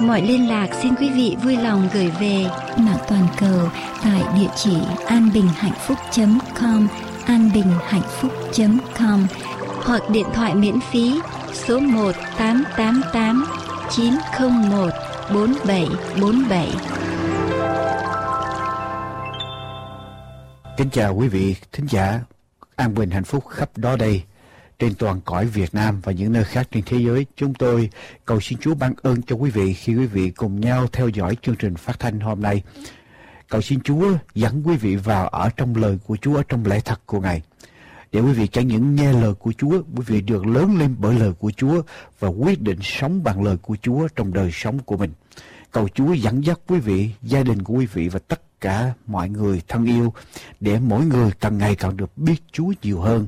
mọi 0.00 0.22
liên 0.22 0.48
lạc 0.48 0.68
xin 0.82 0.94
quý 0.94 1.10
vị 1.10 1.36
vui 1.42 1.56
lòng 1.56 1.88
gửi 1.94 2.10
về 2.20 2.46
mạng 2.76 2.98
toàn 3.08 3.26
cầu 3.40 3.68
tại 4.04 4.22
địa 4.34 4.48
chỉ 4.56 4.76
anbinhhạnhphúc.com 5.06 6.88
anbinhhạnhphúc.com 7.26 9.26
hoặc 9.84 10.02
điện 10.10 10.26
thoại 10.34 10.54
miễn 10.54 10.80
phí 10.80 11.20
số 11.52 11.80
1 11.80 12.12
888 12.38 13.46
901 13.90 14.90
4747. 15.34 16.68
Kính 20.76 20.90
chào 20.90 21.14
quý 21.14 21.28
vị 21.28 21.56
thính 21.72 21.86
giả 21.90 22.20
an 22.76 22.94
bình 22.94 23.10
hạnh 23.10 23.24
phúc 23.24 23.44
khắp 23.48 23.70
đó 23.76 23.96
đây 23.96 24.22
trên 24.78 24.94
toàn 24.94 25.20
cõi 25.24 25.46
Việt 25.46 25.74
Nam 25.74 26.00
và 26.02 26.12
những 26.12 26.32
nơi 26.32 26.44
khác 26.44 26.68
trên 26.70 26.82
thế 26.86 26.98
giới. 26.98 27.26
Chúng 27.36 27.54
tôi 27.54 27.90
cầu 28.24 28.40
xin 28.40 28.58
Chúa 28.58 28.74
ban 28.74 28.94
ơn 29.02 29.22
cho 29.22 29.36
quý 29.36 29.50
vị 29.50 29.74
khi 29.74 29.94
quý 29.94 30.06
vị 30.06 30.30
cùng 30.30 30.60
nhau 30.60 30.86
theo 30.92 31.08
dõi 31.08 31.36
chương 31.42 31.56
trình 31.56 31.76
phát 31.76 31.98
thanh 31.98 32.20
hôm 32.20 32.42
nay. 32.42 32.62
Cầu 33.48 33.60
xin 33.60 33.80
Chúa 33.80 34.12
dẫn 34.34 34.62
quý 34.66 34.76
vị 34.76 34.96
vào 34.96 35.28
ở 35.28 35.50
trong 35.56 35.76
lời 35.76 35.98
của 36.06 36.16
Chúa, 36.16 36.36
ở 36.36 36.42
trong 36.48 36.66
lẽ 36.66 36.80
thật 36.80 37.00
của 37.06 37.20
Ngài. 37.20 37.42
Để 38.12 38.20
quý 38.20 38.32
vị 38.32 38.46
chẳng 38.46 38.66
những 38.66 38.94
nghe 38.94 39.12
lời 39.12 39.34
của 39.34 39.52
Chúa, 39.58 39.82
quý 39.96 40.02
vị 40.06 40.20
được 40.20 40.46
lớn 40.46 40.78
lên 40.78 40.96
bởi 40.98 41.18
lời 41.18 41.32
của 41.32 41.52
Chúa 41.56 41.82
và 42.18 42.28
quyết 42.28 42.60
định 42.60 42.78
sống 42.82 43.24
bằng 43.24 43.42
lời 43.42 43.56
của 43.56 43.76
Chúa 43.82 44.08
trong 44.16 44.32
đời 44.32 44.50
sống 44.52 44.78
của 44.78 44.96
mình. 44.96 45.10
Cầu 45.72 45.88
Chúa 45.94 46.12
dẫn 46.12 46.44
dắt 46.44 46.60
quý 46.66 46.78
vị, 46.78 47.10
gia 47.22 47.42
đình 47.42 47.62
của 47.62 47.74
quý 47.74 47.86
vị 47.86 48.08
và 48.08 48.18
tất 48.18 48.60
cả 48.60 48.92
mọi 49.06 49.28
người 49.28 49.62
thân 49.68 49.86
yêu 49.86 50.12
để 50.60 50.78
mỗi 50.78 51.04
người 51.04 51.30
càng 51.40 51.58
ngày 51.58 51.74
càng 51.74 51.96
được 51.96 52.18
biết 52.18 52.42
Chúa 52.52 52.72
nhiều 52.82 53.00
hơn 53.00 53.26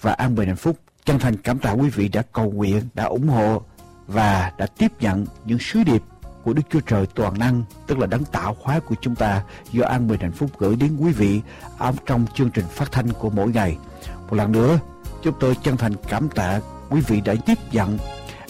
và 0.00 0.12
an 0.12 0.34
bình 0.34 0.48
hạnh 0.48 0.56
phúc. 0.56 0.76
Chân 1.04 1.18
thành 1.18 1.36
cảm 1.36 1.58
tạ 1.58 1.70
quý 1.70 1.88
vị 1.88 2.08
đã 2.08 2.22
cầu 2.32 2.50
nguyện, 2.50 2.82
đã 2.94 3.04
ủng 3.04 3.28
hộ 3.28 3.62
và 4.06 4.52
đã 4.58 4.66
tiếp 4.66 4.92
nhận 5.00 5.26
những 5.44 5.58
sứ 5.58 5.82
điệp 5.84 6.02
của 6.44 6.52
Đức 6.52 6.62
Chúa 6.70 6.80
Trời 6.80 7.06
toàn 7.14 7.38
năng, 7.38 7.64
tức 7.86 7.98
là 7.98 8.06
đấng 8.06 8.24
tạo 8.24 8.56
hóa 8.60 8.80
của 8.80 8.94
chúng 9.00 9.14
ta 9.14 9.42
do 9.72 9.84
an 9.84 10.08
bình 10.08 10.20
hạnh 10.20 10.32
phúc 10.32 10.50
gửi 10.58 10.76
đến 10.76 10.96
quý 10.96 11.12
vị 11.12 11.40
ở 11.78 11.92
trong 12.06 12.26
chương 12.34 12.50
trình 12.50 12.64
phát 12.70 12.92
thanh 12.92 13.08
của 13.12 13.30
mỗi 13.30 13.48
ngày. 13.48 13.76
Một 14.30 14.36
lần 14.36 14.52
nữa, 14.52 14.78
chúng 15.22 15.34
tôi 15.40 15.56
chân 15.62 15.76
thành 15.76 15.92
cảm 16.08 16.28
tạ 16.28 16.60
quý 16.90 17.00
vị 17.00 17.20
đã 17.20 17.34
tiếp 17.46 17.58
nhận 17.72 17.98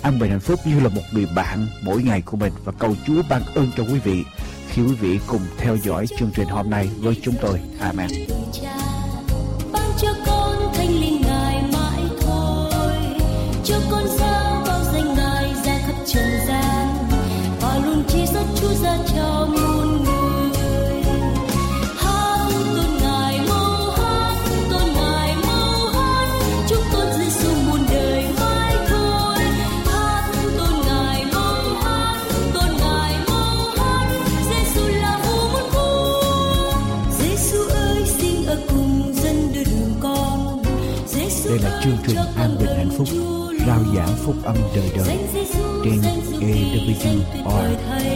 an 0.03 0.19
bình 0.19 0.31
hạnh 0.31 0.41
phúc 0.41 0.61
như 0.65 0.81
là 0.81 0.89
một 0.89 1.03
người 1.13 1.27
bạn 1.35 1.67
mỗi 1.83 2.03
ngày 2.03 2.23
của 2.23 2.37
mình 2.37 2.53
và 2.65 2.73
cầu 2.79 2.95
Chúa 3.07 3.23
ban 3.31 3.43
ơn 3.55 3.71
cho 3.77 3.83
quý 3.83 3.99
vị 3.99 4.25
khi 4.69 4.83
quý 4.83 4.95
vị 4.95 5.21
cùng 5.27 5.43
theo 5.59 5.77
dõi 5.77 6.07
chương 6.19 6.31
trình 6.35 6.49
hôm 6.49 6.71
nay 6.71 6.91
với 6.99 7.21
chúng 7.23 7.35
tôi. 7.41 7.61
Amen. 7.81 8.09
Đây 41.49 41.59
là 41.59 41.81
chương 41.85 41.97
trình 42.07 42.17
An 42.37 42.57
Bình 42.59 42.69
Hạnh 42.77 42.91
Phúc 42.97 43.09
Rao 43.67 43.81
giảng 43.97 44.17
phúc 44.25 44.35
âm 44.45 44.57
đời 44.75 44.91
đời 44.97 45.19
Trên 45.85 46.01
AWR 46.41 48.16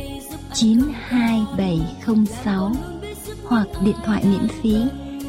92706 0.53 2.71
hoặc 3.45 3.67
điện 3.83 3.95
thoại 4.05 4.23
miễn 4.25 4.47
phí 4.47 4.75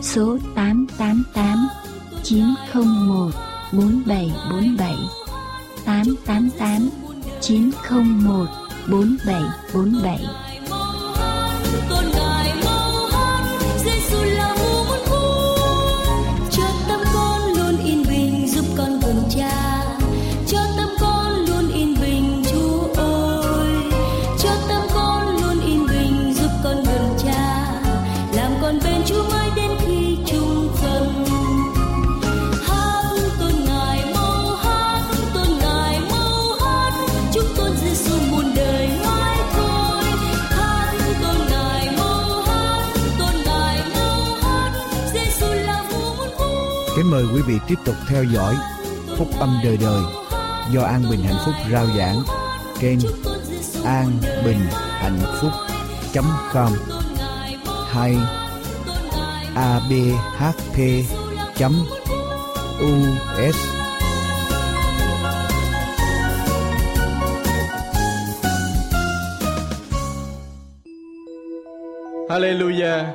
số 0.02 0.38
888 0.55 1.69
901 2.23 3.31
4747 3.73 4.96
888 5.85 6.91
901 7.41 8.46
4747 8.91 10.51
mời 47.12 47.25
quý 47.35 47.43
vị 47.47 47.59
tiếp 47.69 47.79
tục 47.85 47.94
theo 48.09 48.25
dõi 48.25 48.55
Phúc 49.19 49.29
âm 49.41 49.61
đời 49.64 49.76
đời 49.76 50.03
do 50.73 50.82
An 50.82 51.03
Bình 51.11 51.23
Hạnh 51.23 51.38
Phúc 51.44 51.55
rao 51.73 51.87
giảng 51.97 52.17
trên 52.81 52.99
an 53.85 54.06
bình 54.44 54.61
hạnh 54.70 55.19
phúc 55.41 55.50
com 56.53 56.73
hay 57.91 58.17
abhp 59.55 60.79
us 63.49 63.56
Hallelujah. 72.31 73.06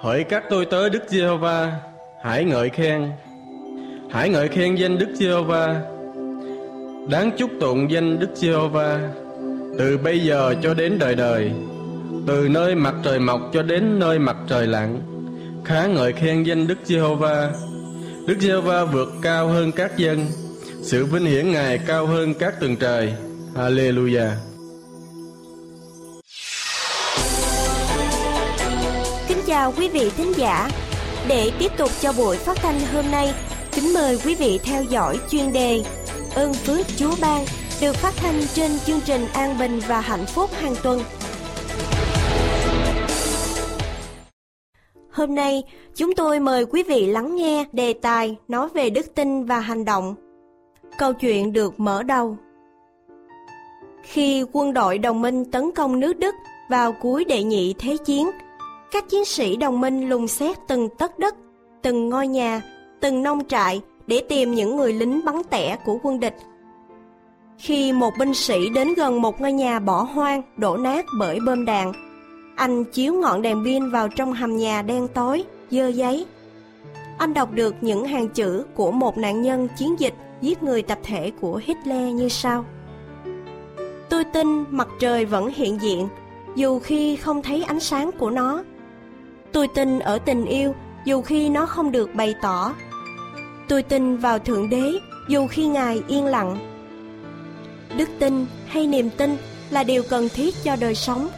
Hỡi 0.00 0.24
các 0.24 0.44
tôi 0.50 0.66
tớ 0.66 0.88
Đức 0.88 1.02
Giê-hô-va, 1.08 1.89
hãy 2.22 2.44
ngợi 2.44 2.70
khen. 2.70 3.10
Hãy 4.10 4.28
ngợi 4.28 4.48
khen 4.48 4.74
danh 4.74 4.98
Đức 4.98 5.08
Giê-hô-va. 5.14 5.82
Đáng 7.08 7.30
chúc 7.38 7.50
tụng 7.60 7.90
danh 7.90 8.18
Đức 8.18 8.30
Giê-hô-va 8.34 9.12
từ 9.78 9.98
bây 9.98 10.20
giờ 10.20 10.54
cho 10.62 10.74
đến 10.74 10.98
đời 10.98 11.14
đời, 11.14 11.50
từ 12.26 12.48
nơi 12.48 12.74
mặt 12.74 12.94
trời 13.04 13.18
mọc 13.18 13.40
cho 13.52 13.62
đến 13.62 13.98
nơi 13.98 14.18
mặt 14.18 14.36
trời 14.48 14.66
lặn. 14.66 15.00
Khá 15.64 15.86
ngợi 15.86 16.12
khen 16.12 16.42
danh 16.42 16.66
Đức 16.66 16.78
Giê-hô-va. 16.84 17.50
Đức 18.26 18.36
Giê-hô-va 18.40 18.84
vượt 18.84 19.08
cao 19.22 19.48
hơn 19.48 19.72
các 19.72 19.96
dân, 19.96 20.26
sự 20.82 21.04
vinh 21.04 21.24
hiển 21.24 21.52
Ngài 21.52 21.78
cao 21.78 22.06
hơn 22.06 22.34
các 22.34 22.60
tầng 22.60 22.76
trời. 22.76 23.12
Hallelujah. 23.56 24.30
Kính 29.28 29.38
chào 29.46 29.72
quý 29.76 29.88
vị 29.88 30.10
thính 30.16 30.32
giả. 30.36 30.68
Để 31.28 31.50
tiếp 31.58 31.72
tục 31.78 31.90
cho 32.00 32.12
buổi 32.12 32.36
phát 32.36 32.56
thanh 32.56 32.80
hôm 32.94 33.04
nay, 33.10 33.34
kính 33.72 33.94
mời 33.94 34.18
quý 34.24 34.34
vị 34.34 34.60
theo 34.64 34.82
dõi 34.82 35.18
chuyên 35.30 35.52
đề 35.52 35.82
Ơn 36.34 36.52
phước 36.52 36.86
Chúa 36.96 37.14
ban 37.20 37.44
được 37.80 37.96
phát 37.96 38.12
thanh 38.16 38.40
trên 38.54 38.70
chương 38.86 39.00
trình 39.04 39.26
An 39.34 39.58
Bình 39.58 39.80
và 39.88 40.00
Hạnh 40.00 40.26
Phúc 40.26 40.50
hàng 40.52 40.74
tuần. 40.82 41.00
Hôm 45.10 45.34
nay, 45.34 45.62
chúng 45.94 46.14
tôi 46.14 46.40
mời 46.40 46.66
quý 46.66 46.82
vị 46.82 47.06
lắng 47.06 47.36
nghe 47.36 47.64
đề 47.72 47.92
tài 47.92 48.36
nói 48.48 48.68
về 48.74 48.90
đức 48.90 49.14
tin 49.14 49.44
và 49.44 49.60
hành 49.60 49.84
động. 49.84 50.14
Câu 50.98 51.12
chuyện 51.12 51.52
được 51.52 51.80
mở 51.80 52.02
đầu. 52.02 52.36
Khi 54.02 54.44
quân 54.52 54.72
đội 54.72 54.98
đồng 54.98 55.22
minh 55.22 55.44
tấn 55.44 55.70
công 55.74 56.00
nước 56.00 56.18
Đức 56.18 56.34
vào 56.70 56.92
cuối 56.92 57.24
đệ 57.24 57.42
nhị 57.42 57.74
thế 57.78 57.96
chiến, 58.04 58.30
các 58.90 59.08
chiến 59.08 59.24
sĩ 59.24 59.56
đồng 59.56 59.80
minh 59.80 60.08
lùng 60.08 60.28
xét 60.28 60.56
từng 60.68 60.88
tấc 60.88 61.18
đất, 61.18 61.34
từng 61.82 62.08
ngôi 62.08 62.26
nhà, 62.26 62.62
từng 63.00 63.22
nông 63.22 63.44
trại 63.44 63.80
để 64.06 64.22
tìm 64.28 64.54
những 64.54 64.76
người 64.76 64.92
lính 64.92 65.20
bắn 65.24 65.42
tẻ 65.50 65.76
của 65.84 65.98
quân 66.02 66.20
địch. 66.20 66.36
Khi 67.58 67.92
một 67.92 68.12
binh 68.18 68.34
sĩ 68.34 68.68
đến 68.68 68.94
gần 68.94 69.22
một 69.22 69.40
ngôi 69.40 69.52
nhà 69.52 69.78
bỏ 69.78 70.02
hoang, 70.02 70.42
đổ 70.56 70.76
nát 70.76 71.04
bởi 71.18 71.38
bơm 71.46 71.64
đạn, 71.64 71.92
anh 72.56 72.84
chiếu 72.84 73.14
ngọn 73.14 73.42
đèn 73.42 73.64
pin 73.64 73.90
vào 73.90 74.08
trong 74.08 74.32
hầm 74.32 74.56
nhà 74.56 74.82
đen 74.82 75.08
tối, 75.14 75.44
dơ 75.70 75.88
giấy. 75.88 76.26
Anh 77.18 77.34
đọc 77.34 77.52
được 77.52 77.74
những 77.80 78.04
hàng 78.04 78.28
chữ 78.28 78.64
của 78.74 78.92
một 78.92 79.18
nạn 79.18 79.42
nhân 79.42 79.68
chiến 79.78 80.00
dịch 80.00 80.14
giết 80.40 80.62
người 80.62 80.82
tập 80.82 80.98
thể 81.02 81.32
của 81.40 81.60
Hitler 81.64 82.14
như 82.14 82.28
sau. 82.28 82.64
Tôi 84.08 84.24
tin 84.24 84.64
mặt 84.70 84.88
trời 85.00 85.24
vẫn 85.24 85.50
hiện 85.54 85.78
diện, 85.80 86.08
dù 86.54 86.78
khi 86.78 87.16
không 87.16 87.42
thấy 87.42 87.62
ánh 87.62 87.80
sáng 87.80 88.10
của 88.18 88.30
nó. 88.30 88.62
Tôi 89.52 89.68
tin 89.68 89.98
ở 89.98 90.18
tình 90.18 90.44
yêu 90.44 90.74
dù 91.04 91.22
khi 91.22 91.48
nó 91.48 91.66
không 91.66 91.92
được 91.92 92.14
bày 92.14 92.34
tỏ. 92.42 92.74
Tôi 93.68 93.82
tin 93.82 94.16
vào 94.16 94.38
Thượng 94.38 94.70
Đế 94.70 94.92
dù 95.28 95.46
khi 95.46 95.66
Ngài 95.66 96.02
yên 96.08 96.26
lặng. 96.26 96.58
Đức 97.96 98.08
tin 98.18 98.46
hay 98.66 98.86
niềm 98.86 99.10
tin 99.10 99.36
là 99.70 99.84
điều 99.84 100.02
cần 100.10 100.28
thiết 100.28 100.54
cho 100.64 100.76
đời 100.80 100.94
sống, 100.94 101.28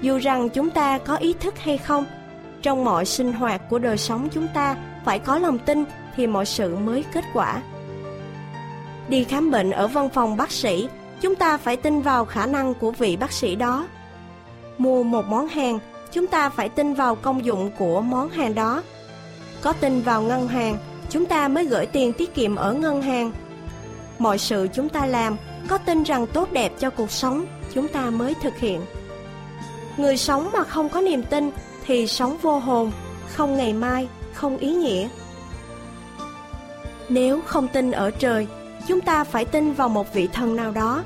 dù 0.00 0.18
rằng 0.18 0.48
chúng 0.48 0.70
ta 0.70 0.98
có 0.98 1.16
ý 1.16 1.32
thức 1.32 1.58
hay 1.58 1.78
không. 1.78 2.04
Trong 2.62 2.84
mọi 2.84 3.04
sinh 3.04 3.32
hoạt 3.32 3.70
của 3.70 3.78
đời 3.78 3.96
sống 3.96 4.28
chúng 4.32 4.48
ta 4.54 4.76
phải 5.04 5.18
có 5.18 5.38
lòng 5.38 5.58
tin 5.58 5.84
thì 6.16 6.26
mọi 6.26 6.46
sự 6.46 6.76
mới 6.76 7.04
kết 7.12 7.24
quả. 7.34 7.62
Đi 9.08 9.24
khám 9.24 9.50
bệnh 9.50 9.70
ở 9.70 9.88
văn 9.88 10.08
phòng 10.08 10.36
bác 10.36 10.50
sĩ, 10.50 10.88
chúng 11.20 11.34
ta 11.34 11.56
phải 11.56 11.76
tin 11.76 12.00
vào 12.00 12.24
khả 12.24 12.46
năng 12.46 12.74
của 12.74 12.90
vị 12.90 13.16
bác 13.16 13.32
sĩ 13.32 13.56
đó. 13.56 13.86
Mua 14.78 15.02
một 15.02 15.24
món 15.26 15.48
hàng 15.48 15.78
chúng 16.14 16.26
ta 16.26 16.50
phải 16.50 16.68
tin 16.68 16.94
vào 16.94 17.14
công 17.14 17.44
dụng 17.44 17.70
của 17.78 18.00
món 18.00 18.30
hàng 18.30 18.54
đó. 18.54 18.82
Có 19.62 19.72
tin 19.72 20.00
vào 20.00 20.22
ngân 20.22 20.48
hàng, 20.48 20.78
chúng 21.10 21.26
ta 21.26 21.48
mới 21.48 21.64
gửi 21.64 21.86
tiền 21.86 22.12
tiết 22.12 22.34
kiệm 22.34 22.56
ở 22.56 22.72
ngân 22.72 23.02
hàng. 23.02 23.32
Mọi 24.18 24.38
sự 24.38 24.68
chúng 24.74 24.88
ta 24.88 25.06
làm, 25.06 25.36
có 25.68 25.78
tin 25.78 26.02
rằng 26.02 26.26
tốt 26.26 26.52
đẹp 26.52 26.72
cho 26.78 26.90
cuộc 26.90 27.10
sống, 27.10 27.44
chúng 27.72 27.88
ta 27.88 28.10
mới 28.10 28.34
thực 28.42 28.56
hiện. 28.56 28.80
Người 29.96 30.16
sống 30.16 30.50
mà 30.52 30.64
không 30.64 30.88
có 30.88 31.00
niềm 31.00 31.22
tin 31.22 31.50
thì 31.86 32.06
sống 32.06 32.36
vô 32.42 32.58
hồn, 32.58 32.92
không 33.28 33.56
ngày 33.56 33.72
mai, 33.72 34.08
không 34.34 34.56
ý 34.56 34.74
nghĩa. 34.74 35.08
Nếu 37.08 37.40
không 37.46 37.68
tin 37.68 37.90
ở 37.90 38.10
trời, 38.10 38.46
chúng 38.88 39.00
ta 39.00 39.24
phải 39.24 39.44
tin 39.44 39.72
vào 39.72 39.88
một 39.88 40.14
vị 40.14 40.28
thần 40.32 40.56
nào 40.56 40.70
đó, 40.70 41.04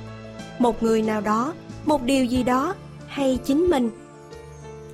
một 0.59 0.83
người 0.83 1.03
nào 1.03 1.21
đó, 1.21 1.53
một 1.85 2.03
điều 2.03 2.25
gì 2.25 2.43
đó 2.43 2.75
hay 3.07 3.39
chính 3.45 3.71
mình 3.71 3.91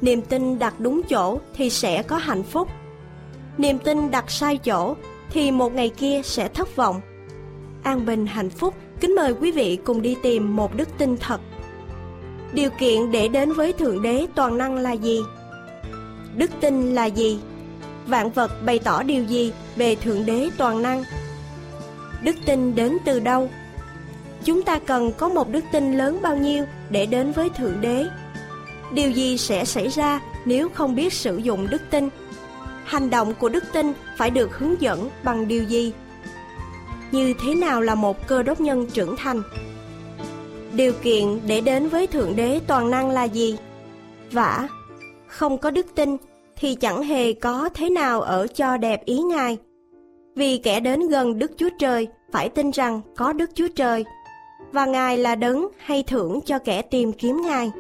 niềm 0.05 0.23
tin 0.23 0.59
đặt 0.59 0.81
đúng 0.81 1.03
chỗ 1.03 1.39
thì 1.55 1.71
sẽ 1.71 2.03
có 2.03 2.17
hạnh 2.17 2.43
phúc. 2.43 2.69
Niềm 3.59 3.79
tin 3.79 4.11
đặt 4.11 4.31
sai 4.31 4.59
chỗ 4.59 4.95
thì 5.31 5.51
một 5.51 5.75
ngày 5.75 5.89
kia 5.89 6.21
sẽ 6.25 6.49
thất 6.49 6.77
vọng. 6.77 7.01
An 7.83 8.07
bình 8.07 8.27
hạnh 8.27 8.51
phúc. 8.51 8.75
Kính 9.01 9.15
mời 9.15 9.35
quý 9.41 9.53
vị 9.53 9.79
cùng 9.85 10.03
đi 10.03 10.17
tìm 10.23 10.57
một 10.57 10.77
đức 10.77 10.89
tin 10.99 11.17
thật. 11.17 11.41
Điều 12.53 12.71
kiện 12.71 13.11
để 13.11 13.29
đến 13.29 13.53
với 13.53 13.73
thượng 13.73 14.03
đế 14.03 14.27
toàn 14.35 14.59
năng 14.59 14.75
là 14.75 14.93
gì? 14.93 15.21
Đức 16.37 16.51
tin 16.61 16.95
là 16.95 17.05
gì? 17.07 17.41
Vạn 18.07 18.31
vật 18.31 18.51
bày 18.65 18.79
tỏ 18.79 19.03
điều 19.03 19.25
gì 19.25 19.53
về 19.77 19.95
thượng 19.95 20.27
đế 20.27 20.49
toàn 20.59 20.83
năng? 20.83 21.05
Đức 22.23 22.37
tin 22.47 22.75
đến 22.75 22.97
từ 23.05 23.21
đâu? 23.21 23.51
Chúng 24.45 24.63
ta 24.63 24.79
cần 24.79 25.13
có 25.13 25.29
một 25.29 25.51
đức 25.51 25.65
tin 25.73 25.99
lớn 25.99 26.19
bao 26.23 26.37
nhiêu 26.37 26.65
để 26.91 27.07
đến 27.07 27.33
với 27.33 27.51
thượng 27.51 27.81
đế? 27.81 28.07
Điều 28.93 29.11
gì 29.11 29.39
sẽ 29.39 29.65
xảy 29.65 29.89
ra 29.89 30.21
nếu 30.45 30.69
không 30.69 30.95
biết 30.95 31.13
sử 31.13 31.37
dụng 31.37 31.67
đức 31.71 31.83
tin? 31.91 32.09
Hành 32.85 33.11
động 33.11 33.35
của 33.35 33.49
đức 33.49 33.65
tin 33.73 33.93
phải 34.17 34.31
được 34.31 34.59
hướng 34.59 34.81
dẫn 34.81 35.11
bằng 35.25 35.49
điều 35.49 35.63
gì? 35.63 35.93
Như 37.11 37.35
thế 37.45 37.55
nào 37.55 37.81
là 37.81 37.95
một 37.95 38.27
cơ 38.27 38.43
đốc 38.43 38.61
nhân 38.61 38.87
trưởng 38.93 39.17
thành? 39.17 39.43
Điều 40.73 40.93
kiện 41.03 41.41
để 41.47 41.61
đến 41.61 41.89
với 41.89 42.07
thượng 42.07 42.37
đế 42.37 42.61
toàn 42.67 42.91
năng 42.91 43.11
là 43.11 43.25
gì? 43.25 43.57
Vả 44.33 44.69
không 45.27 45.59
có 45.59 45.71
đức 45.71 45.87
tin 45.95 46.17
thì 46.57 46.75
chẳng 46.75 47.03
hề 47.03 47.33
có 47.33 47.69
thế 47.75 47.91
nào 47.91 48.21
ở 48.21 48.47
cho 48.47 48.77
đẹp 48.77 49.05
ý 49.05 49.19
ngài. 49.19 49.59
Vì 50.37 50.59
kẻ 50.59 50.81
đến 50.81 51.09
gần 51.09 51.39
đức 51.39 51.53
chúa 51.57 51.69
trời 51.79 52.09
phải 52.33 52.49
tin 52.49 52.71
rằng 52.71 53.01
có 53.17 53.33
đức 53.33 53.51
chúa 53.55 53.69
trời, 53.77 54.05
và 54.73 54.87
ngài 54.87 55.19
là 55.19 55.35
đấng 55.35 55.69
hay 55.79 56.03
thưởng 56.03 56.41
cho 56.47 56.59
kẻ 56.59 56.83
tìm 56.83 57.13
kiếm 57.13 57.43
ngài. 57.43 57.71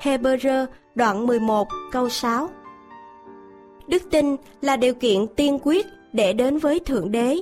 Hebrew 0.00 0.66
đoạn 0.94 1.26
11 1.26 1.68
câu 1.92 2.08
6 2.08 2.50
Đức 3.88 4.02
tin 4.10 4.36
là 4.60 4.76
điều 4.76 4.94
kiện 4.94 5.26
tiên 5.36 5.58
quyết 5.62 5.86
để 6.12 6.32
đến 6.32 6.58
với 6.58 6.78
Thượng 6.78 7.12
Đế. 7.12 7.36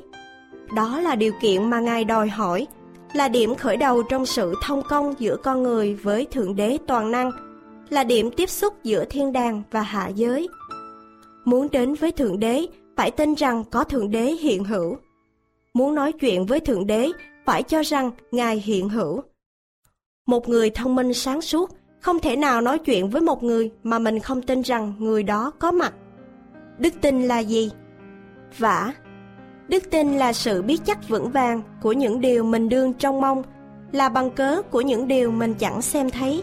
Đó 0.76 1.00
là 1.00 1.14
điều 1.14 1.32
kiện 1.40 1.70
mà 1.70 1.80
Ngài 1.80 2.04
đòi 2.04 2.28
hỏi, 2.28 2.66
là 3.12 3.28
điểm 3.28 3.54
khởi 3.54 3.76
đầu 3.76 4.02
trong 4.02 4.26
sự 4.26 4.54
thông 4.62 4.82
công 4.88 5.14
giữa 5.18 5.36
con 5.36 5.62
người 5.62 5.94
với 5.94 6.24
Thượng 6.24 6.56
Đế 6.56 6.78
toàn 6.86 7.10
năng, 7.10 7.30
là 7.88 8.04
điểm 8.04 8.30
tiếp 8.30 8.50
xúc 8.50 8.74
giữa 8.82 9.04
thiên 9.04 9.32
đàng 9.32 9.62
và 9.70 9.82
hạ 9.82 10.08
giới. 10.08 10.48
Muốn 11.44 11.68
đến 11.72 11.94
với 11.94 12.12
Thượng 12.12 12.40
Đế, 12.40 12.66
phải 12.96 13.10
tin 13.10 13.34
rằng 13.34 13.64
có 13.70 13.84
Thượng 13.84 14.10
Đế 14.10 14.24
hiện 14.24 14.64
hữu. 14.64 14.96
Muốn 15.74 15.94
nói 15.94 16.12
chuyện 16.12 16.46
với 16.46 16.60
Thượng 16.60 16.86
Đế, 16.86 17.10
phải 17.44 17.62
cho 17.62 17.82
rằng 17.82 18.10
Ngài 18.30 18.56
hiện 18.56 18.88
hữu. 18.88 19.22
Một 20.26 20.48
người 20.48 20.70
thông 20.70 20.94
minh 20.94 21.14
sáng 21.14 21.40
suốt 21.40 21.70
không 22.00 22.18
thể 22.18 22.36
nào 22.36 22.60
nói 22.60 22.78
chuyện 22.78 23.10
với 23.10 23.22
một 23.22 23.42
người 23.42 23.70
mà 23.82 23.98
mình 23.98 24.18
không 24.18 24.42
tin 24.42 24.62
rằng 24.62 24.94
người 24.98 25.22
đó 25.22 25.52
có 25.58 25.72
mặt. 25.72 25.94
Đức 26.78 26.94
tin 27.00 27.22
là 27.22 27.38
gì? 27.38 27.70
Vả. 28.58 28.92
Đức 29.68 29.90
tin 29.90 30.16
là 30.16 30.32
sự 30.32 30.62
biết 30.62 30.80
chắc 30.84 31.08
vững 31.08 31.30
vàng 31.30 31.62
của 31.82 31.92
những 31.92 32.20
điều 32.20 32.44
mình 32.44 32.68
đương 32.68 32.92
trong 32.94 33.20
mong, 33.20 33.42
là 33.92 34.08
bằng 34.08 34.30
cớ 34.30 34.62
của 34.62 34.80
những 34.80 35.08
điều 35.08 35.30
mình 35.30 35.54
chẳng 35.54 35.82
xem 35.82 36.10
thấy. 36.10 36.42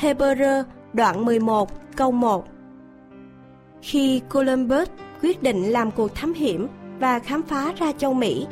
Hebrew 0.00 0.64
đoạn 0.92 1.24
11 1.24 1.70
câu 1.96 2.12
1 2.12 2.44
Khi 3.82 4.20
Columbus 4.32 4.88
quyết 5.22 5.42
định 5.42 5.62
làm 5.62 5.90
cuộc 5.90 6.14
thám 6.14 6.34
hiểm 6.34 6.68
và 7.00 7.18
khám 7.18 7.42
phá 7.42 7.72
ra 7.78 7.92
châu 7.98 8.14
Mỹ, 8.14 8.46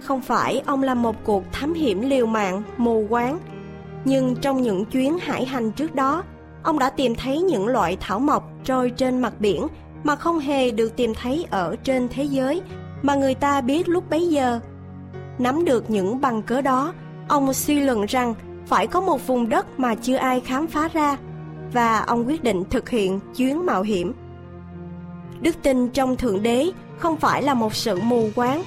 không 0.00 0.20
phải 0.20 0.62
ông 0.66 0.82
làm 0.82 1.02
một 1.02 1.16
cuộc 1.24 1.44
thám 1.52 1.74
hiểm 1.74 2.00
liều 2.00 2.26
mạng, 2.26 2.62
mù 2.76 3.06
quáng 3.08 3.38
nhưng 4.04 4.36
trong 4.36 4.62
những 4.62 4.84
chuyến 4.84 5.18
hải 5.18 5.44
hành 5.44 5.72
trước 5.72 5.94
đó, 5.94 6.24
ông 6.62 6.78
đã 6.78 6.90
tìm 6.90 7.14
thấy 7.14 7.42
những 7.42 7.66
loại 7.66 7.96
thảo 8.00 8.18
mộc 8.18 8.50
trôi 8.64 8.90
trên 8.90 9.20
mặt 9.20 9.32
biển 9.38 9.66
mà 10.04 10.16
không 10.16 10.38
hề 10.38 10.70
được 10.70 10.96
tìm 10.96 11.14
thấy 11.14 11.46
ở 11.50 11.76
trên 11.84 12.08
thế 12.08 12.24
giới 12.24 12.62
mà 13.02 13.14
người 13.14 13.34
ta 13.34 13.60
biết 13.60 13.88
lúc 13.88 14.10
bấy 14.10 14.28
giờ. 14.28 14.60
Nắm 15.38 15.64
được 15.64 15.90
những 15.90 16.20
bằng 16.20 16.42
cớ 16.42 16.60
đó, 16.60 16.92
ông 17.28 17.54
suy 17.54 17.80
luận 17.80 18.04
rằng 18.08 18.34
phải 18.66 18.86
có 18.86 19.00
một 19.00 19.26
vùng 19.26 19.48
đất 19.48 19.80
mà 19.80 19.94
chưa 19.94 20.16
ai 20.16 20.40
khám 20.40 20.66
phá 20.66 20.88
ra 20.92 21.16
và 21.72 21.98
ông 21.98 22.26
quyết 22.26 22.44
định 22.44 22.64
thực 22.70 22.88
hiện 22.88 23.20
chuyến 23.36 23.66
mạo 23.66 23.82
hiểm. 23.82 24.12
Đức 25.40 25.56
tin 25.62 25.88
trong 25.88 26.16
Thượng 26.16 26.42
Đế 26.42 26.70
không 26.98 27.16
phải 27.16 27.42
là 27.42 27.54
một 27.54 27.74
sự 27.74 28.00
mù 28.00 28.28
quáng, 28.34 28.62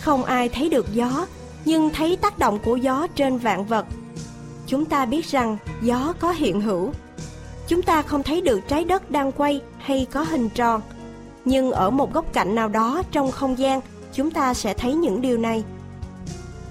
không 0.00 0.24
ai 0.24 0.48
thấy 0.48 0.68
được 0.68 0.86
gió, 0.92 1.26
nhưng 1.64 1.90
thấy 1.90 2.16
tác 2.16 2.38
động 2.38 2.58
của 2.64 2.76
gió 2.76 3.06
trên 3.14 3.38
vạn 3.38 3.64
vật. 3.64 3.86
Chúng 4.72 4.84
ta 4.84 5.04
biết 5.04 5.26
rằng 5.26 5.56
gió 5.82 6.14
có 6.18 6.30
hiện 6.30 6.60
hữu. 6.60 6.92
Chúng 7.68 7.82
ta 7.82 8.02
không 8.02 8.22
thấy 8.22 8.40
được 8.40 8.60
trái 8.68 8.84
đất 8.84 9.10
đang 9.10 9.32
quay 9.32 9.60
hay 9.78 10.06
có 10.12 10.22
hình 10.22 10.48
tròn, 10.48 10.80
nhưng 11.44 11.72
ở 11.72 11.90
một 11.90 12.12
góc 12.12 12.32
cạnh 12.32 12.54
nào 12.54 12.68
đó 12.68 13.02
trong 13.12 13.30
không 13.30 13.58
gian, 13.58 13.80
chúng 14.12 14.30
ta 14.30 14.54
sẽ 14.54 14.74
thấy 14.74 14.94
những 14.94 15.20
điều 15.20 15.38
này. 15.38 15.64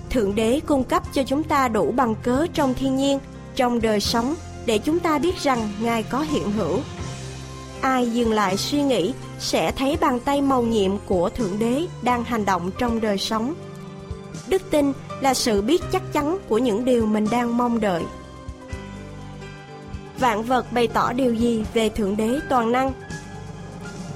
Thượng 0.10 0.36
Đế 0.36 0.60
cung 0.66 0.84
cấp 0.84 1.04
cho 1.14 1.24
chúng 1.24 1.44
ta 1.44 1.68
đủ 1.68 1.92
bằng 1.92 2.16
cớ 2.24 2.48
trong 2.54 2.74
thiên 2.74 2.96
nhiên, 2.96 3.20
trong 3.56 3.82
đời 3.82 4.00
sống 4.00 4.36
để 4.66 4.78
chúng 4.78 5.00
ta 5.00 5.18
biết 5.18 5.38
rằng 5.38 5.70
Ngài 5.82 6.04
có 6.04 6.20
hiện 6.20 6.52
hữu. 6.52 6.80
Ai 7.82 8.12
dừng 8.12 8.34
lại 8.34 8.58
suy 8.58 8.82
nghĩ 8.82 9.14
sẽ 9.40 9.72
thấy 9.72 9.98
bàn 10.02 10.20
tay 10.20 10.42
màu 10.42 10.64
nhiệm 10.64 10.92
của 11.08 11.30
Thượng 11.30 11.60
Đế 11.60 11.86
đang 12.02 12.24
hành 12.24 12.46
động 12.46 12.72
trong 12.78 13.02
đời 13.02 13.18
sống. 13.18 13.54
Đức 14.48 14.62
tin 14.72 14.94
là 15.22 15.34
sự 15.34 15.62
biết 15.62 15.82
chắc 15.92 16.14
chắn 16.14 16.38
của 16.48 16.58
những 16.58 16.86
điều 16.86 17.06
mình 17.06 17.28
đang 17.32 17.58
mong 17.58 17.80
đợi. 17.80 18.04
Vạn 20.20 20.44
vật 20.44 20.74
bày 20.74 20.88
tỏ 20.88 21.14
điều 21.14 21.34
gì 21.34 21.66
về 21.74 21.90
Thượng 21.90 22.18
Đế 22.18 22.40
toàn 22.50 22.72
năng? 22.72 22.92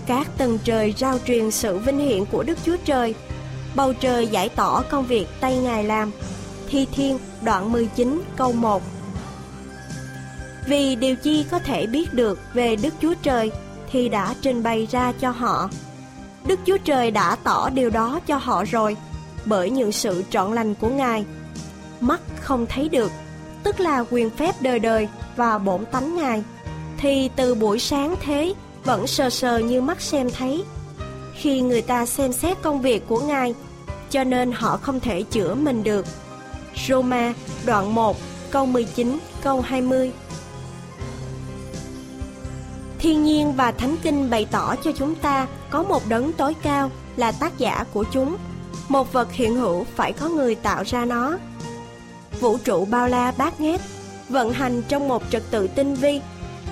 Các 0.05 0.27
tầng 0.37 0.59
trời 0.63 0.93
rao 0.97 1.19
truyền 1.25 1.51
sự 1.51 1.77
vinh 1.77 1.97
hiển 1.97 2.25
của 2.25 2.43
Đức 2.43 2.57
Chúa 2.65 2.77
Trời. 2.85 3.15
Bầu 3.75 3.93
trời 3.93 4.27
giải 4.27 4.49
tỏ 4.49 4.83
công 4.89 5.05
việc 5.05 5.27
tay 5.39 5.57
Ngài 5.57 5.83
làm. 5.83 6.11
Thi 6.69 6.87
Thiên, 6.91 7.19
đoạn 7.41 7.71
19 7.71 8.21
câu 8.35 8.51
1 8.51 8.83
Vì 10.67 10.95
điều 10.95 11.15
chi 11.15 11.45
có 11.51 11.59
thể 11.59 11.87
biết 11.87 12.13
được 12.13 12.39
về 12.53 12.75
Đức 12.75 12.93
Chúa 13.01 13.13
Trời 13.21 13.51
thì 13.91 14.09
đã 14.09 14.35
trình 14.41 14.63
bày 14.63 14.87
ra 14.91 15.13
cho 15.19 15.29
họ. 15.29 15.69
Đức 16.47 16.59
Chúa 16.65 16.77
Trời 16.77 17.11
đã 17.11 17.35
tỏ 17.35 17.69
điều 17.69 17.89
đó 17.89 18.19
cho 18.27 18.37
họ 18.37 18.63
rồi 18.71 18.97
bởi 19.45 19.69
những 19.69 19.91
sự 19.91 20.23
trọn 20.29 20.53
lành 20.53 20.75
của 20.75 20.89
Ngài. 20.89 21.25
Mắt 21.99 22.21
không 22.41 22.65
thấy 22.65 22.89
được, 22.89 23.11
tức 23.63 23.79
là 23.79 24.03
quyền 24.11 24.29
phép 24.29 24.55
đời 24.61 24.79
đời 24.79 25.07
và 25.35 25.57
bổn 25.57 25.85
tánh 25.85 26.15
Ngài, 26.15 26.43
thì 26.97 27.29
từ 27.35 27.55
buổi 27.55 27.79
sáng 27.79 28.15
thế 28.21 28.53
vẫn 28.83 29.07
sờ 29.07 29.29
sờ 29.29 29.57
như 29.57 29.81
mắt 29.81 30.01
xem 30.01 30.29
thấy. 30.29 30.63
Khi 31.35 31.61
người 31.61 31.81
ta 31.81 32.05
xem 32.05 32.33
xét 32.33 32.61
công 32.61 32.81
việc 32.81 33.07
của 33.07 33.21
Ngài, 33.21 33.55
cho 34.09 34.23
nên 34.23 34.51
họ 34.51 34.77
không 34.77 34.99
thể 34.99 35.21
chữa 35.21 35.55
mình 35.55 35.83
được. 35.83 36.05
Roma 36.87 37.33
đoạn 37.65 37.95
1 37.95 38.17
câu 38.51 38.65
19 38.65 39.17
câu 39.41 39.61
20 39.61 40.11
Thiên 42.99 43.23
nhiên 43.23 43.53
và 43.53 43.71
Thánh 43.71 43.95
Kinh 44.03 44.29
bày 44.29 44.47
tỏ 44.51 44.75
cho 44.75 44.91
chúng 44.91 45.15
ta 45.15 45.47
có 45.69 45.83
một 45.83 46.03
đấng 46.09 46.33
tối 46.33 46.53
cao 46.61 46.91
là 47.15 47.31
tác 47.31 47.57
giả 47.57 47.85
của 47.93 48.03
chúng. 48.11 48.37
Một 48.89 49.13
vật 49.13 49.31
hiện 49.31 49.55
hữu 49.55 49.83
phải 49.83 50.13
có 50.13 50.29
người 50.29 50.55
tạo 50.55 50.83
ra 50.85 51.05
nó. 51.05 51.37
Vũ 52.39 52.57
trụ 52.57 52.85
bao 52.85 53.07
la 53.07 53.33
bát 53.37 53.61
ngát, 53.61 53.81
vận 54.29 54.51
hành 54.51 54.81
trong 54.87 55.07
một 55.07 55.23
trật 55.29 55.43
tự 55.51 55.67
tinh 55.67 55.95
vi, 55.95 56.21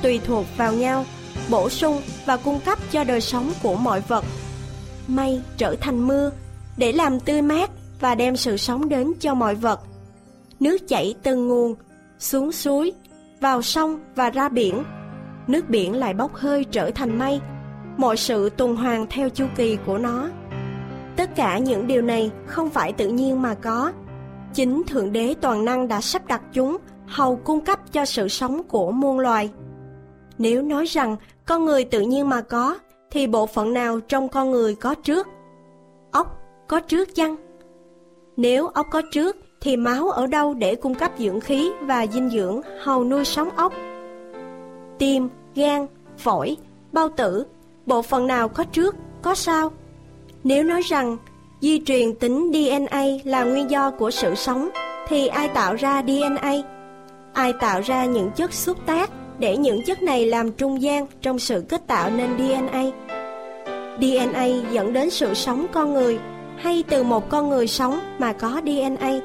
tùy 0.02 0.22
thuộc 0.26 0.46
vào 0.58 0.74
nhau, 0.74 1.06
bổ 1.50 1.70
sung 1.70 2.02
và 2.26 2.38
cung 2.38 2.60
cấp 2.60 2.80
cho 2.92 3.04
đời 3.04 3.22
sống 3.22 3.52
của 3.64 3.76
mọi 3.76 4.02
vật. 4.02 4.26
Mây 5.08 5.42
trở 5.58 5.76
thành 5.82 6.08
mưa 6.08 6.32
để 6.78 6.92
làm 6.92 7.20
tươi 7.20 7.42
mát 7.42 7.70
và 8.00 8.16
đem 8.16 8.36
sự 8.36 8.58
sống 8.58 8.90
đến 8.90 9.14
cho 9.20 9.34
mọi 9.34 9.56
vật. 9.56 9.82
Nước 10.60 10.78
chảy 10.88 11.16
từng 11.24 11.48
nguồn, 11.48 11.76
xuống 12.20 12.52
suối, 12.52 12.92
vào 13.40 13.62
sông 13.62 14.00
và 14.16 14.30
ra 14.30 14.50
biển 14.50 14.84
nước 15.48 15.70
biển 15.70 15.96
lại 15.96 16.14
bốc 16.14 16.36
hơi 16.36 16.64
trở 16.64 16.92
thành 16.92 17.20
mây 17.20 17.42
mọi 17.98 18.18
sự 18.18 18.50
tuần 18.50 18.76
hoàn 18.76 19.08
theo 19.10 19.30
chu 19.30 19.46
kỳ 19.56 19.78
của 19.86 19.98
nó 19.98 20.30
tất 21.16 21.30
cả 21.36 21.58
những 21.58 21.88
điều 21.88 22.02
này 22.02 22.32
không 22.46 22.70
phải 22.70 22.94
tự 22.94 23.08
nhiên 23.08 23.42
mà 23.42 23.54
có. 23.54 23.92
Chính 24.54 24.84
thượng 24.88 25.12
đế 25.12 25.34
toàn 25.42 25.66
năng 25.66 25.88
đã 25.88 26.02
sắp 26.02 26.28
đặt 26.28 26.42
chúng 26.54 26.78
hầu 27.06 27.36
cung 27.36 27.62
cấp 27.62 27.80
cho 27.92 28.06
sự 28.06 28.28
sống 28.28 28.62
của 28.64 28.92
muôn 28.92 29.20
loài. 29.20 29.50
Nếu 30.38 30.62
nói 30.62 30.86
rằng 30.86 31.16
con 31.46 31.66
người 31.66 31.86
tự 31.86 32.02
nhiên 32.02 32.30
mà 32.30 32.42
có 32.42 32.78
thì 33.12 33.28
bộ 33.28 33.46
phận 33.46 33.74
nào 33.74 34.00
trong 34.00 34.30
con 34.30 34.52
người 34.52 34.76
có 34.76 34.96
trước? 34.96 35.28
Ốc 36.12 36.40
có 36.68 36.80
trước 36.80 37.16
chăng? 37.16 37.36
Nếu 38.38 38.68
ốc 38.68 38.88
có 38.92 39.02
trước 39.12 39.38
thì 39.62 39.78
máu 39.78 40.10
ở 40.10 40.28
đâu 40.28 40.54
để 40.54 40.76
cung 40.76 40.96
cấp 40.96 41.12
dưỡng 41.18 41.40
khí 41.40 41.72
và 41.82 42.08
dinh 42.08 42.30
dưỡng 42.30 42.62
hầu 42.84 43.04
nuôi 43.04 43.26
sống 43.26 43.50
ốc? 43.56 43.74
Tim, 45.00 45.30
gan, 45.56 45.88
phổi, 46.18 46.58
bao 46.92 47.10
tử, 47.10 47.46
bộ 47.86 48.02
phận 48.02 48.28
nào 48.28 48.50
có 48.50 48.64
trước, 48.64 48.96
có 49.22 49.36
sau. 49.36 49.72
Nếu 50.44 50.64
nói 50.64 50.82
rằng 50.82 51.18
di 51.62 51.82
truyền 51.86 52.16
tính 52.16 52.52
DNA 52.54 53.04
là 53.24 53.44
nguyên 53.44 53.70
do 53.70 53.92
của 53.92 54.12
sự 54.12 54.36
sống, 54.36 54.70
thì 55.08 55.28
ai 55.28 55.48
tạo 55.48 55.76
ra 55.76 56.02
DNA? 56.02 56.54
Ai 57.34 57.54
tạo 57.60 57.82
ra 57.82 58.06
những 58.06 58.32
chất 58.32 58.54
xúc 58.54 58.78
tác 58.86 59.10
để 59.40 59.58
những 59.58 59.84
chất 59.84 60.04
này 60.04 60.26
làm 60.26 60.52
trung 60.52 60.82
gian 60.82 61.08
trong 61.22 61.40
sự 61.40 61.66
kết 61.70 61.88
tạo 61.88 62.10
nên 62.10 62.30
DNA? 62.38 62.84
DNA 64.00 64.46
dẫn 64.72 64.94
đến 64.94 65.10
sự 65.10 65.34
sống 65.34 65.66
con 65.72 65.94
người 65.94 66.20
hay 66.58 66.84
từ 66.90 67.04
một 67.04 67.30
con 67.30 67.50
người 67.50 67.68
sống 67.68 68.00
mà 68.20 68.34
có 68.34 68.62
DNA? 68.66 69.20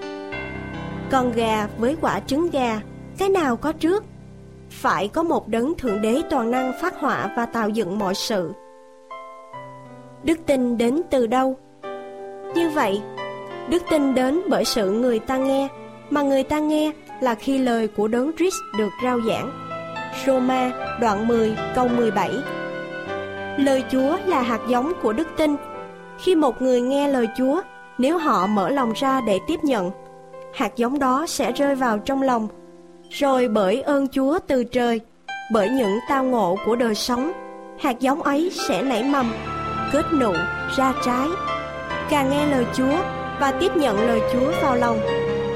Con 1.11 1.33
gà 1.33 1.69
với 1.79 1.97
quả 2.01 2.21
trứng 2.21 2.51
gà, 2.51 2.81
cái 3.19 3.29
nào 3.29 3.57
có 3.57 3.73
trước? 3.73 4.05
phải 4.71 5.09
có 5.09 5.23
một 5.23 5.49
đấng 5.49 5.75
thượng 5.79 6.03
đế 6.03 6.23
toàn 6.31 6.51
năng 6.51 6.73
phát 6.81 7.01
họa 7.01 7.31
và 7.37 7.47
tạo 7.47 7.69
dựng 7.69 7.99
mọi 7.99 8.15
sự. 8.15 8.53
Đức 10.25 10.39
tin 10.47 10.79
đến 10.79 11.01
từ 11.11 11.27
đâu? 11.27 11.57
Như 12.55 12.71
vậy, 12.71 13.01
đức 13.71 13.83
tin 13.91 14.15
đến 14.15 14.41
bởi 14.49 14.65
sự 14.65 14.91
người 14.91 15.19
ta 15.19 15.37
nghe, 15.37 15.69
mà 16.11 16.23
người 16.23 16.43
ta 16.43 16.59
nghe 16.59 16.93
là 17.21 17.35
khi 17.35 17.59
lời 17.59 17.89
của 17.89 18.09
đấng 18.09 18.31
Christ 18.37 18.57
được 18.79 18.91
rao 19.03 19.21
giảng. 19.21 19.51
Roma 20.27 20.73
đoạn 21.01 21.29
10 21.29 21.57
câu 21.75 21.89
17 21.89 22.31
Lời 23.59 23.85
Chúa 23.93 24.17
là 24.27 24.43
hạt 24.43 24.61
giống 24.69 24.93
của 25.03 25.13
đức 25.13 25.29
tin. 25.37 25.57
Khi 26.19 26.35
một 26.35 26.63
người 26.63 26.81
nghe 26.81 27.09
lời 27.09 27.27
Chúa, 27.37 27.61
nếu 27.99 28.19
họ 28.19 28.47
mở 28.47 28.71
lòng 28.71 28.93
ra 28.97 29.21
để 29.21 29.39
tiếp 29.47 29.65
nhận, 29.65 29.91
hạt 30.55 30.77
giống 30.77 30.99
đó 30.99 31.27
sẽ 31.29 31.53
rơi 31.53 31.75
vào 31.75 31.99
trong 31.99 32.23
lòng 32.23 32.49
rồi 33.11 33.49
bởi 33.49 33.83
ơn 33.83 34.09
Chúa 34.09 34.39
từ 34.47 34.65
trời, 34.65 35.01
bởi 35.53 35.69
những 35.69 35.99
tao 36.09 36.25
ngộ 36.25 36.57
của 36.67 36.77
đời 36.77 36.95
sống, 36.95 37.33
hạt 37.79 38.01
giống 38.01 38.23
ấy 38.23 38.51
sẽ 38.69 38.83
nảy 38.83 39.03
mầm, 39.03 39.33
kết 39.93 40.07
nụ, 40.21 40.33
ra 40.77 40.93
trái. 41.05 41.29
Càng 42.11 42.31
nghe 42.31 42.47
lời 42.47 42.67
Chúa 42.75 42.99
và 43.41 43.53
tiếp 43.61 43.77
nhận 43.77 44.07
lời 44.07 44.21
Chúa 44.33 44.53
vào 44.63 44.77
lòng, 44.77 45.01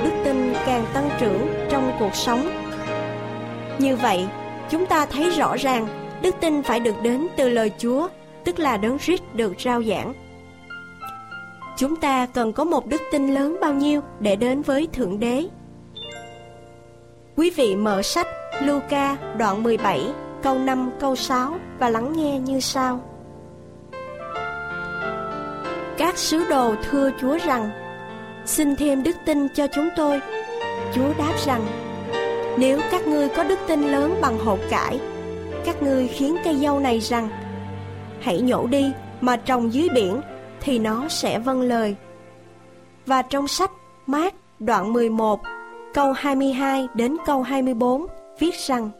đức 0.04 0.10
tin 0.24 0.54
càng 0.66 0.84
tăng 0.94 1.10
trưởng 1.20 1.48
trong 1.70 1.92
cuộc 1.98 2.14
sống. 2.14 2.48
Như 3.78 3.96
vậy, 3.96 4.26
chúng 4.70 4.86
ta 4.86 5.06
thấy 5.06 5.30
rõ 5.30 5.56
ràng 5.56 5.88
đức 6.22 6.34
tin 6.40 6.62
phải 6.62 6.80
được 6.80 6.94
đến 7.02 7.26
từ 7.36 7.48
lời 7.48 7.72
Chúa, 7.78 8.08
tức 8.44 8.58
là 8.58 8.76
đấng 8.76 8.98
Christ 8.98 9.22
được 9.34 9.54
rao 9.58 9.82
giảng. 9.82 10.14
Chúng 11.76 11.96
ta 11.96 12.26
cần 12.26 12.52
có 12.52 12.64
một 12.64 12.86
đức 12.86 13.00
tin 13.12 13.34
lớn 13.34 13.56
bao 13.60 13.74
nhiêu 13.74 14.00
để 14.20 14.36
đến 14.36 14.62
với 14.62 14.88
Thượng 14.92 15.20
Đế 15.20 15.48
Quý 17.36 17.50
vị 17.50 17.76
mở 17.76 18.02
sách 18.02 18.26
Luca 18.62 19.16
đoạn 19.38 19.62
17 19.62 20.06
câu 20.42 20.58
5 20.58 20.90
câu 21.00 21.16
6 21.16 21.54
và 21.78 21.90
lắng 21.90 22.12
nghe 22.16 22.38
như 22.38 22.60
sau. 22.60 23.11
Các 26.02 26.18
sứ 26.18 26.44
đồ 26.50 26.74
thưa 26.82 27.10
Chúa 27.20 27.38
rằng, 27.44 27.70
Xin 28.44 28.76
thêm 28.76 29.02
đức 29.02 29.16
tin 29.24 29.48
cho 29.48 29.66
chúng 29.66 29.88
tôi. 29.96 30.20
Chúa 30.94 31.12
đáp 31.18 31.32
rằng, 31.46 31.66
Nếu 32.58 32.80
các 32.90 33.06
ngươi 33.06 33.28
có 33.28 33.44
đức 33.44 33.58
tin 33.66 33.82
lớn 33.82 34.18
bằng 34.22 34.38
hột 34.38 34.58
cải, 34.70 35.00
Các 35.64 35.82
ngươi 35.82 36.08
khiến 36.08 36.36
cây 36.44 36.56
dâu 36.56 36.80
này 36.80 36.98
rằng, 36.98 37.28
Hãy 38.20 38.40
nhổ 38.40 38.66
đi, 38.66 38.92
mà 39.20 39.36
trồng 39.36 39.72
dưới 39.72 39.88
biển, 39.94 40.20
Thì 40.60 40.78
nó 40.78 41.08
sẽ 41.08 41.38
vâng 41.38 41.60
lời 41.60 41.96
Và 43.06 43.22
trong 43.22 43.48
sách 43.48 43.70
Mát 44.06 44.34
đoạn 44.58 44.92
11 44.92 45.40
câu 45.94 46.12
22 46.12 46.88
đến 46.94 47.16
câu 47.26 47.42
24 47.42 48.06
viết 48.38 48.54
rằng, 48.54 48.90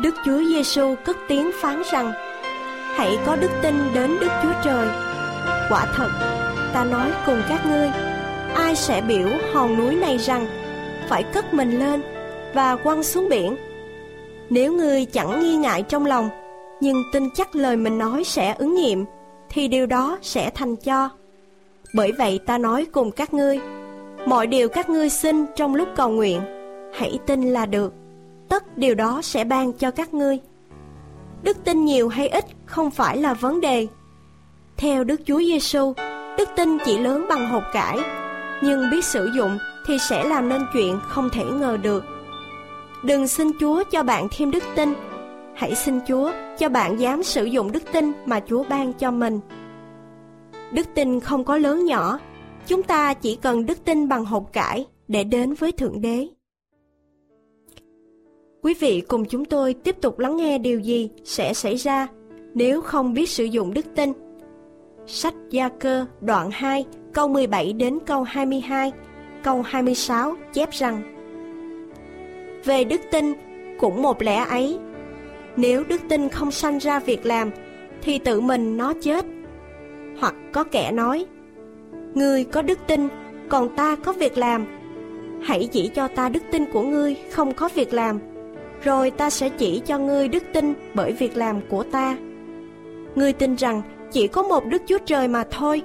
Đức 0.00 0.14
Chúa 0.24 0.38
Giêsu 0.38 0.94
cất 1.04 1.16
tiếng 1.28 1.50
phán 1.62 1.82
rằng 1.92 2.12
Hãy 2.96 3.18
có 3.26 3.36
đức 3.36 3.50
tin 3.62 3.74
đến 3.94 4.16
Đức 4.20 4.28
Chúa 4.42 4.52
Trời. 4.64 4.88
Quả 5.70 5.86
thật, 5.96 6.08
ta 6.74 6.84
nói 6.84 7.12
cùng 7.26 7.42
các 7.48 7.66
ngươi 7.66 7.90
Ai 8.54 8.76
sẽ 8.76 9.00
biểu 9.00 9.28
hòn 9.52 9.78
núi 9.78 9.94
này 9.94 10.18
rằng 10.18 10.46
Phải 11.08 11.22
cất 11.22 11.54
mình 11.54 11.78
lên 11.78 12.02
và 12.54 12.76
quăng 12.76 13.02
xuống 13.02 13.28
biển? 13.28 13.56
Nếu 14.50 14.72
ngươi 14.72 15.04
chẳng 15.04 15.40
nghi 15.40 15.56
ngại 15.56 15.82
trong 15.82 16.06
lòng 16.06 16.28
Nhưng 16.80 17.02
tin 17.12 17.30
chắc 17.34 17.56
lời 17.56 17.76
mình 17.76 17.98
nói 17.98 18.24
sẽ 18.24 18.54
ứng 18.58 18.74
nghiệm 18.74 19.04
Thì 19.48 19.68
điều 19.68 19.86
đó 19.86 20.18
sẽ 20.22 20.50
thành 20.54 20.76
cho. 20.76 21.10
Bởi 21.94 22.12
vậy 22.18 22.40
ta 22.46 22.58
nói 22.58 22.86
cùng 22.92 23.10
các 23.10 23.34
ngươi 23.34 23.60
mọi 24.26 24.46
điều 24.46 24.68
các 24.68 24.90
ngươi 24.90 25.08
xin 25.08 25.46
trong 25.56 25.74
lúc 25.74 25.88
cầu 25.96 26.10
nguyện, 26.10 26.40
hãy 26.94 27.18
tin 27.26 27.42
là 27.42 27.66
được, 27.66 27.94
tất 28.48 28.78
điều 28.78 28.94
đó 28.94 29.20
sẽ 29.22 29.44
ban 29.44 29.72
cho 29.72 29.90
các 29.90 30.14
ngươi. 30.14 30.38
Đức 31.46 31.64
tin 31.64 31.84
nhiều 31.84 32.08
hay 32.08 32.28
ít 32.28 32.44
không 32.66 32.90
phải 32.90 33.16
là 33.16 33.34
vấn 33.34 33.60
đề. 33.60 33.86
Theo 34.76 35.04
Đức 35.04 35.20
Chúa 35.26 35.38
Giêsu, 35.38 35.92
đức 36.38 36.48
tin 36.56 36.78
chỉ 36.84 36.98
lớn 36.98 37.26
bằng 37.28 37.48
hột 37.48 37.62
cải, 37.72 37.98
nhưng 38.62 38.90
biết 38.90 39.04
sử 39.04 39.30
dụng 39.36 39.58
thì 39.86 39.98
sẽ 39.98 40.24
làm 40.24 40.48
nên 40.48 40.62
chuyện 40.72 40.98
không 41.02 41.28
thể 41.30 41.44
ngờ 41.44 41.78
được. 41.82 42.04
Đừng 43.04 43.28
xin 43.28 43.50
Chúa 43.60 43.82
cho 43.90 44.02
bạn 44.02 44.28
thêm 44.36 44.50
đức 44.50 44.62
tin, 44.76 44.94
hãy 45.54 45.74
xin 45.74 46.00
Chúa 46.08 46.32
cho 46.58 46.68
bạn 46.68 47.00
dám 47.00 47.22
sử 47.22 47.44
dụng 47.44 47.72
đức 47.72 47.82
tin 47.92 48.12
mà 48.24 48.40
Chúa 48.46 48.64
ban 48.68 48.92
cho 48.92 49.10
mình. 49.10 49.40
Đức 50.72 50.86
tin 50.94 51.20
không 51.20 51.44
có 51.44 51.58
lớn 51.58 51.84
nhỏ, 51.84 52.18
chúng 52.66 52.82
ta 52.82 53.14
chỉ 53.14 53.36
cần 53.36 53.66
đức 53.66 53.84
tin 53.84 54.08
bằng 54.08 54.24
hột 54.24 54.52
cải 54.52 54.86
để 55.08 55.24
đến 55.24 55.54
với 55.54 55.72
Thượng 55.72 56.00
Đế. 56.00 56.28
Quý 58.66 58.74
vị 58.74 59.02
cùng 59.08 59.24
chúng 59.24 59.44
tôi 59.44 59.74
tiếp 59.74 59.96
tục 60.00 60.18
lắng 60.18 60.36
nghe 60.36 60.58
điều 60.58 60.80
gì 60.80 61.10
sẽ 61.24 61.54
xảy 61.54 61.76
ra 61.76 62.08
nếu 62.54 62.80
không 62.80 63.14
biết 63.14 63.28
sử 63.28 63.44
dụng 63.44 63.74
đức 63.74 63.86
tin. 63.94 64.12
Sách 65.06 65.34
Gia 65.50 65.68
Cơ 65.68 66.06
đoạn 66.20 66.50
2 66.52 66.84
câu 67.12 67.28
17 67.28 67.72
đến 67.72 67.98
câu 68.06 68.22
22, 68.22 68.92
câu 69.42 69.62
26 69.62 70.34
chép 70.52 70.70
rằng 70.70 71.02
Về 72.64 72.84
đức 72.84 73.00
tin, 73.10 73.32
cũng 73.78 74.02
một 74.02 74.22
lẽ 74.22 74.36
ấy. 74.36 74.78
Nếu 75.56 75.84
đức 75.84 76.00
tin 76.08 76.28
không 76.28 76.50
sanh 76.50 76.78
ra 76.78 77.00
việc 77.00 77.26
làm, 77.26 77.50
thì 78.02 78.18
tự 78.18 78.40
mình 78.40 78.76
nó 78.76 78.92
chết. 79.00 79.24
Hoặc 80.20 80.34
có 80.52 80.64
kẻ 80.64 80.92
nói, 80.92 81.26
Ngươi 82.14 82.44
có 82.44 82.62
đức 82.62 82.78
tin, 82.86 83.08
còn 83.48 83.76
ta 83.76 83.96
có 84.04 84.12
việc 84.12 84.38
làm. 84.38 84.66
Hãy 85.42 85.68
chỉ 85.72 85.90
cho 85.94 86.08
ta 86.08 86.28
đức 86.28 86.42
tin 86.50 86.64
của 86.72 86.82
ngươi 86.82 87.16
không 87.30 87.54
có 87.54 87.68
việc 87.74 87.94
làm, 87.94 88.20
rồi 88.86 89.10
ta 89.10 89.30
sẽ 89.30 89.48
chỉ 89.48 89.82
cho 89.86 89.98
ngươi 89.98 90.28
đức 90.28 90.42
tin 90.52 90.74
bởi 90.94 91.12
việc 91.12 91.36
làm 91.36 91.60
của 91.68 91.82
ta. 91.82 92.16
Ngươi 93.14 93.32
tin 93.32 93.54
rằng 93.54 93.82
chỉ 94.12 94.28
có 94.28 94.42
một 94.42 94.66
Đức 94.66 94.82
Chúa 94.86 94.98
Trời 94.98 95.28
mà 95.28 95.44
thôi. 95.50 95.82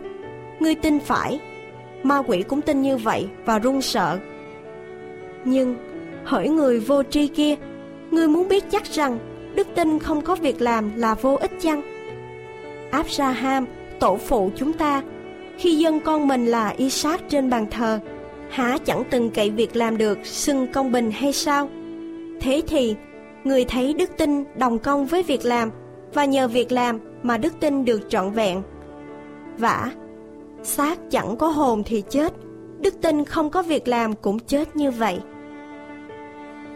Ngươi 0.60 0.75
tin 0.75 1.00
phải. 1.00 1.39
Ma 2.03 2.22
quỷ 2.27 2.43
cũng 2.43 2.62
tin 2.62 2.81
như 2.81 2.98
vậy 2.98 3.27
và 3.46 3.60
run 3.60 3.81
sợ. 3.81 4.20
Nhưng, 5.46 5.75
hỡi 6.24 6.50
người 6.50 6.79
vô 6.79 7.03
tri 7.03 7.27
kia, 7.27 7.55
ngươi 8.12 8.27
muốn 8.27 8.48
biết 8.48 8.63
chắc 8.72 8.86
rằng 8.86 9.20
đức 9.55 9.67
tin 9.75 10.00
không 10.00 10.22
có 10.22 10.36
việc 10.36 10.62
làm 10.62 10.91
là 10.96 11.15
vô 11.15 11.36
ích 11.36 11.51
chăng? 11.62 11.81
Abraham, 12.91 13.65
tổ 14.00 14.17
phụ 14.17 14.51
chúng 14.55 14.74
ta, 14.74 15.01
khi 15.58 15.75
dân 15.75 16.00
con 16.00 16.27
mình 16.27 16.46
là 16.46 16.74
Isaac 16.77 17.29
trên 17.29 17.50
bàn 17.50 17.65
thờ, 17.72 18.00
há 18.50 18.77
chẳng 18.86 19.03
từng 19.10 19.29
cậy 19.29 19.50
việc 19.50 19.75
làm 19.75 19.98
được 19.98 20.20
xưng 20.24 20.67
công 20.67 20.91
bình 20.91 21.12
hay 21.12 21.34
sao? 21.34 21.70
Thế 22.41 22.62
thì, 22.67 22.95
người 23.43 23.65
thấy 23.65 23.93
đức 23.93 24.10
tin 24.17 24.43
đồng 24.55 24.79
công 24.79 25.05
với 25.05 25.24
việc 25.24 25.45
làm 25.45 25.71
và 26.13 26.25
nhờ 26.25 26.48
việc 26.48 26.71
làm 26.71 27.00
mà 27.24 27.38
đức 27.38 27.53
tin 27.60 27.86
được 27.86 28.01
trọn 28.10 28.31
vẹn. 28.31 28.62
Vả, 29.57 29.91
xác 30.63 31.00
chẳng 31.12 31.36
có 31.38 31.48
hồn 31.48 31.83
thì 31.86 32.03
chết, 32.10 32.33
đức 32.79 33.01
tin 33.01 33.25
không 33.25 33.50
có 33.50 33.62
việc 33.62 33.88
làm 33.88 34.15
cũng 34.15 34.39
chết 34.39 34.75
như 34.75 34.91
vậy. 34.91 35.19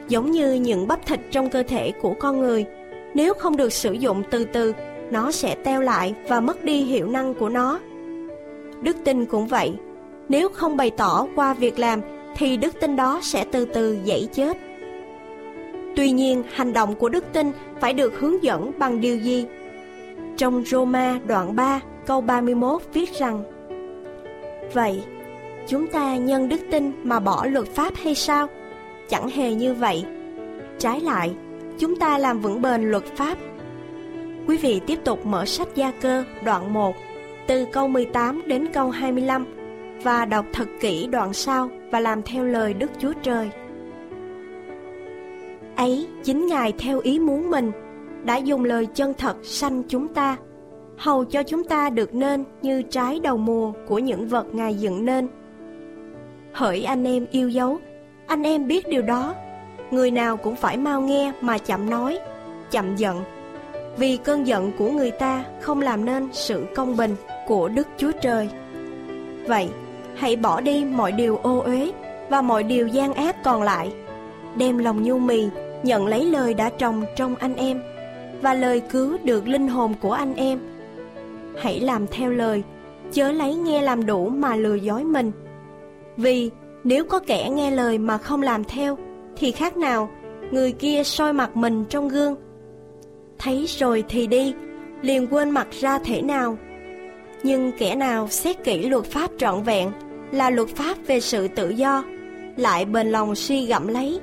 Giống 0.07 0.31
như 0.31 0.53
những 0.53 0.88
bắp 0.88 1.05
thịt 1.05 1.19
trong 1.31 1.50
cơ 1.50 1.63
thể 1.63 1.91
của 2.01 2.13
con 2.19 2.39
người, 2.39 2.65
nếu 3.13 3.34
không 3.34 3.57
được 3.57 3.74
sử 3.74 3.93
dụng 3.93 4.24
từ 4.31 4.46
từ, 4.46 4.74
nó 5.11 5.31
sẽ 5.31 5.55
teo 5.55 5.81
lại 5.81 6.16
và 6.27 6.40
mất 6.40 6.63
đi 6.63 6.83
hiệu 6.83 7.07
năng 7.07 7.33
của 7.33 7.50
nó. 7.50 7.79
Đức 8.81 8.98
tin 9.03 9.25
cũng 9.25 9.48
vậy, 9.48 9.74
nếu 10.29 10.50
không 10.50 10.77
bày 10.77 10.92
tỏ 10.98 11.27
qua 11.35 11.53
việc 11.53 11.79
làm 11.79 12.01
thì 12.35 12.57
đức 12.57 12.79
tin 12.79 12.96
đó 12.96 13.20
sẽ 13.24 13.46
từ 13.51 13.66
từ 13.66 13.98
dãy 14.05 14.27
chết. 14.33 14.57
Tuy 15.96 16.12
nhiên, 16.12 16.44
hành 16.53 16.74
động 16.74 16.96
của 16.96 17.10
đức 17.10 17.25
tin 17.34 17.51
phải 17.79 17.94
được 17.94 18.20
hướng 18.20 18.44
dẫn 18.44 18.72
bằng 18.79 19.01
điều 19.01 19.18
gì? 19.18 19.46
Trong 20.38 20.64
Roma 20.66 21.20
đoạn 21.27 21.55
3 21.55 21.79
câu 22.05 22.22
31 22.22 22.81
viết 22.94 23.14
rằng 23.14 23.44
Vậy, 24.74 25.03
chúng 25.68 25.88
ta 25.88 26.16
nhân 26.16 26.50
đức 26.50 26.62
tin 26.72 26.92
mà 27.03 27.20
bỏ 27.20 27.46
luật 27.46 27.68
pháp 27.68 27.94
hay 28.03 28.16
sao? 28.16 28.48
Chẳng 29.10 29.29
hề 29.29 29.53
như 29.53 29.74
vậy. 29.74 30.05
Trái 30.79 31.01
lại, 31.01 31.34
chúng 31.79 31.96
ta 31.96 32.18
làm 32.18 32.40
vững 32.40 32.62
bền 32.62 32.92
luật 32.92 33.03
pháp. 33.16 33.38
Quý 34.48 34.58
vị 34.58 34.81
tiếp 34.88 35.00
tục 35.03 35.25
mở 35.25 35.46
sách 35.46 35.68
Gia 35.75 35.92
Cơ 35.92 36.24
đoạn 36.44 36.74
1 36.74 36.96
từ 37.48 37.66
câu 37.72 37.88
18 37.88 38.42
đến 38.48 38.68
câu 38.74 38.90
25 38.90 39.46
và 40.03 40.25
đọc 40.25 40.46
thật 40.53 40.68
kỹ 40.79 41.08
đoạn 41.08 41.34
sau 41.34 41.70
và 41.92 42.00
làm 42.00 42.22
theo 42.24 42.46
lời 42.46 42.74
Đức 42.74 42.92
Chúa 43.00 43.14
Trời. 43.24 43.50
Ấy 45.75 46.07
chính 46.24 46.48
Ngài 46.48 46.72
theo 46.72 47.00
ý 47.00 47.20
muốn 47.20 47.50
mình 47.50 47.72
đã 48.24 48.38
dùng 48.38 48.64
lời 48.64 48.88
chân 48.94 49.14
thật 49.14 49.35
sanh 49.44 49.83
chúng 49.88 50.07
ta, 50.07 50.38
hầu 50.98 51.25
cho 51.25 51.44
chúng 51.44 51.64
ta 51.64 51.90
được 51.90 52.14
nên 52.14 52.44
như 52.61 52.81
trái 52.81 53.20
đầu 53.20 53.38
mùa 53.38 53.72
của 53.88 54.00
những 54.00 54.27
vật 54.27 54.55
Ngài 54.55 54.75
dựng 54.75 55.05
nên. 55.05 55.27
Hỡi 56.53 56.83
anh 56.83 57.03
em 57.03 57.25
yêu 57.31 57.50
dấu, 57.50 57.77
anh 58.27 58.44
em 58.44 58.68
biết 58.68 58.88
điều 58.88 59.01
đó, 59.01 59.35
người 59.92 60.11
nào 60.11 60.38
cũng 60.38 60.55
phải 60.55 60.77
mau 60.77 61.01
nghe 61.01 61.33
mà 61.42 61.57
chậm 61.57 61.90
nói, 61.90 62.20
chậm 62.72 62.96
giận, 62.96 63.24
vì 63.98 64.18
cơn 64.18 64.48
giận 64.48 64.72
của 64.77 64.90
người 64.90 65.11
ta 65.11 65.44
không 65.61 65.81
làm 65.81 66.05
nên 66.05 66.29
sự 66.31 66.66
công 66.75 66.98
bình 66.98 67.16
của 67.48 67.68
Đức 67.68 67.88
Chúa 67.98 68.11
Trời. 68.22 68.50
Vậy, 69.48 69.70
hãy 70.16 70.35
bỏ 70.35 70.61
đi 70.61 70.85
mọi 70.85 71.11
điều 71.11 71.38
ô 71.38 71.59
uế 71.59 71.92
và 72.29 72.42
mọi 72.42 72.64
điều 72.64 72.88
gian 72.88 73.14
ác 73.14 73.44
còn 73.44 73.64
lại, 73.64 73.94
đem 74.57 74.77
lòng 74.77 75.03
nhu 75.03 75.18
mì 75.18 75.48
nhận 75.85 76.07
lấy 76.07 76.25
lời 76.25 76.53
đã 76.53 76.69
trồng 76.69 77.03
trong 77.15 77.35
anh 77.35 77.55
em 77.55 77.81
và 78.41 78.53
lời 78.53 78.81
cứu 78.89 79.17
được 79.24 79.48
linh 79.48 79.67
hồn 79.67 79.93
của 80.01 80.11
anh 80.11 80.35
em. 80.35 80.59
Hãy 81.57 81.79
làm 81.79 82.07
theo 82.07 82.31
lời, 82.31 82.63
chớ 83.11 83.31
lấy 83.31 83.55
nghe 83.55 83.81
làm 83.81 84.05
đủ 84.05 84.29
mà 84.29 84.55
lừa 84.55 84.75
dối 84.75 85.03
mình. 85.03 85.31
Vì 86.17 86.50
nếu 86.83 87.05
có 87.05 87.19
kẻ 87.19 87.50
nghe 87.50 87.71
lời 87.71 87.98
mà 87.98 88.17
không 88.17 88.41
làm 88.41 88.63
theo, 88.63 88.98
thì 89.37 89.51
khác 89.51 89.77
nào 89.77 90.09
người 90.51 90.71
kia 90.71 91.03
soi 91.03 91.33
mặt 91.33 91.57
mình 91.57 91.85
trong 91.89 92.09
gương. 92.09 92.35
Thấy 93.39 93.65
rồi 93.67 94.03
thì 94.09 94.27
đi, 94.27 94.53
liền 95.01 95.27
quên 95.27 95.50
mặt 95.50 95.67
ra 95.71 96.00
thể 96.00 96.21
nào. 96.21 96.57
Nhưng 97.43 97.71
kẻ 97.77 97.95
nào 97.95 98.27
xét 98.27 98.63
kỹ 98.63 98.89
luật 98.89 99.05
pháp 99.05 99.31
trọn 99.37 99.63
vẹn 99.63 99.91
là 100.31 100.50
luật 100.50 100.69
pháp 100.69 100.98
về 101.07 101.19
sự 101.19 101.48
tự 101.48 101.69
do, 101.69 102.03
lại 102.57 102.85
bền 102.85 103.07
lòng 103.07 103.35
suy 103.35 103.65
gặm 103.65 103.87
lấy 103.87 104.19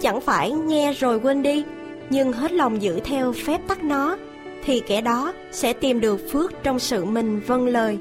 chẳng 0.00 0.20
phải 0.20 0.50
nghe 0.50 0.92
rồi 0.92 1.18
quên 1.18 1.42
đi, 1.42 1.64
nhưng 2.10 2.32
hết 2.32 2.52
lòng 2.52 2.82
giữ 2.82 3.00
theo 3.04 3.32
phép 3.32 3.60
tắc 3.68 3.84
nó, 3.84 4.16
thì 4.64 4.80
kẻ 4.80 5.00
đó 5.00 5.32
sẽ 5.52 5.72
tìm 5.72 6.00
được 6.00 6.30
phước 6.32 6.52
trong 6.62 6.78
sự 6.78 7.04
mình 7.04 7.40
vâng 7.46 7.66
lời. 7.66 7.98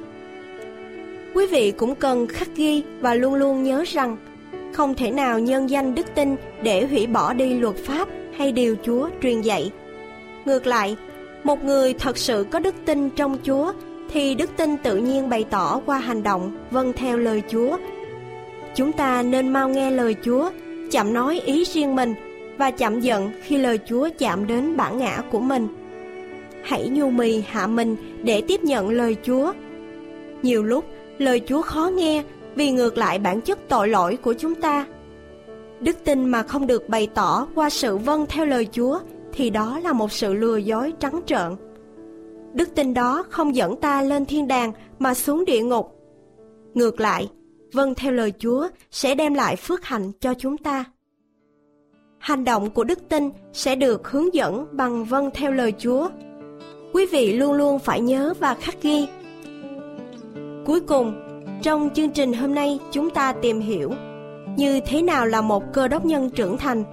Quý 1.33 1.47
vị 1.47 1.71
cũng 1.71 1.95
cần 1.95 2.27
khắc 2.27 2.55
ghi 2.55 2.83
và 2.99 3.13
luôn 3.13 3.35
luôn 3.35 3.63
nhớ 3.63 3.83
rằng 3.87 4.17
không 4.73 4.93
thể 4.93 5.11
nào 5.11 5.39
nhân 5.39 5.69
danh 5.69 5.95
đức 5.95 6.15
tin 6.15 6.35
để 6.61 6.85
hủy 6.85 7.07
bỏ 7.07 7.33
đi 7.33 7.53
luật 7.53 7.75
pháp 7.75 8.07
hay 8.37 8.51
điều 8.51 8.75
Chúa 8.83 9.09
truyền 9.21 9.41
dạy. 9.41 9.71
Ngược 10.45 10.67
lại, 10.67 10.95
một 11.43 11.63
người 11.63 11.93
thật 11.93 12.17
sự 12.17 12.45
có 12.51 12.59
đức 12.59 12.75
tin 12.85 13.09
trong 13.09 13.37
Chúa 13.43 13.73
thì 14.11 14.35
đức 14.35 14.49
tin 14.57 14.77
tự 14.77 14.97
nhiên 14.97 15.29
bày 15.29 15.45
tỏ 15.49 15.81
qua 15.85 15.97
hành 15.97 16.23
động 16.23 16.57
vâng 16.71 16.93
theo 16.93 17.17
lời 17.17 17.43
Chúa. 17.51 17.77
Chúng 18.75 18.91
ta 18.91 19.21
nên 19.21 19.53
mau 19.53 19.69
nghe 19.69 19.91
lời 19.91 20.15
Chúa 20.25 20.49
chậm 20.91 21.13
nói 21.13 21.41
ý 21.45 21.63
riêng 21.63 21.95
mình 21.95 22.13
và 22.57 22.71
chậm 22.71 22.99
giận 22.99 23.31
khi 23.43 23.57
lời 23.57 23.79
Chúa 23.85 24.09
chạm 24.19 24.47
đến 24.47 24.77
bản 24.77 24.97
ngã 24.97 25.21
của 25.31 25.39
mình. 25.39 25.67
Hãy 26.63 26.89
nhu 26.89 27.09
mì 27.09 27.43
hạ 27.47 27.67
mình 27.67 27.95
để 28.23 28.41
tiếp 28.47 28.63
nhận 28.63 28.89
lời 28.89 29.15
Chúa. 29.23 29.53
Nhiều 30.41 30.63
lúc, 30.63 30.85
lời 31.17 31.41
Chúa 31.47 31.61
khó 31.61 31.91
nghe 31.95 32.23
vì 32.55 32.71
ngược 32.71 32.97
lại 32.97 33.19
bản 33.19 33.41
chất 33.41 33.59
tội 33.69 33.87
lỗi 33.87 34.17
của 34.21 34.33
chúng 34.33 34.55
ta. 34.55 34.85
Đức 35.79 35.97
tin 36.03 36.25
mà 36.25 36.43
không 36.43 36.67
được 36.67 36.89
bày 36.89 37.07
tỏ 37.13 37.47
qua 37.55 37.69
sự 37.69 37.97
vâng 37.97 38.25
theo 38.29 38.45
lời 38.45 38.67
Chúa 38.71 38.99
thì 39.33 39.49
đó 39.49 39.79
là 39.83 39.93
một 39.93 40.11
sự 40.11 40.33
lừa 40.33 40.57
dối 40.57 40.93
trắng 40.99 41.21
trợn. 41.25 41.55
Đức 42.53 42.75
tin 42.75 42.93
đó 42.93 43.23
không 43.29 43.55
dẫn 43.55 43.75
ta 43.75 44.01
lên 44.01 44.25
thiên 44.25 44.47
đàng 44.47 44.71
mà 44.99 45.13
xuống 45.13 45.45
địa 45.45 45.63
ngục. 45.63 45.91
Ngược 46.73 46.99
lại, 46.99 47.29
vâng 47.75 47.95
theo 47.95 48.11
lời 48.11 48.33
Chúa 48.39 48.67
sẽ 48.91 49.15
đem 49.15 49.33
lại 49.33 49.55
phước 49.55 49.85
hạnh 49.85 50.11
cho 50.19 50.33
chúng 50.33 50.57
ta. 50.57 50.83
Hành 52.19 52.43
động 52.43 52.69
của 52.69 52.83
đức 52.83 52.99
tin 53.09 53.29
sẽ 53.53 53.75
được 53.75 54.07
hướng 54.07 54.33
dẫn 54.33 54.67
bằng 54.71 55.05
vâng 55.05 55.29
theo 55.33 55.51
lời 55.51 55.73
Chúa. 55.79 56.09
Quý 56.93 57.05
vị 57.05 57.33
luôn 57.33 57.53
luôn 57.53 57.79
phải 57.79 58.01
nhớ 58.01 58.33
và 58.39 58.53
khắc 58.53 58.81
ghi. 58.81 59.07
Cuối 60.65 60.79
cùng, 60.79 61.13
trong 61.61 61.89
chương 61.93 62.09
trình 62.09 62.33
hôm 62.33 62.55
nay 62.55 62.79
chúng 62.91 63.09
ta 63.09 63.33
tìm 63.33 63.59
hiểu 63.59 63.91
như 64.57 64.79
thế 64.85 65.01
nào 65.01 65.25
là 65.25 65.41
một 65.41 65.63
cơ 65.73 65.87
đốc 65.87 66.05
nhân 66.05 66.29
trưởng 66.29 66.57
thành. 66.57 66.83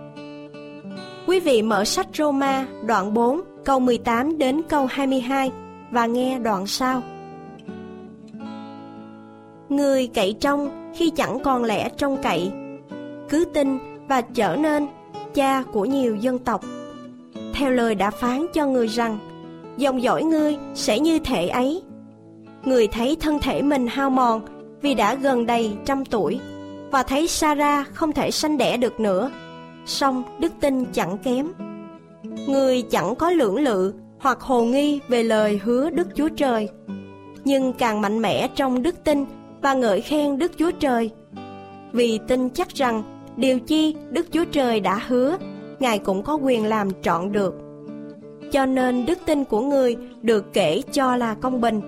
Quý 1.27 1.41
vị 1.41 1.63
mở 1.63 1.85
sách 1.85 2.07
Roma 2.15 2.67
đoạn 2.87 3.15
4 3.15 3.41
câu 3.65 3.81
18 3.81 4.39
đến 4.39 4.63
câu 4.69 4.87
22 4.87 5.51
và 5.91 6.07
nghe 6.07 6.39
đoạn 6.39 6.67
sau. 6.67 7.03
Người 9.73 10.07
cậy 10.07 10.37
trong 10.41 10.93
khi 10.95 11.11
chẳng 11.11 11.39
còn 11.41 11.65
lẽ 11.65 11.89
trông 11.89 12.17
cậy. 12.23 12.51
Cứ 13.29 13.45
tin 13.55 13.79
và 14.09 14.21
trở 14.21 14.57
nên 14.57 14.87
cha 15.35 15.63
của 15.73 15.85
nhiều 15.85 16.17
dân 16.17 16.39
tộc. 16.39 16.65
Theo 17.55 17.71
lời 17.71 17.95
đã 17.95 18.11
phán 18.11 18.47
cho 18.55 18.67
người 18.67 18.87
rằng, 18.87 19.19
Dòng 19.77 20.03
dõi 20.03 20.23
ngươi 20.23 20.57
sẽ 20.75 20.99
như 20.99 21.19
thể 21.19 21.49
ấy. 21.49 21.83
Người 22.65 22.87
thấy 22.87 23.17
thân 23.21 23.39
thể 23.39 23.63
mình 23.63 23.87
hao 23.87 24.11
mòn 24.11 24.41
Vì 24.83 24.95
đã 24.95 25.15
gần 25.15 25.47
đầy 25.47 25.73
trăm 25.85 26.05
tuổi 26.05 26.41
Và 26.91 27.03
thấy 27.03 27.29
Sarah 27.29 27.95
không 27.95 28.13
thể 28.13 28.31
sanh 28.31 28.59
đẻ 28.59 28.77
được 28.77 29.01
nữa, 29.01 29.31
song 29.87 30.23
đức 30.39 30.53
tin 30.61 30.85
chẳng 30.85 31.19
kém. 31.19 31.53
Người 32.47 32.83
chẳng 32.83 33.15
có 33.15 33.31
lưỡng 33.31 33.57
lự 33.57 33.95
hoặc 34.19 34.41
hồ 34.41 34.65
nghi 34.65 35.01
về 35.09 35.23
lời 35.23 35.61
hứa 35.65 35.91
Đức 35.91 36.09
Chúa 36.15 36.29
Trời, 36.29 36.69
Nhưng 37.45 37.73
càng 37.73 38.01
mạnh 38.01 38.23
mẽ 38.23 38.49
trong 38.55 38.83
đức 38.83 39.05
tin 39.05 39.25
và 39.63 39.75
ngợi 39.75 40.01
khen 40.01 40.39
Đức 40.39 40.53
Chúa 40.59 40.71
Trời. 40.71 41.11
Vì 41.93 42.19
tin 42.29 42.51
chắc 42.51 42.69
rằng, 42.69 43.03
điều 43.37 43.61
chi 43.61 43.97
Đức 44.11 44.27
Chúa 44.33 44.45
Trời 44.45 44.81
đã 44.81 45.01
hứa, 45.07 45.37
Ngài 45.81 45.99
cũng 45.99 46.23
có 46.23 46.35
quyền 46.35 46.67
làm 46.67 46.89
trọn 47.03 47.33
được. 47.33 47.55
Cho 48.53 48.67
nên 48.67 49.07
đức 49.07 49.19
tin 49.27 49.45
của 49.45 49.61
người 49.61 49.97
được 50.23 50.53
kể 50.53 50.83
cho 50.93 51.17
là 51.17 51.35
công 51.35 51.61
bình. 51.61 51.81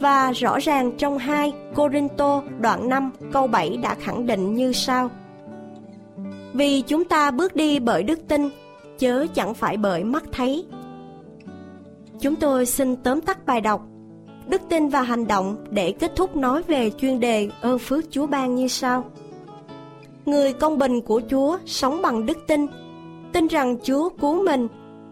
Và 0.00 0.32
rõ 0.32 0.58
ràng 0.58 0.92
trong 0.98 1.18
2 1.18 1.52
Corinto 1.74 2.42
đoạn 2.60 2.88
5 2.88 3.10
câu 3.32 3.46
7 3.46 3.76
đã 3.76 3.94
khẳng 3.94 4.26
định 4.26 4.54
như 4.54 4.72
sau. 4.72 5.10
Vì 6.52 6.80
chúng 6.80 7.04
ta 7.04 7.30
bước 7.30 7.56
đi 7.56 7.78
bởi 7.78 8.02
đức 8.02 8.28
tin, 8.28 8.48
Chớ 8.98 9.26
chẳng 9.34 9.54
phải 9.54 9.76
bởi 9.76 10.04
mắt 10.04 10.24
thấy. 10.32 10.66
Chúng 12.20 12.36
tôi 12.36 12.66
xin 12.66 12.96
tóm 12.96 13.20
tắt 13.20 13.46
bài 13.46 13.60
đọc 13.60 13.86
Đức 14.48 14.62
tin 14.68 14.88
và 14.88 15.02
hành 15.02 15.26
động 15.26 15.56
để 15.70 15.92
kết 15.92 16.12
thúc 16.16 16.36
nói 16.36 16.62
về 16.62 16.90
chuyên 16.90 17.20
đề 17.20 17.48
ơn 17.60 17.78
phước 17.78 18.04
Chúa 18.10 18.26
ban 18.26 18.54
như 18.54 18.68
sau. 18.68 19.04
Người 20.26 20.52
công 20.52 20.78
bình 20.78 21.00
của 21.00 21.20
Chúa 21.30 21.58
sống 21.66 22.02
bằng 22.02 22.26
đức 22.26 22.38
tin, 22.46 22.66
tin 23.32 23.46
rằng 23.46 23.76
Chúa 23.82 24.08
cứu 24.08 24.42
mình, 24.44 24.68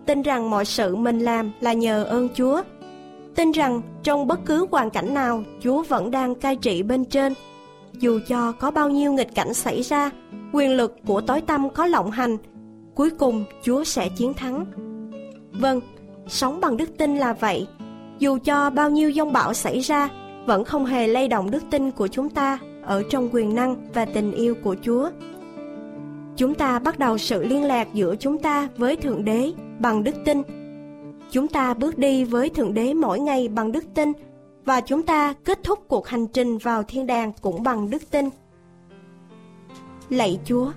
tin 0.07 0.23
rằng 0.23 0.51
mọi 0.51 0.65
sự 0.65 0.97
mình 0.97 1.21
làm 1.21 1.53
là 1.61 1.73
nhờ 1.73 2.05
ơn 2.05 2.29
Chúa, 2.35 2.63
tin 3.35 3.53
rằng 3.53 3.83
trong 4.03 4.27
bất 4.27 4.41
cứ 4.47 4.67
hoàn 4.71 4.91
cảnh 4.91 5.15
nào 5.15 5.45
Chúa 5.61 5.83
vẫn 5.83 6.11
đang 6.11 6.35
cai 6.35 6.57
trị 6.57 6.83
bên 6.83 7.05
trên. 7.05 7.35
Dù 7.93 8.21
cho 8.29 8.53
có 8.53 8.71
bao 8.71 8.89
nhiêu 8.89 9.13
nghịch 9.13 9.35
cảnh 9.35 9.55
xảy 9.55 9.83
ra, 9.83 10.11
quyền 10.53 10.71
lực 10.71 10.97
của 11.07 11.21
tối 11.21 11.41
tâm 11.41 11.71
có 11.71 11.87
lộng 11.87 12.11
hành, 12.11 12.37
cuối 12.95 13.11
cùng 13.11 13.45
Chúa 13.63 13.85
sẽ 13.85 14.09
chiến 14.09 14.35
thắng. 14.35 14.65
Vâng, 15.53 15.81
sống 16.29 16.61
bằng 16.61 16.77
đức 16.77 16.99
tin 16.99 17.17
là 17.17 17.33
vậy, 17.33 17.67
dù 18.23 18.39
cho 18.45 18.71
bao 18.71 18.91
nhiêu 18.91 19.13
dông 19.13 19.33
bão 19.33 19.55
xảy 19.55 19.81
ra, 19.81 20.09
vẫn 20.47 20.65
không 20.65 20.87
hề 20.87 21.07
lay 21.07 21.29
động 21.29 21.51
đức 21.51 21.63
tin 21.71 21.91
của 21.91 22.09
chúng 22.09 22.31
ta 22.31 22.59
ở 22.83 23.03
trong 23.11 23.29
quyền 23.33 23.55
năng 23.55 23.77
và 23.95 24.05
tình 24.05 24.33
yêu 24.33 24.55
của 24.65 24.77
Chúa. 24.83 25.11
Chúng 26.37 26.55
ta 26.55 26.79
bắt 26.79 26.99
đầu 26.99 27.19
sự 27.19 27.43
liên 27.45 27.65
lạc 27.65 27.89
giữa 27.95 28.17
chúng 28.17 28.39
ta 28.39 28.69
với 28.77 28.97
Thượng 28.97 29.25
Đế 29.25 29.53
bằng 29.81 30.05
đức 30.05 30.15
tin. 30.25 30.43
Chúng 31.31 31.49
ta 31.49 31.75
bước 31.75 31.99
đi 31.99 32.25
với 32.25 32.49
Thượng 32.49 32.75
Đế 32.75 32.95
mỗi 32.95 33.21
ngày 33.21 33.49
bằng 33.49 33.73
đức 33.73 33.85
tin 33.95 34.13
và 34.65 34.81
chúng 34.81 35.03
ta 35.03 35.35
kết 35.45 35.59
thúc 35.63 35.79
cuộc 35.89 36.07
hành 36.07 36.27
trình 36.27 36.59
vào 36.59 36.83
thiên 36.83 37.07
đàng 37.07 37.33
cũng 37.41 37.63
bằng 37.63 37.91
đức 37.91 38.11
tin. 38.11 38.29
Lạy 40.09 40.41
Chúa, 40.45 40.73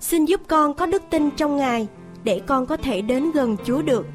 xin 0.00 0.24
giúp 0.24 0.40
con 0.48 0.74
có 0.74 0.86
đức 0.86 1.02
tin 1.10 1.30
trong 1.30 1.56
Ngài 1.56 1.88
để 2.24 2.40
con 2.46 2.66
có 2.66 2.76
thể 2.76 3.00
đến 3.00 3.30
gần 3.30 3.56
Chúa 3.64 3.82
được. 3.82 4.06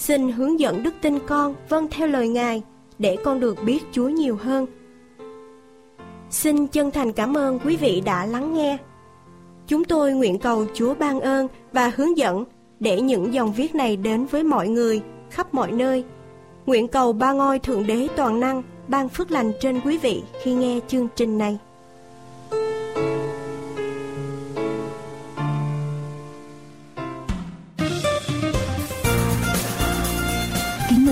Xin 0.00 0.32
hướng 0.32 0.60
dẫn 0.60 0.82
đức 0.82 0.94
tin 1.00 1.18
con 1.26 1.54
vâng 1.68 1.88
theo 1.90 2.08
lời 2.08 2.28
Ngài, 2.28 2.62
để 2.98 3.16
con 3.24 3.40
được 3.40 3.58
biết 3.64 3.78
Chúa 3.92 4.08
nhiều 4.08 4.36
hơn. 4.36 4.66
Xin 6.30 6.66
chân 6.66 6.90
thành 6.90 7.12
cảm 7.12 7.36
ơn 7.36 7.58
quý 7.64 7.76
vị 7.76 8.02
đã 8.04 8.26
lắng 8.26 8.54
nghe. 8.54 8.78
Chúng 9.66 9.84
tôi 9.84 10.12
nguyện 10.12 10.38
cầu 10.38 10.66
Chúa 10.74 10.94
ban 10.94 11.20
ơn 11.20 11.48
và 11.72 11.92
hướng 11.96 12.16
dẫn 12.16 12.44
để 12.80 13.00
những 13.00 13.34
dòng 13.34 13.52
viết 13.52 13.74
này 13.74 13.96
đến 13.96 14.26
với 14.26 14.44
mọi 14.44 14.68
người 14.68 15.00
khắp 15.30 15.54
mọi 15.54 15.72
nơi. 15.72 16.04
Nguyện 16.66 16.88
cầu 16.88 17.12
ba 17.12 17.32
ngôi 17.32 17.58
Thượng 17.58 17.86
Đế 17.86 18.08
toàn 18.16 18.40
năng 18.40 18.62
ban 18.88 19.08
phước 19.08 19.30
lành 19.30 19.52
trên 19.60 19.80
quý 19.84 19.98
vị 19.98 20.22
khi 20.42 20.52
nghe 20.52 20.80
chương 20.88 21.08
trình 21.16 21.38
này. 21.38 21.58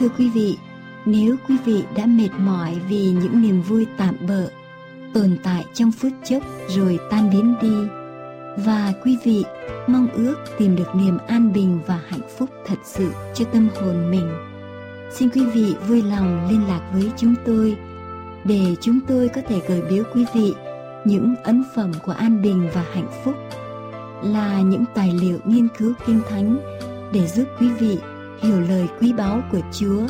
Thưa 0.00 0.08
quý 0.18 0.30
vị, 0.30 0.58
nếu 1.04 1.36
quý 1.48 1.56
vị 1.64 1.84
đã 1.96 2.06
mệt 2.06 2.28
mỏi 2.38 2.76
vì 2.88 3.10
những 3.10 3.42
niềm 3.42 3.62
vui 3.62 3.86
tạm 3.96 4.16
bợ, 4.28 4.48
tồn 5.14 5.36
tại 5.42 5.64
trong 5.74 5.92
phút 5.92 6.12
chốc 6.24 6.42
rồi 6.68 6.98
tan 7.10 7.30
biến 7.30 7.54
đi, 7.62 7.74
và 8.64 8.92
quý 9.04 9.18
vị 9.24 9.44
mong 9.86 10.08
ước 10.12 10.34
tìm 10.58 10.76
được 10.76 10.94
niềm 10.94 11.18
an 11.26 11.52
bình 11.52 11.80
và 11.86 12.00
hạnh 12.08 12.28
phúc 12.38 12.50
thật 12.66 12.78
sự 12.84 13.10
cho 13.34 13.44
tâm 13.44 13.68
hồn 13.80 14.10
mình, 14.10 14.30
xin 15.12 15.28
quý 15.30 15.44
vị 15.54 15.74
vui 15.88 16.02
lòng 16.02 16.48
liên 16.50 16.68
lạc 16.68 16.90
với 16.92 17.10
chúng 17.16 17.34
tôi 17.46 17.76
để 18.44 18.76
chúng 18.80 19.00
tôi 19.08 19.28
có 19.28 19.40
thể 19.48 19.60
gửi 19.68 19.82
biếu 19.90 20.04
quý 20.14 20.24
vị 20.34 20.54
những 21.04 21.34
ấn 21.44 21.64
phẩm 21.74 21.92
của 22.06 22.12
an 22.12 22.42
bình 22.42 22.68
và 22.74 22.84
hạnh 22.92 23.08
phúc 23.24 23.34
là 24.24 24.60
những 24.60 24.84
tài 24.94 25.12
liệu 25.12 25.38
nghiên 25.44 25.68
cứu 25.78 25.92
kinh 26.06 26.20
thánh 26.28 26.58
để 27.12 27.26
giúp 27.26 27.44
quý 27.60 27.68
vị 27.72 27.98
hiểu 28.42 28.60
lời 28.60 28.88
quý 29.00 29.12
báu 29.12 29.40
của 29.52 29.60
Chúa 29.72 30.06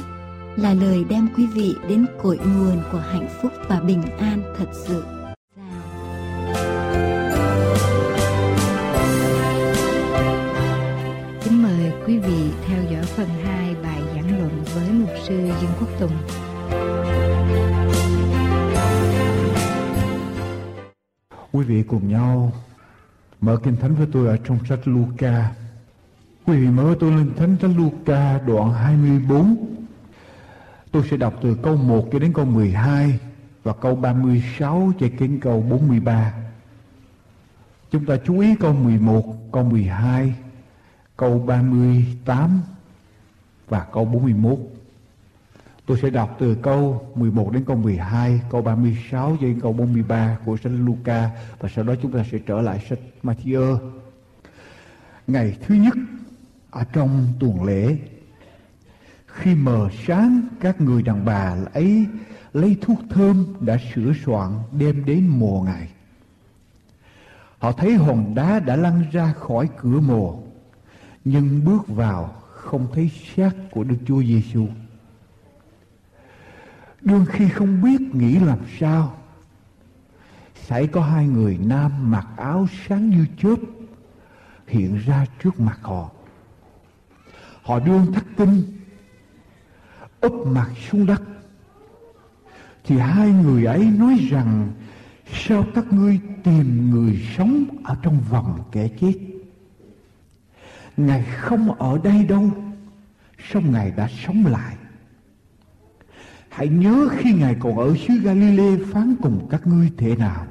là 0.56 0.74
lời 0.74 1.04
đem 1.08 1.28
quý 1.36 1.46
vị 1.46 1.74
đến 1.88 2.06
cội 2.22 2.38
nguồn 2.38 2.82
của 2.92 2.98
hạnh 2.98 3.28
phúc 3.42 3.52
và 3.68 3.80
bình 3.80 4.02
an 4.18 4.54
thật 4.58 4.68
sự. 4.72 5.04
Kính 11.44 11.62
mời 11.62 11.92
quý 12.06 12.18
vị 12.18 12.50
theo 12.66 12.82
dõi 12.90 13.02
phần 13.02 13.28
2 13.44 13.74
bài 13.82 14.02
giảng 14.14 14.38
luận 14.38 14.62
với 14.74 14.90
mục 14.90 15.10
sư 15.28 15.36
Dương 15.60 15.70
Quốc 15.80 15.88
Tùng. 16.00 16.16
Quý 21.52 21.64
vị 21.64 21.82
cùng 21.88 22.08
nhau 22.08 22.52
Mở 23.40 23.56
Kinh 23.56 23.76
Thánh 23.76 23.94
với 23.94 24.06
tôi 24.12 24.26
ở 24.26 24.36
trong 24.36 24.58
sách 24.68 24.88
Luca. 24.88 25.52
Quý 26.46 26.56
vị 26.56 26.66
mở 26.66 26.94
tôi 27.00 27.10
lên 27.10 27.34
Thánh 27.36 27.56
sách 27.62 27.70
Luca 27.76 28.38
đoạn 28.38 28.72
24. 28.72 29.56
Tôi 30.90 31.02
sẽ 31.10 31.16
đọc 31.16 31.34
từ 31.42 31.56
câu 31.62 31.76
1 31.76 32.08
cho 32.12 32.18
đến 32.18 32.32
câu 32.32 32.44
12 32.44 33.18
và 33.62 33.72
câu 33.72 33.96
36 33.96 34.92
cho 35.00 35.06
đến 35.18 35.38
câu 35.42 35.62
43. 35.62 36.34
Chúng 37.90 38.06
ta 38.06 38.16
chú 38.26 38.38
ý 38.38 38.54
câu 38.54 38.72
11, 38.72 39.52
câu 39.52 39.64
12, 39.64 40.34
câu 41.16 41.38
38 41.38 42.62
và 43.68 43.86
câu 43.92 44.04
41. 44.04 44.58
Tôi 45.86 45.98
sẽ 46.02 46.10
đọc 46.10 46.36
từ 46.38 46.54
câu 46.54 47.10
11 47.14 47.52
đến 47.52 47.64
câu 47.64 47.76
12, 47.76 48.40
câu 48.50 48.62
36 48.62 49.36
cho 49.40 49.46
đến 49.46 49.60
câu 49.60 49.72
43 49.72 50.38
của 50.44 50.56
sách 50.56 50.72
Luca 50.76 51.30
và 51.58 51.68
sau 51.68 51.84
đó 51.84 51.94
chúng 52.02 52.12
ta 52.12 52.24
sẽ 52.32 52.38
trở 52.46 52.60
lại 52.60 52.86
sách 52.88 52.98
Matthew. 53.22 53.78
Ngày 55.26 55.56
thứ 55.66 55.74
nhất 55.74 55.94
ở 56.70 56.84
trong 56.92 57.26
tuần 57.40 57.64
lễ 57.64 57.96
khi 59.26 59.54
mờ 59.54 59.88
sáng 60.06 60.42
các 60.60 60.80
người 60.80 61.02
đàn 61.02 61.24
bà 61.24 61.56
ấy 61.72 62.06
lấy 62.52 62.76
thuốc 62.80 62.98
thơm 63.10 63.46
đã 63.60 63.78
sửa 63.94 64.12
soạn 64.24 64.50
đem 64.78 65.04
đến 65.04 65.26
mồ 65.26 65.62
ngài. 65.62 65.88
Họ 67.58 67.72
thấy 67.72 67.94
hòn 67.94 68.34
đá 68.34 68.58
đã 68.58 68.76
lăn 68.76 69.04
ra 69.12 69.32
khỏi 69.32 69.68
cửa 69.76 70.00
mồ 70.00 70.42
nhưng 71.24 71.64
bước 71.64 71.88
vào 71.88 72.34
không 72.50 72.86
thấy 72.94 73.10
xác 73.36 73.50
của 73.70 73.84
Đức 73.84 73.96
Chúa 74.06 74.22
Giêsu. 74.22 74.66
Đương 77.04 77.26
khi 77.28 77.48
không 77.48 77.82
biết 77.82 78.14
nghĩ 78.14 78.38
làm 78.38 78.58
sao 78.78 79.16
Xảy 80.54 80.86
có 80.86 81.00
hai 81.00 81.26
người 81.26 81.58
nam 81.64 82.10
mặc 82.10 82.26
áo 82.36 82.66
sáng 82.86 83.10
như 83.10 83.26
chớp 83.38 83.56
Hiện 84.66 84.98
ra 85.06 85.26
trước 85.42 85.60
mặt 85.60 85.78
họ. 85.82 86.10
Họ 87.62 87.78
đương 87.78 88.12
thất 88.12 88.24
kinh, 88.36 88.62
úp 90.20 90.46
mặt 90.46 90.70
xuống 90.90 91.06
đất. 91.06 91.22
Thì 92.84 92.98
hai 92.98 93.30
người 93.30 93.64
ấy 93.64 93.84
nói 93.84 94.18
rằng, 94.30 94.72
sao 95.32 95.64
các 95.74 95.92
ngươi 95.92 96.20
tìm 96.44 96.90
người 96.90 97.26
sống 97.36 97.64
ở 97.84 97.96
trong 98.02 98.20
vòng 98.30 98.58
kẻ 98.72 98.88
chết? 99.00 99.14
Ngài 100.96 101.22
không 101.22 101.72
ở 101.72 101.98
đây 102.04 102.24
đâu, 102.24 102.50
song 103.38 103.72
ngài 103.72 103.90
đã 103.90 104.08
sống 104.08 104.46
lại 104.46 104.76
hãy 106.54 106.68
nhớ 106.68 107.08
khi 107.18 107.32
ngài 107.32 107.54
còn 107.54 107.78
ở 107.78 107.94
xứ 107.96 108.14
Galilee 108.22 108.76
phán 108.92 109.14
cùng 109.22 109.46
các 109.50 109.66
ngươi 109.66 109.90
thế 109.96 110.16
nào. 110.16 110.46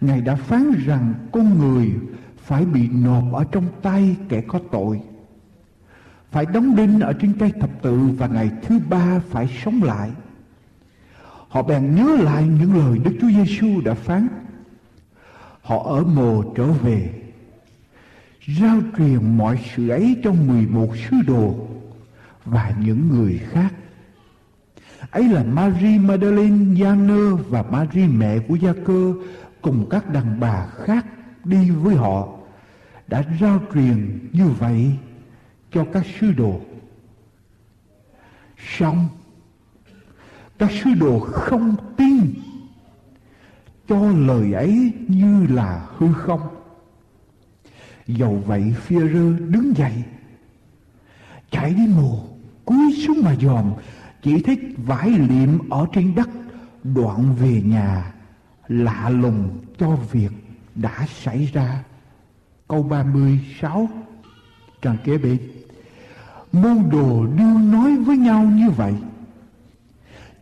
Ngài 0.00 0.20
đã 0.20 0.34
phán 0.34 0.72
rằng 0.86 1.14
con 1.32 1.58
người 1.58 1.92
phải 2.36 2.64
bị 2.64 2.88
nộp 2.88 3.24
ở 3.32 3.44
trong 3.52 3.64
tay 3.82 4.16
kẻ 4.28 4.40
có 4.40 4.60
tội. 4.72 5.00
Phải 6.30 6.46
đóng 6.46 6.76
đinh 6.76 7.00
ở 7.00 7.12
trên 7.12 7.32
cây 7.38 7.52
thập 7.60 7.70
tự 7.82 7.98
và 8.18 8.26
ngày 8.26 8.50
thứ 8.62 8.78
ba 8.88 9.20
phải 9.30 9.48
sống 9.64 9.82
lại. 9.82 10.10
Họ 11.48 11.62
bèn 11.62 11.94
nhớ 11.94 12.16
lại 12.20 12.48
những 12.60 12.76
lời 12.76 12.98
Đức 12.98 13.12
Chúa 13.20 13.28
Giêsu 13.28 13.80
đã 13.84 13.94
phán. 13.94 14.28
Họ 15.62 15.82
ở 15.84 16.04
mồ 16.04 16.42
trở 16.56 16.66
về 16.66 17.22
giao 18.46 18.76
truyền 18.98 19.36
mọi 19.36 19.58
sự 19.76 19.88
ấy 19.88 20.16
trong 20.24 20.46
11 20.46 20.96
sứ 20.96 21.16
đồ 21.26 21.68
và 22.44 22.74
những 22.80 23.08
người 23.08 23.38
khác 23.38 23.72
ấy 25.10 25.28
là 25.28 25.44
Marie 25.44 25.98
Magdalene, 25.98 26.80
Gianơ 26.80 27.36
và 27.36 27.62
Marie 27.62 28.06
mẹ 28.06 28.38
của 28.38 28.56
Gia 28.56 28.72
Cơ 28.84 29.12
cùng 29.62 29.86
các 29.90 30.10
đàn 30.10 30.40
bà 30.40 30.66
khác 30.66 31.06
đi 31.44 31.70
với 31.70 31.94
họ 31.94 32.28
đã 33.06 33.22
giao 33.40 33.60
truyền 33.74 34.28
như 34.32 34.48
vậy 34.48 34.92
cho 35.72 35.84
các 35.92 36.06
sứ 36.20 36.32
đồ. 36.32 36.60
Xong, 38.78 39.08
các 40.58 40.70
sứ 40.82 40.90
đồ 40.94 41.20
không 41.20 41.76
tin 41.96 42.34
cho 43.88 44.12
lời 44.12 44.52
ấy 44.52 44.92
như 45.08 45.46
là 45.46 45.86
hư 45.98 46.12
không. 46.12 46.40
Dầu 48.06 48.42
vậy 48.46 48.74
phi 48.80 48.96
rơ 48.96 49.32
đứng 49.38 49.76
dậy, 49.76 49.92
chạy 51.50 51.74
đi 51.74 51.86
mồ, 51.96 52.24
cúi 52.64 52.94
xuống 53.06 53.20
mà 53.24 53.34
dòm, 53.40 53.72
chỉ 54.26 54.42
thích 54.42 54.60
vải 54.76 55.10
liệm 55.10 55.68
ở 55.70 55.86
trên 55.92 56.14
đất, 56.14 56.28
đoạn 56.84 57.34
về 57.34 57.62
nhà, 57.62 58.12
lạ 58.68 59.08
lùng 59.08 59.58
cho 59.78 59.96
việc 60.12 60.32
đã 60.74 61.06
xảy 61.22 61.50
ra. 61.52 61.84
Câu 62.68 62.82
36 62.82 63.88
trang 64.82 64.96
kế 65.04 65.18
bên. 65.18 65.38
Môn 66.52 66.90
đồ 66.90 67.26
đương 67.26 67.72
nói 67.72 67.96
với 67.96 68.16
nhau 68.16 68.44
như 68.44 68.70
vậy. 68.70 68.94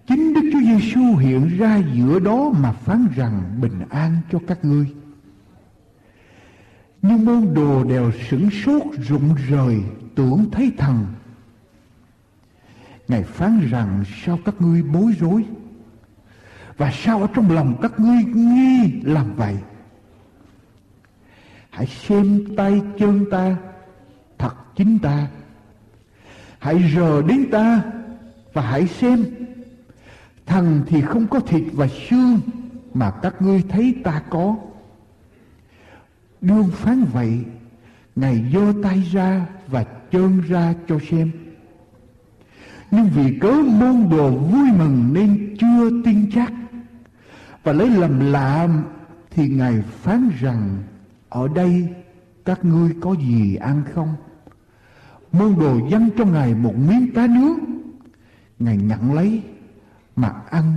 Chính 0.06 0.34
Đức 0.34 0.50
Chúa 0.52 0.60
Giêsu 0.60 1.16
hiện 1.16 1.58
ra 1.58 1.82
giữa 1.94 2.18
đó 2.18 2.50
mà 2.60 2.72
phán 2.72 3.08
rằng 3.16 3.42
bình 3.60 3.80
an 3.90 4.16
cho 4.32 4.38
các 4.46 4.64
ngươi. 4.64 4.86
Nhưng 7.02 7.24
môn 7.24 7.54
đồ 7.54 7.84
đều 7.84 8.12
sửng 8.28 8.50
sốt 8.50 8.82
rụng 9.08 9.34
rời 9.48 9.82
tưởng 10.14 10.50
thấy 10.52 10.72
thần. 10.78 11.06
Ngài 13.08 13.22
phán 13.22 13.68
rằng 13.70 14.04
sao 14.24 14.38
các 14.44 14.54
ngươi 14.60 14.82
bối 14.82 15.12
rối 15.20 15.44
và 16.76 16.92
sao 16.94 17.20
ở 17.20 17.28
trong 17.34 17.50
lòng 17.50 17.78
các 17.82 18.00
ngươi 18.00 18.24
nghi 18.24 19.00
làm 19.02 19.34
vậy? 19.36 19.56
Hãy 21.70 21.86
xem 21.86 22.56
tay 22.56 22.82
chân 22.98 23.24
ta, 23.30 23.56
thật 24.38 24.54
chính 24.76 24.98
ta. 24.98 25.28
Hãy 26.58 26.92
rờ 26.94 27.22
đến 27.22 27.50
ta 27.50 27.82
và 28.52 28.62
hãy 28.62 28.86
xem 28.86 29.24
thần 30.46 30.82
thì 30.86 31.00
không 31.00 31.26
có 31.26 31.40
thịt 31.40 31.62
và 31.72 31.88
xương 31.88 32.40
mà 32.94 33.10
các 33.22 33.42
ngươi 33.42 33.62
thấy 33.68 33.94
ta 34.04 34.22
có. 34.30 34.56
Đương 36.40 36.70
phán 36.72 37.04
vậy, 37.04 37.38
ngài 38.16 38.50
giơ 38.52 38.72
tay 38.82 39.02
ra 39.12 39.46
và 39.66 39.84
chân 39.84 40.40
ra 40.40 40.74
cho 40.88 40.98
xem 41.10 41.30
nhưng 42.94 43.08
vì 43.14 43.38
cớ 43.38 43.52
môn 43.52 44.08
đồ 44.10 44.30
vui 44.30 44.72
mừng 44.78 45.12
nên 45.12 45.56
chưa 45.60 45.90
tin 46.04 46.30
chắc. 46.34 46.52
Và 47.62 47.72
lấy 47.72 47.90
làm 47.90 48.32
lạ 48.32 48.68
thì 49.30 49.48
ngài 49.48 49.82
phán 49.82 50.30
rằng, 50.40 50.82
ở 51.28 51.48
đây 51.48 51.88
các 52.44 52.64
ngươi 52.64 52.90
có 53.00 53.14
gì 53.14 53.56
ăn 53.56 53.82
không? 53.94 54.14
Môn 55.32 55.54
đồ 55.60 55.78
dâng 55.90 56.10
cho 56.18 56.24
ngài 56.24 56.54
một 56.54 56.74
miếng 56.76 57.14
cá 57.14 57.26
nướng. 57.26 57.58
Ngài 58.58 58.76
nhận 58.76 59.14
lấy 59.14 59.42
mà 60.16 60.32
ăn 60.50 60.72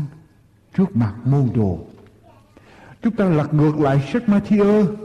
trước 0.78 0.96
mặt 0.96 1.14
môn 1.26 1.50
đồ. 1.56 1.80
Chúng 3.02 3.16
ta 3.16 3.26
lật 3.26 3.54
ngược 3.54 3.80
lại 3.80 4.10
sách 4.14 4.24
Matthew, 4.28 4.96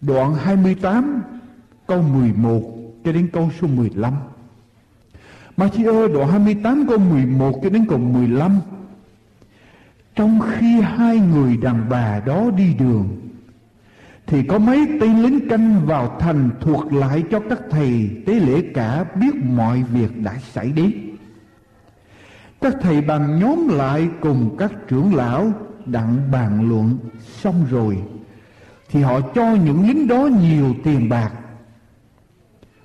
đoạn 0.00 0.34
28 0.34 1.22
câu 1.86 2.02
11 2.02 2.62
cho 3.04 3.12
đến 3.12 3.28
câu 3.32 3.50
số 3.60 3.66
15 3.66 4.14
Matthew 5.60 6.12
đoạn 6.12 6.28
28 6.28 6.86
câu 6.88 6.98
11 6.98 7.60
cho 7.62 7.70
đến 7.70 7.86
câu 7.88 7.98
15 7.98 8.60
trong 10.14 10.40
khi 10.40 10.80
hai 10.80 11.18
người 11.18 11.56
đàn 11.56 11.88
bà 11.90 12.20
đó 12.26 12.50
đi 12.56 12.74
đường, 12.78 13.08
thì 14.26 14.42
có 14.42 14.58
mấy 14.58 14.86
tên 15.00 15.22
lính 15.22 15.48
canh 15.48 15.86
vào 15.86 16.16
thành 16.20 16.50
thuộc 16.60 16.92
lại 16.92 17.24
cho 17.30 17.40
các 17.50 17.58
thầy 17.70 18.10
tế 18.26 18.34
lễ 18.34 18.62
cả 18.74 19.04
biết 19.14 19.34
mọi 19.44 19.82
việc 19.82 20.22
đã 20.22 20.34
xảy 20.52 20.72
đến. 20.72 20.92
Các 22.60 22.74
thầy 22.80 23.00
bàn 23.00 23.40
nhóm 23.40 23.68
lại 23.68 24.08
cùng 24.20 24.56
các 24.58 24.72
trưởng 24.88 25.14
lão 25.14 25.52
đặng 25.86 26.16
bàn 26.32 26.68
luận 26.68 26.98
xong 27.20 27.64
rồi, 27.70 27.98
thì 28.90 29.02
họ 29.02 29.20
cho 29.34 29.54
những 29.54 29.88
lính 29.88 30.06
đó 30.06 30.28
nhiều 30.42 30.74
tiền 30.84 31.08
bạc 31.08 31.30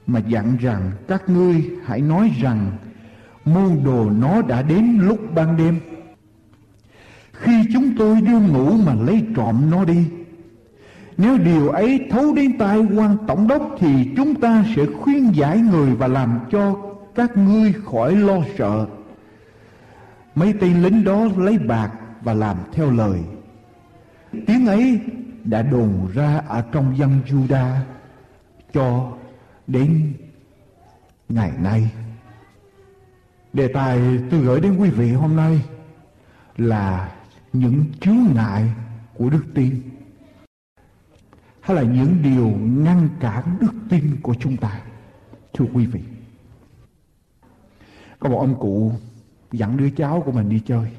mà 0.08 0.20
dặn 0.20 0.58
rằng, 0.58 0.92
các 1.08 1.30
ngươi 1.30 1.70
hãy 1.86 2.02
nói 2.02 2.32
rằng 2.42 2.72
môn 3.46 3.84
đồ 3.86 4.10
nó 4.10 4.42
đã 4.42 4.62
đến 4.62 5.00
lúc 5.02 5.20
ban 5.36 5.58
đêm. 5.58 5.80
Khi 7.34 7.64
chúng 7.74 7.98
tôi 7.98 8.22
đưa 8.22 8.40
ngủ 8.40 8.72
mà 8.72 8.94
lấy 8.94 9.24
trộm 9.36 9.70
nó 9.72 9.86
đi, 9.86 10.06
nếu 11.18 11.38
điều 11.38 11.70
ấy 11.70 12.08
thấu 12.12 12.34
đến 12.34 12.58
tai 12.58 12.78
quan 12.78 13.18
tổng 13.28 13.48
đốc 13.48 13.76
thì 13.80 14.10
chúng 14.18 14.36
ta 14.36 14.66
sẽ 14.76 14.86
khuyên 14.86 15.36
giải 15.36 15.58
người 15.58 15.96
và 15.96 16.08
làm 16.08 16.40
cho 16.52 16.76
các 17.16 17.38
ngươi 17.38 17.74
khỏi 17.74 18.16
lo 18.16 18.38
sợ. 18.58 18.88
Mấy 20.36 20.54
tên 20.54 20.84
lính 20.84 21.04
đó 21.04 21.26
lấy 21.38 21.58
bạc 21.58 21.92
và 22.22 22.34
làm 22.34 22.58
theo 22.74 22.92
lời. 22.92 23.20
Tiếng 24.48 24.68
ấy 24.68 25.00
đã 25.44 25.62
đồn 25.62 26.08
ra 26.14 26.42
ở 26.48 26.64
trong 26.72 26.98
dân 26.98 27.20
Juda 27.28 27.72
cho 28.74 29.12
đến 29.68 30.14
ngày 31.30 31.52
nay. 31.60 31.92
Đề 33.54 33.68
tài 33.74 34.00
tôi 34.32 34.40
gửi 34.40 34.62
đến 34.62 34.78
quý 34.78 34.90
vị 34.90 35.12
hôm 35.12 35.36
nay 35.36 35.62
là 36.58 37.16
những 37.54 37.86
chướng 38.02 38.26
ngại 38.34 38.72
của 39.14 39.30
đức 39.30 39.44
tin, 39.54 39.82
hay 41.62 41.76
là 41.76 41.82
những 41.82 42.22
điều 42.24 42.48
ngăn 42.58 43.10
cản 43.20 43.58
đức 43.62 43.74
tin 43.90 44.18
của 44.22 44.36
chúng 44.40 44.58
ta, 44.58 44.82
thưa 45.54 45.66
quý 45.74 45.86
vị. 45.86 46.02
Có 48.20 48.30
một 48.30 48.40
ông 48.40 48.60
cụ 48.60 48.92
dẫn 49.52 49.78
đứa 49.78 49.90
cháu 49.90 50.22
của 50.26 50.32
mình 50.32 50.50
đi 50.50 50.62
chơi. 50.66 50.92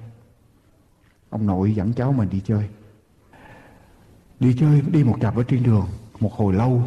Ông 1.31 1.47
nội 1.47 1.75
dẫn 1.75 1.93
cháu 1.93 2.13
mình 2.13 2.29
đi 2.29 2.41
chơi. 2.41 2.69
Đi 4.41 4.57
chơi, 4.61 4.81
đi 4.81 5.05
một 5.05 5.17
cặp 5.21 5.37
ở 5.37 5.43
trên 5.49 5.63
đường, 5.63 5.87
một 6.21 6.33
hồi 6.33 6.55
lâu 6.55 6.83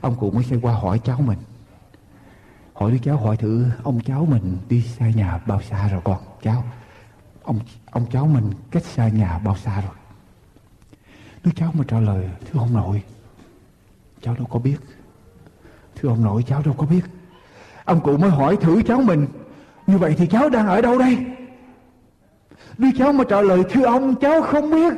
ông 0.00 0.16
cụ 0.16 0.30
mới 0.30 0.44
xoay 0.44 0.60
qua 0.60 0.72
hỏi 0.72 1.00
cháu 1.04 1.20
mình. 1.20 1.38
Hỏi 2.74 2.90
đứa 2.90 2.98
cháu, 2.98 3.16
hỏi 3.16 3.36
thử 3.36 3.66
ông 3.82 4.00
cháu 4.00 4.26
mình 4.30 4.58
đi 4.68 4.82
xa 4.82 5.10
nhà 5.10 5.40
bao 5.46 5.62
xa 5.62 5.88
rồi 5.88 6.00
con. 6.04 6.18
Cháu, 6.42 6.64
ông 7.42 7.58
ông 7.90 8.06
cháu 8.10 8.26
mình 8.26 8.50
cách 8.70 8.84
xa 8.84 9.08
nhà 9.08 9.38
bao 9.38 9.56
xa 9.56 9.80
rồi. 9.80 9.94
Đứa 11.44 11.50
cháu 11.56 11.72
mà 11.74 11.84
trả 11.88 12.00
lời, 12.00 12.30
thưa 12.50 12.60
ông 12.60 12.74
nội, 12.74 13.02
cháu 14.22 14.34
đâu 14.34 14.46
có 14.46 14.58
biết. 14.58 14.76
Thưa 15.96 16.08
ông 16.08 16.24
nội, 16.24 16.44
cháu 16.46 16.62
đâu 16.64 16.74
có 16.78 16.86
biết. 16.86 17.04
Ông 17.84 18.00
cụ 18.00 18.16
mới 18.16 18.30
hỏi 18.30 18.56
thử 18.56 18.82
cháu 18.82 19.00
mình, 19.00 19.26
như 19.86 19.98
vậy 19.98 20.14
thì 20.18 20.26
cháu 20.26 20.48
đang 20.48 20.66
ở 20.66 20.80
đâu 20.80 20.98
đây? 20.98 21.18
Đứa 22.78 22.88
cháu 22.98 23.12
mà 23.12 23.24
trả 23.28 23.40
lời, 23.40 23.62
thưa 23.70 23.84
ông, 23.84 24.14
cháu 24.14 24.42
không 24.42 24.70
biết. 24.70 24.94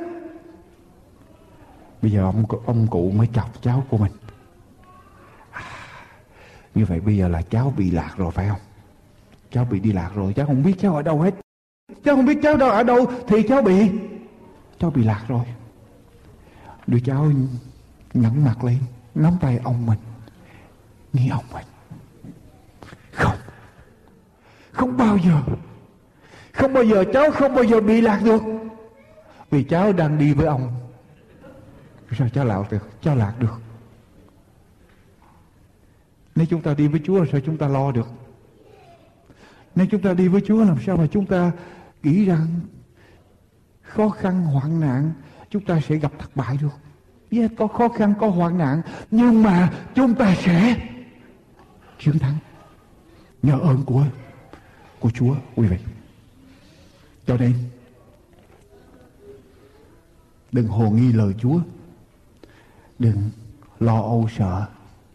Bây 2.03 2.11
giờ 2.11 2.23
ông 2.23 2.45
ông 2.67 2.87
cụ 2.87 3.11
mới 3.11 3.29
chọc 3.35 3.63
cháu 3.63 3.85
của 3.91 3.99
mình 3.99 4.13
như 6.75 6.85
vậy 6.85 7.01
bây 7.01 7.17
giờ 7.17 7.29
là 7.29 7.43
cháu 7.43 7.75
bị 7.77 7.91
lạc 7.91 8.15
rồi, 8.17 8.31
phải 8.31 8.49
không? 8.49 8.61
Cháu 9.51 9.65
bị 9.65 9.81
đi 9.81 9.93
lạc 9.93 10.11
rồi, 10.15 10.33
cháu 10.33 10.47
không 10.47 10.63
biết 10.63 10.75
cháu 10.81 10.97
ở 10.97 11.03
đâu 11.03 11.21
hết. 11.21 11.35
Cháu 12.05 12.17
không 12.17 12.27
biết 12.27 12.39
cháu 12.43 12.57
đâu 12.57 12.71
ở 12.71 12.83
đâu, 12.83 13.07
thì 13.29 13.43
cháu 13.49 13.63
bị 13.63 13.91
cháu 14.79 14.91
bị 14.91 15.05
lạc 15.05 15.25
rồi. 15.29 15.45
Đứa 16.87 16.99
cháu 17.05 17.33
nhẫn 18.15 18.45
mặt 18.45 18.65
lên, 18.65 18.79
nắm 19.15 19.37
tay 19.41 19.61
ông 19.65 19.87
mình, 19.87 19.99
nghe 21.13 21.29
ông 21.29 21.45
mình. 21.53 21.67
Không 23.13 23.37
không 24.73 24.97
bao 24.97 25.17
giờ, 25.17 25.43
không 26.53 26.73
bao 26.73 26.85
giờ, 26.85 27.05
cháu 27.13 27.31
không 27.31 27.55
bao 27.55 27.65
giờ 27.65 27.81
bị 27.81 28.01
lạc 28.01 28.21
được. 28.25 28.43
Vì 29.51 29.65
cháu 29.65 29.93
đang 29.93 30.19
đi 30.19 30.33
với 30.33 30.47
ông. 30.47 30.73
Sao 32.19 32.29
cháu 32.29 32.45
lạc 32.45 32.63
được? 32.71 32.89
Cháu 33.03 33.17
lạc 33.17 33.35
được 33.39 33.61
nếu 36.35 36.47
chúng 36.47 36.63
ta 36.63 36.75
đi 36.75 36.89
với 36.89 37.01
Chúa 37.05 37.25
sao 37.33 37.41
chúng 37.41 37.59
ta 37.59 37.69
lo 37.69 37.93
được? 37.93 38.09
Nếu 39.75 39.87
chúng 39.91 40.03
ta 40.03 40.15
đi 40.15 40.29
với 40.29 40.43
Chúa 40.47 40.65
làm 40.65 40.77
sao 40.87 40.97
mà 40.97 41.07
chúng 41.07 41.27
ta 41.27 41.53
nghĩ 42.03 42.25
rằng 42.25 42.47
khó 43.83 44.09
khăn 44.09 44.43
hoạn 44.43 44.81
nạn 44.81 45.13
chúng 45.51 45.65
ta 45.65 45.81
sẽ 45.81 45.97
gặp 45.97 46.13
thất 46.19 46.37
bại 46.37 46.57
được? 46.61 46.73
Yeah, 47.31 47.51
có 47.57 47.67
khó 47.67 47.89
khăn 47.89 48.15
có 48.21 48.29
hoạn 48.29 48.59
nạn 48.59 48.83
nhưng 49.11 49.43
mà 49.43 49.73
chúng 49.95 50.15
ta 50.15 50.35
sẽ 50.35 50.77
chiến 51.99 52.19
thắng. 52.19 52.37
Nhờ 53.43 53.59
ơn 53.59 53.83
của 53.85 54.05
của 55.01 55.11
Chúa 55.11 55.35
quý 55.55 55.67
vị. 55.67 55.77
Cho 57.27 57.37
nên 57.37 57.55
đừng 60.53 60.69
hồ 60.69 60.91
nghi 60.91 61.13
lời 61.13 61.35
Chúa. 61.39 61.59
Đừng 62.99 63.31
lo 63.81 64.01
âu 64.01 64.29
sợ 64.37 64.67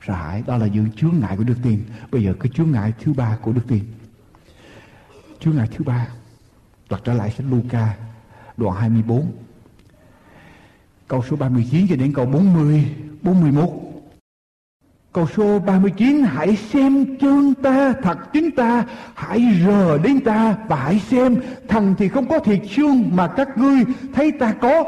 rãi 0.07 0.43
đó 0.47 0.57
là 0.57 0.67
những 0.67 0.91
chướng 0.91 1.19
ngại 1.19 1.37
của 1.37 1.43
đức 1.43 1.57
tin. 1.63 1.79
Bây 2.11 2.23
giờ 2.23 2.33
cái 2.39 2.51
chướng 2.55 2.71
ngại 2.71 2.93
thứ 2.99 3.13
ba 3.13 3.37
của 3.41 3.51
đức 3.51 3.67
tin. 3.67 3.83
Chướng 5.39 5.55
ngại 5.55 5.67
thứ 5.71 5.83
ba 5.83 6.07
lật 6.89 7.01
trở 7.03 7.13
lại 7.13 7.31
sách 7.31 7.45
Luca, 7.49 7.97
đoạn 8.57 8.75
24 8.75 9.31
câu 11.07 11.23
số 11.29 11.35
39 11.35 11.87
cho 11.89 11.95
đến 11.95 12.13
câu 12.13 12.25
40 12.25 12.85
41 13.21 13.69
Câu 15.13 15.27
số 15.35 15.59
39 15.59 16.23
Hãy 16.23 16.55
xem 16.55 17.17
chân 17.17 17.53
ta 17.53 17.93
thật 18.03 18.17
chính 18.33 18.51
ta, 18.51 18.85
Hãy 19.15 19.41
rờ 19.65 19.97
đến 19.97 20.19
ta 20.19 20.55
Và 20.67 20.75
hãy 20.75 20.99
xem, 20.99 21.35
thằng 21.67 21.95
thì 21.97 22.09
không 22.09 22.27
có 22.27 22.39
thiệt 22.39 22.59
xương 22.75 23.09
Mà 23.15 23.27
các 23.27 23.57
ngươi 23.57 23.83
thấy 24.13 24.31
ta 24.31 24.53
có. 24.61 24.83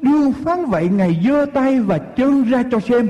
Đương 0.00 0.32
phán 0.32 0.64
vậy, 0.64 0.88
Ngày 0.88 1.20
giơ 1.24 1.46
tay 1.54 1.80
và 1.80 1.98
chân 1.98 2.44
ra 2.50 2.62
cho 2.70 2.80
xem. 2.80 3.08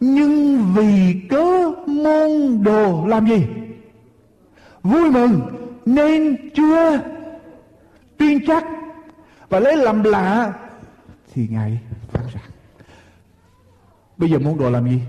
Nhưng 0.00 0.64
vì 0.74 1.20
cớ 1.30 1.70
môn 1.86 2.62
đồ 2.62 3.06
làm 3.06 3.26
gì? 3.28 3.46
Vui 4.82 5.10
mừng, 5.10 5.40
Nên 5.86 6.36
chưa 6.54 7.00
tin 8.18 8.46
chắc. 8.46 8.64
Và 9.48 9.60
lấy 9.60 9.76
làm 9.76 10.02
lạ 10.02 10.52
Thì 11.34 11.48
Ngài 11.50 11.78
phán 12.08 12.22
rằng, 12.34 12.42
Bây 14.16 14.30
giờ 14.30 14.38
môn 14.38 14.58
đồ 14.58 14.70
làm 14.70 14.90
gì? 14.90 15.00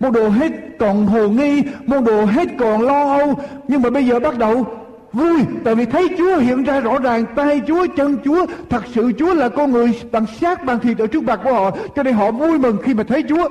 Môn 0.00 0.12
đồ 0.12 0.28
hết 0.28 0.52
còn 0.78 1.06
hồ 1.06 1.28
nghi, 1.28 1.62
Môn 1.86 2.04
đồ 2.04 2.24
hết 2.24 2.48
còn 2.58 2.80
lo 2.80 3.18
âu. 3.18 3.34
Nhưng 3.68 3.82
mà 3.82 3.90
bây 3.90 4.06
giờ 4.06 4.20
bắt 4.20 4.38
đầu 4.38 4.81
vui 5.12 5.44
Tại 5.64 5.74
vì 5.74 5.84
thấy 5.84 6.08
Chúa 6.18 6.38
hiện 6.38 6.62
ra 6.62 6.80
rõ 6.80 6.98
ràng 6.98 7.24
Tay 7.36 7.62
Chúa, 7.66 7.86
chân 7.96 8.18
Chúa 8.24 8.46
Thật 8.70 8.82
sự 8.94 9.12
Chúa 9.18 9.34
là 9.34 9.48
con 9.48 9.72
người 9.72 10.00
bằng 10.12 10.26
xác 10.26 10.64
bằng 10.64 10.80
thịt 10.80 10.98
ở 10.98 11.06
trước 11.06 11.24
mặt 11.24 11.40
của 11.44 11.52
họ 11.52 11.76
Cho 11.96 12.02
nên 12.02 12.14
họ 12.14 12.30
vui 12.30 12.58
mừng 12.58 12.78
khi 12.82 12.94
mà 12.94 13.04
thấy 13.04 13.24
Chúa. 13.28 13.48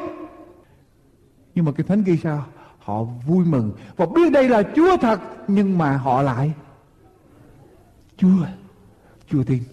Nhưng 1.55 1.65
mà 1.65 1.71
cái 1.71 1.83
thánh 1.87 2.03
ghi 2.03 2.17
sao? 2.17 2.45
Họ 2.79 3.03
vui 3.03 3.45
mừng 3.45 3.71
Và 3.95 4.05
biết 4.05 4.31
đây 4.31 4.49
là 4.49 4.63
Chúa 4.75 4.97
thật 4.97 5.19
Nhưng 5.47 5.77
mà 5.77 5.97
họ 5.97 6.21
lại 6.21 6.51
Chúa 8.17 8.45
Chúa 9.31 9.43
tin. 9.43 9.63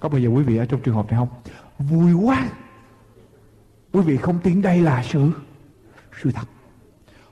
Có 0.00 0.08
bao 0.08 0.20
giờ 0.20 0.28
quý 0.28 0.42
vị 0.42 0.56
ở 0.56 0.66
trong 0.66 0.80
trường 0.80 0.94
hợp 0.94 1.10
này 1.10 1.18
không? 1.18 1.28
Vui 1.78 2.12
quá. 2.12 2.48
Quý 3.92 4.00
vị 4.00 4.16
không 4.16 4.38
tin 4.42 4.62
đây 4.62 4.80
là 4.80 5.02
sự 5.02 5.30
sự 6.22 6.30
thật. 6.30 6.46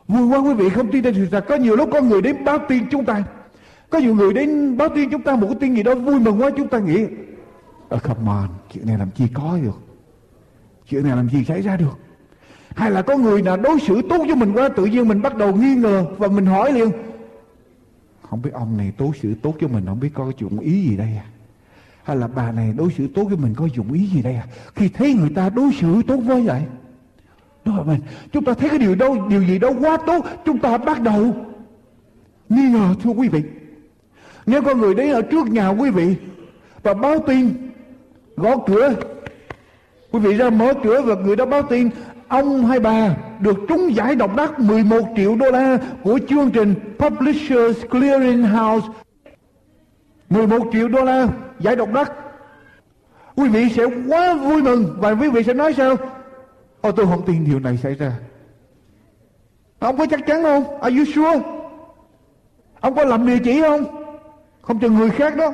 Vui 0.09 0.27
quá 0.27 0.39
quý 0.39 0.55
vị 0.55 0.69
không 0.69 0.91
tin 0.91 1.03
đây 1.03 1.15
sự 1.15 1.27
thật. 1.31 1.45
Có 1.49 1.57
nhiều 1.57 1.77
lúc 1.77 1.89
có 1.93 2.01
người 2.01 2.23
đến 2.23 2.45
báo 2.45 2.59
tin 2.69 2.85
chúng 2.91 3.05
ta. 3.05 3.25
Có 3.91 3.99
nhiều 3.99 4.15
người 4.15 4.33
đến 4.33 4.77
báo 4.77 4.89
tin 4.95 5.11
chúng 5.11 5.23
ta 5.23 5.37
một 5.37 5.47
cái 5.47 5.57
tin 5.61 5.75
gì 5.75 5.83
đó 5.83 5.95
vui 5.95 6.21
mừng 6.21 6.43
quá 6.43 6.51
chúng 6.57 6.69
ta 6.69 6.79
nghĩ. 6.79 7.05
Oh, 7.95 8.03
come 8.03 8.31
on, 8.31 8.49
chuyện 8.73 8.87
này 8.87 8.99
làm 8.99 9.11
chi 9.11 9.25
có 9.35 9.59
được. 9.63 9.79
Chuyện 10.89 11.05
này 11.05 11.17
làm 11.17 11.29
gì 11.29 11.45
xảy 11.45 11.63
ra 11.63 11.77
được. 11.77 11.99
Hay 12.77 12.91
là 12.91 13.03
có 13.03 13.17
người 13.17 13.43
nào 13.43 13.57
đối 13.57 13.81
xử 13.81 14.03
tốt 14.03 14.19
với 14.27 14.37
mình 14.37 14.53
quá 14.53 14.69
tự 14.69 14.85
nhiên 14.85 15.09
mình 15.09 15.23
bắt 15.23 15.37
đầu 15.37 15.57
nghi 15.57 15.75
ngờ 15.75 16.05
và 16.19 16.29
mình 16.29 16.47
hỏi 16.47 16.73
liền. 16.73 16.91
Không 18.31 18.43
biết 18.43 18.51
ông 18.53 18.77
này 18.77 18.93
đối 18.99 19.11
xử 19.23 19.35
tốt 19.43 19.55
với 19.61 19.69
mình 19.69 19.87
không 19.87 20.01
biết 20.01 20.11
có 20.15 20.33
dụng 20.39 20.59
ý 20.59 20.83
gì 20.83 20.97
đây 20.97 21.17
à 21.17 21.25
hay 22.09 22.17
là 22.17 22.27
bà 22.27 22.53
này 22.53 22.73
đối 22.77 22.93
xử 22.93 23.09
tốt 23.15 23.25
với 23.25 23.37
mình 23.37 23.55
có 23.55 23.67
dụng 23.67 23.93
ý 23.93 24.07
gì 24.07 24.23
đây 24.23 24.35
à 24.35 24.47
khi 24.75 24.89
thấy 24.89 25.15
người 25.15 25.31
ta 25.35 25.49
đối 25.49 25.73
xử 25.81 26.03
tốt 26.07 26.17
với 26.17 26.43
vậy 26.43 26.63
đó 27.69 27.75
là 27.77 27.83
mình 27.83 28.01
chúng 28.33 28.45
ta 28.45 28.55
thấy 28.55 28.69
cái 28.69 28.79
điều 28.79 28.95
đâu, 28.95 29.27
điều 29.29 29.43
gì 29.43 29.59
đâu 29.59 29.75
quá 29.81 29.97
tốt, 30.07 30.27
chúng 30.45 30.59
ta 30.59 30.79
bắt 30.79 31.03
đầu 31.03 31.35
nghi 32.49 32.69
ngờ, 32.69 32.95
thưa 33.03 33.11
quý 33.11 33.29
vị. 33.29 33.43
Nếu 34.47 34.63
có 34.63 34.75
người 34.75 34.95
đến 34.95 35.11
ở 35.11 35.23
trước 35.23 35.47
nhà 35.47 35.69
quý 35.69 35.91
vị 35.91 36.15
và 36.83 36.95
báo 36.95 37.19
tin, 37.19 37.71
gõ 38.37 38.57
cửa, 38.67 38.95
quý 40.11 40.21
vị 40.21 40.35
ra 40.35 40.51
mở 40.51 40.75
cửa 40.83 41.03
và 41.03 41.15
người 41.15 41.37
đó 41.37 41.47
báo 41.47 41.63
tin, 41.63 41.91
ông 42.29 42.67
hay 42.67 42.81
bà 42.81 43.17
được 43.41 43.57
trúng 43.69 43.95
giải 43.95 44.15
độc 44.15 44.37
đắc 44.37 44.61
11 44.61 44.97
triệu 45.17 45.37
đô 45.37 45.51
la 45.51 45.79
của 46.03 46.19
chương 46.29 46.51
trình 46.51 46.75
Publishers 46.99 47.79
Clearing 47.91 48.43
House 48.43 48.87
11 50.31 50.59
triệu 50.73 50.89
đô 50.89 51.05
la 51.05 51.29
giải 51.61 51.77
độc 51.77 51.93
đắc. 51.93 52.13
Quý 53.37 53.49
vị 53.49 53.69
sẽ 53.77 53.85
quá 54.09 54.35
vui 54.35 54.63
mừng 54.63 54.97
và 54.99 55.11
quý 55.11 55.31
vị 55.31 55.43
sẽ 55.43 55.55
nói 55.55 55.75
sao? 55.75 55.97
Ôi, 56.81 56.93
tôi 56.97 57.07
không 57.07 57.27
tin 57.27 57.45
điều 57.45 57.61
này 57.61 57.77
xảy 57.77 57.95
ra 57.95 58.19
Ông 59.79 59.97
có 59.99 60.07
chắc 60.11 60.21
chắn 60.27 60.43
không? 60.43 60.81
Are 60.81 60.97
you 60.97 61.05
sure? 61.05 61.41
Ông 62.81 62.95
có 62.95 63.05
làm 63.05 63.27
địa 63.27 63.39
chỉ 63.45 63.61
không? 63.61 63.85
Không 64.63 64.81
cho 64.81 64.89
người 64.89 65.11
khác 65.11 65.37
đó 65.37 65.53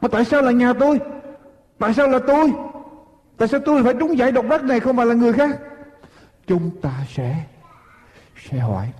Mà 0.00 0.08
tại 0.08 0.24
sao 0.24 0.42
là 0.42 0.52
nhà 0.52 0.72
tôi? 0.72 1.00
Tại 1.78 1.94
sao 1.94 2.08
là 2.08 2.18
tôi? 2.26 2.52
Tại 3.36 3.48
sao 3.48 3.60
tôi 3.64 3.82
phải 3.82 3.94
trúng 4.00 4.18
giải 4.18 4.32
độc 4.32 4.44
đắc 4.50 4.64
này 4.64 4.80
không 4.80 4.96
phải 4.96 5.06
là 5.06 5.14
người 5.14 5.32
khác? 5.32 5.58
Chúng 6.46 6.70
ta 6.80 7.06
sẽ 7.08 7.44
sẽ 8.50 8.58
hỏi 8.58 8.92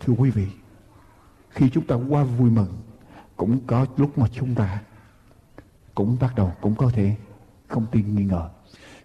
Thưa 0.00 0.12
quý 0.18 0.30
vị, 0.30 0.46
Khi 1.48 1.70
chúng 1.70 1.86
ta 1.86 1.96
qua 2.08 2.22
vui 2.22 2.50
mừng, 2.50 2.78
cũng 3.36 3.58
có 3.66 3.86
lúc 3.96 4.18
mà 4.18 4.26
chúng 4.32 4.54
ta 4.54 4.78
cũng 5.94 6.16
bắt 6.20 6.34
đầu 6.36 6.52
cũng 6.60 6.74
có 6.74 6.90
thể 6.94 7.16
không 7.68 7.86
tin 7.92 8.14
nghi 8.14 8.24
ngờ 8.24 8.50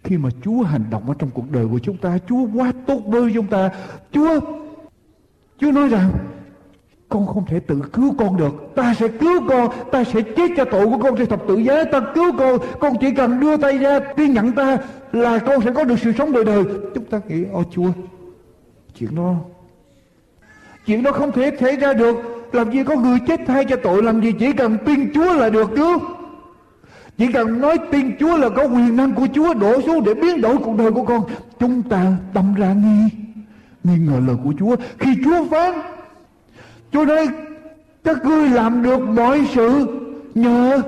khi 0.05 0.17
mà 0.17 0.29
Chúa 0.43 0.61
hành 0.63 0.83
động 0.91 1.03
ở 1.07 1.13
trong 1.19 1.29
cuộc 1.33 1.51
đời 1.51 1.65
của 1.71 1.79
chúng 1.79 1.97
ta, 1.97 2.17
Chúa 2.29 2.47
quá 2.55 2.73
tốt 2.87 3.01
với 3.05 3.31
chúng 3.33 3.47
ta. 3.47 3.69
Chúa 4.11 4.39
Chúa 5.59 5.71
nói 5.71 5.87
rằng, 5.87 6.11
con 7.09 7.27
không 7.27 7.45
thể 7.45 7.59
tự 7.59 7.81
cứu 7.93 8.15
con 8.17 8.37
được. 8.37 8.71
Ta 8.75 8.93
sẽ 8.93 9.07
cứu 9.07 9.41
con, 9.49 9.71
ta 9.91 10.03
sẽ 10.03 10.21
chết 10.21 10.51
cho 10.57 10.65
tội 10.65 10.85
của 10.85 10.97
con 10.97 11.17
trên 11.17 11.27
thập 11.27 11.47
tự 11.47 11.57
giá. 11.57 11.83
Ta 11.91 11.99
cứu 12.15 12.31
con 12.37 12.57
con 12.79 12.93
chỉ 13.01 13.11
cần 13.11 13.39
đưa 13.39 13.57
tay 13.57 13.77
ra 13.77 13.99
tin 13.99 14.33
nhận 14.33 14.51
ta 14.51 14.77
là 15.11 15.39
con 15.39 15.61
sẽ 15.61 15.71
có 15.71 15.83
được 15.83 15.99
sự 15.99 16.11
sống 16.17 16.31
đời 16.31 16.45
đời. 16.45 16.63
Chúng 16.95 17.05
ta 17.05 17.21
nghĩ, 17.27 17.43
ôi 17.53 17.63
chúa, 17.71 17.89
chuyện 18.99 19.15
đó 19.15 19.35
chuyện 20.85 21.03
đó 21.03 21.11
không 21.11 21.31
thể 21.31 21.57
xảy 21.59 21.75
ra 21.75 21.93
được. 21.93 22.15
Làm 22.51 22.71
gì 22.71 22.83
có 22.83 22.95
người 22.95 23.19
chết 23.27 23.39
thay 23.47 23.65
cho 23.65 23.75
tội, 23.75 24.03
làm 24.03 24.21
gì 24.21 24.31
chỉ 24.39 24.53
cần 24.53 24.77
tin 24.85 25.13
Chúa 25.13 25.33
là 25.33 25.49
được 25.49 25.69
chứ 25.75 25.97
chỉ 27.17 27.32
cần 27.32 27.62
nói 27.62 27.78
tin 27.91 28.17
Chúa 28.19 28.38
là 28.38 28.49
có 28.49 28.63
quyền 28.63 28.95
năng 28.95 29.13
của 29.13 29.28
Chúa 29.34 29.54
đổ 29.54 29.82
xuống 29.82 30.04
để 30.04 30.13
biến 30.13 30.41
đổi 30.41 30.58
cuộc 30.58 30.78
đời 30.78 30.91
của 30.91 31.04
con 31.04 31.23
chúng 31.60 31.84
ta 31.84 32.17
tâm 32.34 32.54
ra 32.54 32.73
nghi. 32.73 33.10
Nghi 33.83 33.98
ngờ 33.98 34.21
lời 34.27 34.35
của 34.44 34.54
Chúa. 34.60 34.75
Khi 35.00 35.15
Chúa 35.23 35.46
phán 35.52 35.73
Chúa 36.92 37.06
nói 37.06 37.27
các 38.04 38.25
ngươi 38.25 38.50
làm 38.50 38.83
được 38.83 39.00
mọi 39.00 39.48
sự 39.54 39.87
nhờ 40.35 40.81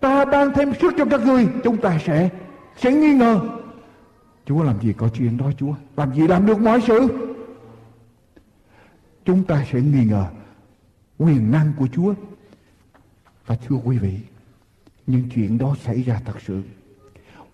ta 0.00 0.24
ban 0.24 0.52
thêm 0.52 0.72
sức 0.80 0.94
cho 0.98 1.04
các 1.04 1.20
ngươi 1.26 1.48
chúng 1.64 1.76
ta 1.76 1.98
sẽ 2.06 2.28
sẽ 2.76 2.92
nghi 2.92 3.14
ngờ. 3.14 3.40
Chúa 4.46 4.62
làm 4.62 4.80
gì 4.80 4.92
có 4.92 5.08
chuyện 5.08 5.36
đó 5.36 5.50
Chúa? 5.58 5.74
Làm 5.96 6.14
gì 6.14 6.26
làm 6.26 6.46
được 6.46 6.60
mọi 6.60 6.80
sự? 6.86 7.08
Chúng 9.24 9.44
ta 9.44 9.64
sẽ 9.72 9.80
nghi 9.80 10.04
ngờ 10.04 10.24
quyền 11.18 11.50
năng 11.50 11.72
của 11.78 11.86
Chúa. 11.92 12.14
Và 13.46 13.56
thưa 13.68 13.76
quý 13.84 13.98
vị, 13.98 14.14
những 15.10 15.28
chuyện 15.34 15.58
đó 15.58 15.76
xảy 15.84 16.02
ra 16.02 16.20
thật 16.24 16.40
sự. 16.46 16.62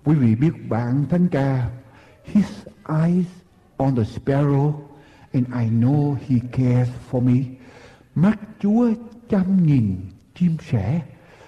Quý 0.05 0.15
vị 0.15 0.35
biết 0.35 0.69
bạn 0.69 1.05
thánh 1.11 1.29
ca, 1.29 1.69
His 2.25 2.47
eyes 3.03 3.27
on 3.77 3.97
the 3.97 4.03
sparrow, 4.03 4.73
and 5.33 5.47
I 5.47 5.71
know 5.81 6.17
he 6.29 6.37
cares 6.53 6.89
for 7.11 7.21
me. 7.21 7.43
Mắt 8.15 8.39
Chúa 8.61 8.91
chăm 9.29 9.67
nhìn 9.67 9.97
chim 10.35 10.57
sẻ, 10.71 11.01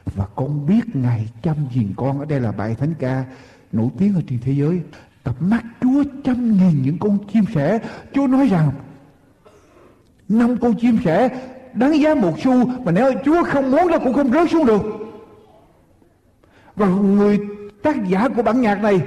và 0.05 0.27
con 0.35 0.67
biết 0.67 0.97
Ngài 0.97 1.29
chăm 1.43 1.57
nhìn 1.75 1.93
con. 1.97 2.19
Ở 2.19 2.25
đây 2.25 2.41
là 2.41 2.53
bài 2.53 2.75
thánh 2.75 2.95
ca 2.99 3.25
nổi 3.73 3.89
tiếng 3.99 4.15
ở 4.15 4.21
trên 4.29 4.39
thế 4.39 4.53
giới. 4.53 4.81
Tập 5.23 5.37
mắt 5.41 5.65
Chúa 5.81 6.05
chăm 6.25 6.59
nhìn 6.59 6.83
những 6.83 6.99
con 6.99 7.19
chim 7.33 7.45
sẻ. 7.55 7.79
Chúa 8.15 8.27
nói 8.27 8.49
rằng, 8.49 8.71
năm 10.29 10.57
con 10.57 10.75
chim 10.81 10.99
sẻ 11.05 11.29
đáng 11.75 12.01
giá 12.01 12.15
một 12.15 12.35
xu, 12.45 12.67
mà 12.67 12.93
nếu 12.93 13.13
Chúa 13.25 13.45
không 13.45 13.71
muốn 13.71 13.89
nó 13.91 13.99
cũng 13.99 14.15
không 14.15 14.33
rớt 14.33 14.51
xuống 14.51 14.67
được 14.67 15.08
và 16.79 16.89
người 16.89 17.41
tác 17.83 18.09
giả 18.09 18.29
của 18.37 18.43
bản 18.43 18.61
nhạc 18.61 18.83
này 18.83 19.01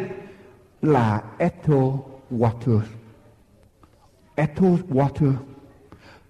là 0.82 1.24
Ethel 1.38 1.90
Waters. 2.32 2.82
Ethel 4.36 4.74
Water 4.90 5.34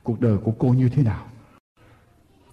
cuộc 0.04 0.22
đời 0.22 0.38
của 0.38 0.52
cô 0.60 0.68
như 0.68 0.90
thế 0.90 1.04
nào? 1.04 1.26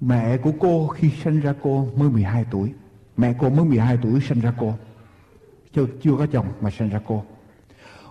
Mẹ 0.00 0.36
của 0.36 0.52
cô 0.60 0.88
khi 0.88 1.10
sinh 1.24 1.40
ra 1.40 1.54
cô 1.62 1.88
mới 1.96 2.08
12 2.10 2.44
tuổi. 2.50 2.72
Mẹ 3.16 3.34
cô 3.38 3.50
mới 3.50 3.64
12 3.64 3.98
tuổi 4.02 4.20
sinh 4.20 4.40
ra 4.40 4.52
cô. 4.60 4.74
Chưa, 5.74 5.86
chưa 6.02 6.16
có 6.18 6.26
chồng 6.26 6.46
mà 6.60 6.70
sinh 6.70 6.88
ra 6.88 7.00
cô. 7.06 7.24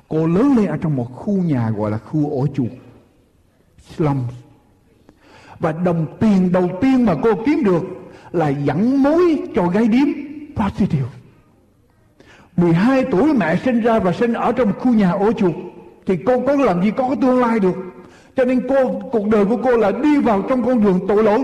Cô 0.07 0.27
lớn 0.27 0.53
lên 0.57 0.65
ở 0.65 0.77
trong 0.77 0.95
một 0.95 1.15
khu 1.15 1.37
nhà 1.37 1.69
gọi 1.69 1.91
là 1.91 1.97
khu 1.97 2.31
ổ 2.41 2.47
chuột 2.47 2.71
slum 3.95 4.23
và 5.59 5.71
đồng 5.71 6.17
tiền 6.19 6.51
đầu 6.51 6.69
tiên 6.81 7.05
mà 7.05 7.15
cô 7.23 7.29
kiếm 7.45 7.63
được 7.63 7.83
là 8.31 8.49
dẫn 8.49 9.03
mối 9.03 9.41
cho 9.55 9.67
gái 9.67 9.87
điếm 9.87 10.26
prostitute 10.57 11.09
12 12.57 13.05
tuổi 13.11 13.33
mẹ 13.33 13.55
sinh 13.65 13.81
ra 13.81 13.99
và 13.99 14.13
sinh 14.13 14.33
ở 14.33 14.51
trong 14.51 14.73
khu 14.79 14.93
nhà 14.93 15.11
ổ 15.11 15.31
chuột, 15.31 15.55
thì 16.05 16.17
cô 16.25 16.39
có 16.47 16.55
làm 16.55 16.83
gì 16.83 16.91
có 16.91 17.15
tương 17.21 17.39
lai 17.39 17.59
được. 17.59 17.75
Cho 18.35 18.45
nên 18.45 18.67
cô, 18.69 19.01
cuộc 19.11 19.27
đời 19.27 19.45
của 19.45 19.57
cô 19.63 19.77
là 19.77 19.91
đi 19.91 20.17
vào 20.17 20.41
trong 20.49 20.65
con 20.65 20.83
đường 20.83 20.99
tội 21.07 21.23
lỗi. 21.23 21.39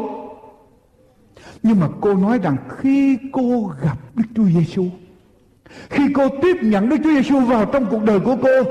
Nhưng 1.63 1.79
mà 1.79 1.87
cô 2.01 2.13
nói 2.13 2.37
rằng 2.37 2.57
khi 2.77 3.17
cô 3.31 3.71
gặp 3.81 3.97
Đức 4.15 4.25
Chúa 4.35 4.45
Giêsu 4.45 4.85
khi 5.89 6.03
cô 6.13 6.29
tiếp 6.41 6.57
nhận 6.61 6.89
Đức 6.89 6.97
Chúa 7.03 7.09
Giêsu 7.09 7.39
vào 7.39 7.65
trong 7.65 7.85
cuộc 7.91 8.03
đời 8.03 8.19
của 8.19 8.35
cô, 8.41 8.63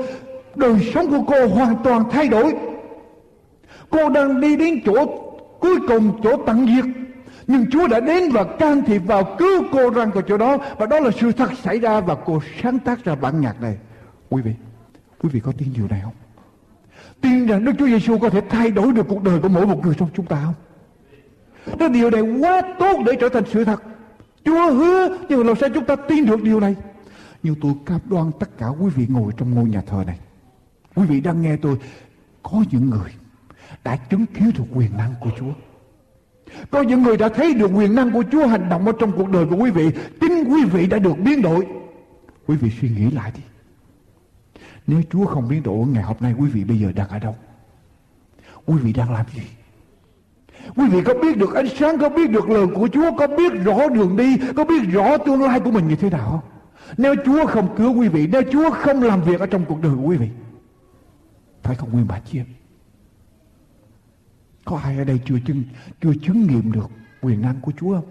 đời 0.55 0.91
sống 0.93 1.09
của 1.09 1.23
cô 1.27 1.47
hoàn 1.47 1.75
toàn 1.83 2.03
thay 2.11 2.27
đổi. 2.27 2.53
Cô 3.89 4.09
đang 4.09 4.41
đi 4.41 4.55
đến 4.55 4.81
chỗ 4.85 5.05
cuối 5.59 5.79
cùng, 5.87 6.11
chỗ 6.23 6.37
tận 6.45 6.67
diệt 6.67 6.85
nhưng 7.47 7.69
Chúa 7.69 7.87
đã 7.87 7.99
đến 7.99 8.31
và 8.31 8.43
can 8.43 8.83
thiệp 8.85 8.99
vào 8.99 9.35
cứu 9.39 9.63
cô 9.71 9.89
răng 9.89 10.11
của 10.11 10.21
chỗ 10.21 10.37
đó. 10.37 10.57
Và 10.77 10.85
đó 10.85 10.99
là 10.99 11.11
sự 11.19 11.31
thật 11.31 11.49
xảy 11.63 11.79
ra 11.79 12.01
và 12.01 12.15
cô 12.25 12.41
sáng 12.61 12.79
tác 12.79 13.03
ra 13.03 13.15
bản 13.15 13.41
nhạc 13.41 13.61
này. 13.61 13.77
Quý 14.29 14.41
vị 14.41 14.53
quý 15.23 15.29
vị 15.33 15.39
có 15.39 15.51
tin 15.57 15.73
điều 15.75 15.87
này 15.87 16.01
không? 16.03 16.13
Tin 17.21 17.47
rằng 17.47 17.65
Đức 17.65 17.71
Chúa 17.79 17.87
Giêsu 17.87 18.17
có 18.17 18.29
thể 18.29 18.41
thay 18.49 18.71
đổi 18.71 18.91
được 18.91 19.05
cuộc 19.07 19.23
đời 19.23 19.39
của 19.39 19.49
mỗi 19.49 19.67
một 19.67 19.85
người 19.85 19.95
trong 19.95 20.09
chúng 20.13 20.25
ta 20.25 20.43
không? 20.45 20.53
Đó 21.79 21.87
điều 21.87 22.09
này 22.09 22.21
quá 22.21 22.61
tốt 22.79 22.99
để 23.05 23.11
trở 23.19 23.29
thành 23.29 23.43
sự 23.51 23.65
thật. 23.65 23.83
Chúa 24.45 24.73
hứa, 24.73 25.17
nhưng 25.29 25.47
làm 25.47 25.55
sao 25.55 25.69
chúng 25.73 25.85
ta 25.85 25.95
tin 25.95 26.25
được 26.25 26.43
điều 26.43 26.59
này? 26.59 26.75
Nhưng 27.43 27.55
tôi 27.61 27.73
cam 27.85 27.99
đoan 28.09 28.31
tất 28.39 28.57
cả 28.57 28.67
quý 28.67 28.89
vị 28.95 29.05
ngồi 29.09 29.33
trong 29.37 29.55
ngôi 29.55 29.69
nhà 29.69 29.81
thờ 29.87 30.03
này. 30.07 30.19
Quý 30.95 31.05
vị 31.05 31.21
đang 31.21 31.41
nghe 31.41 31.57
tôi, 31.57 31.77
có 32.43 32.63
những 32.71 32.89
người 32.89 33.11
đã 33.83 33.95
chứng 33.95 34.25
kiến 34.25 34.51
được 34.57 34.63
quyền 34.73 34.97
năng 34.97 35.13
của 35.19 35.29
Chúa 35.39 35.53
có 36.71 36.81
những 36.81 37.03
người 37.03 37.17
đã 37.17 37.29
thấy 37.29 37.53
được 37.53 37.71
quyền 37.73 37.95
năng 37.95 38.11
của 38.11 38.23
Chúa 38.31 38.47
hành 38.47 38.69
động 38.69 38.85
ở 38.85 38.93
trong 38.99 39.11
cuộc 39.11 39.29
đời 39.29 39.45
của 39.45 39.55
quý 39.55 39.71
vị. 39.71 39.91
Chính 40.21 40.43
quý 40.43 40.65
vị 40.65 40.87
đã 40.87 40.99
được 40.99 41.19
biến 41.19 41.41
đổi. 41.41 41.67
Quý 42.47 42.55
vị 42.55 42.71
suy 42.81 42.89
nghĩ 42.89 43.11
lại 43.11 43.31
đi. 43.35 43.41
Nếu 44.87 45.01
Chúa 45.11 45.25
không 45.25 45.47
biến 45.49 45.63
đổi 45.63 45.87
ngày 45.87 46.03
hôm 46.03 46.17
nay 46.19 46.33
quý 46.39 46.49
vị 46.49 46.63
bây 46.63 46.79
giờ 46.79 46.91
đang 46.95 47.09
ở 47.09 47.19
đâu? 47.19 47.35
Quý 48.65 48.75
vị 48.77 48.93
đang 48.93 49.13
làm 49.13 49.25
gì? 49.35 49.41
Quý 50.75 50.87
vị 50.87 51.01
có 51.05 51.13
biết 51.13 51.37
được 51.37 51.53
ánh 51.53 51.67
sáng, 51.79 51.97
có 51.97 52.09
biết 52.09 52.29
được 52.29 52.49
lời 52.49 52.67
của 52.75 52.87
Chúa, 52.87 53.17
có 53.17 53.27
biết 53.27 53.53
rõ 53.63 53.87
đường 53.87 54.17
đi, 54.17 54.37
có 54.55 54.65
biết 54.65 54.83
rõ 54.91 55.17
tương 55.17 55.41
lai 55.41 55.59
của 55.59 55.71
mình 55.71 55.87
như 55.87 55.95
thế 55.95 56.09
nào 56.09 56.29
không? 56.31 56.39
Nếu 56.97 57.15
Chúa 57.25 57.45
không 57.45 57.75
cứu 57.77 57.99
quý 57.99 58.07
vị, 58.07 58.27
nếu 58.31 58.41
Chúa 58.51 58.69
không 58.69 59.03
làm 59.03 59.21
việc 59.23 59.39
ở 59.39 59.45
trong 59.45 59.65
cuộc 59.65 59.81
đời 59.81 59.91
của 59.95 60.01
quý 60.01 60.17
vị, 60.17 60.27
phải 61.63 61.75
không 61.75 61.91
nguyên 61.91 62.07
bà 62.07 62.19
chị 62.19 62.39
em? 62.39 62.45
Có 64.65 64.77
ai 64.77 64.97
ở 64.97 65.03
đây 65.03 65.19
chưa 65.25 65.39
chứng 65.45 65.63
chưa 66.01 66.13
chứng 66.21 66.47
nghiệm 66.47 66.71
được 66.71 66.89
quyền 67.21 67.41
năng 67.41 67.61
của 67.61 67.71
Chúa 67.79 67.95
không? 67.95 68.09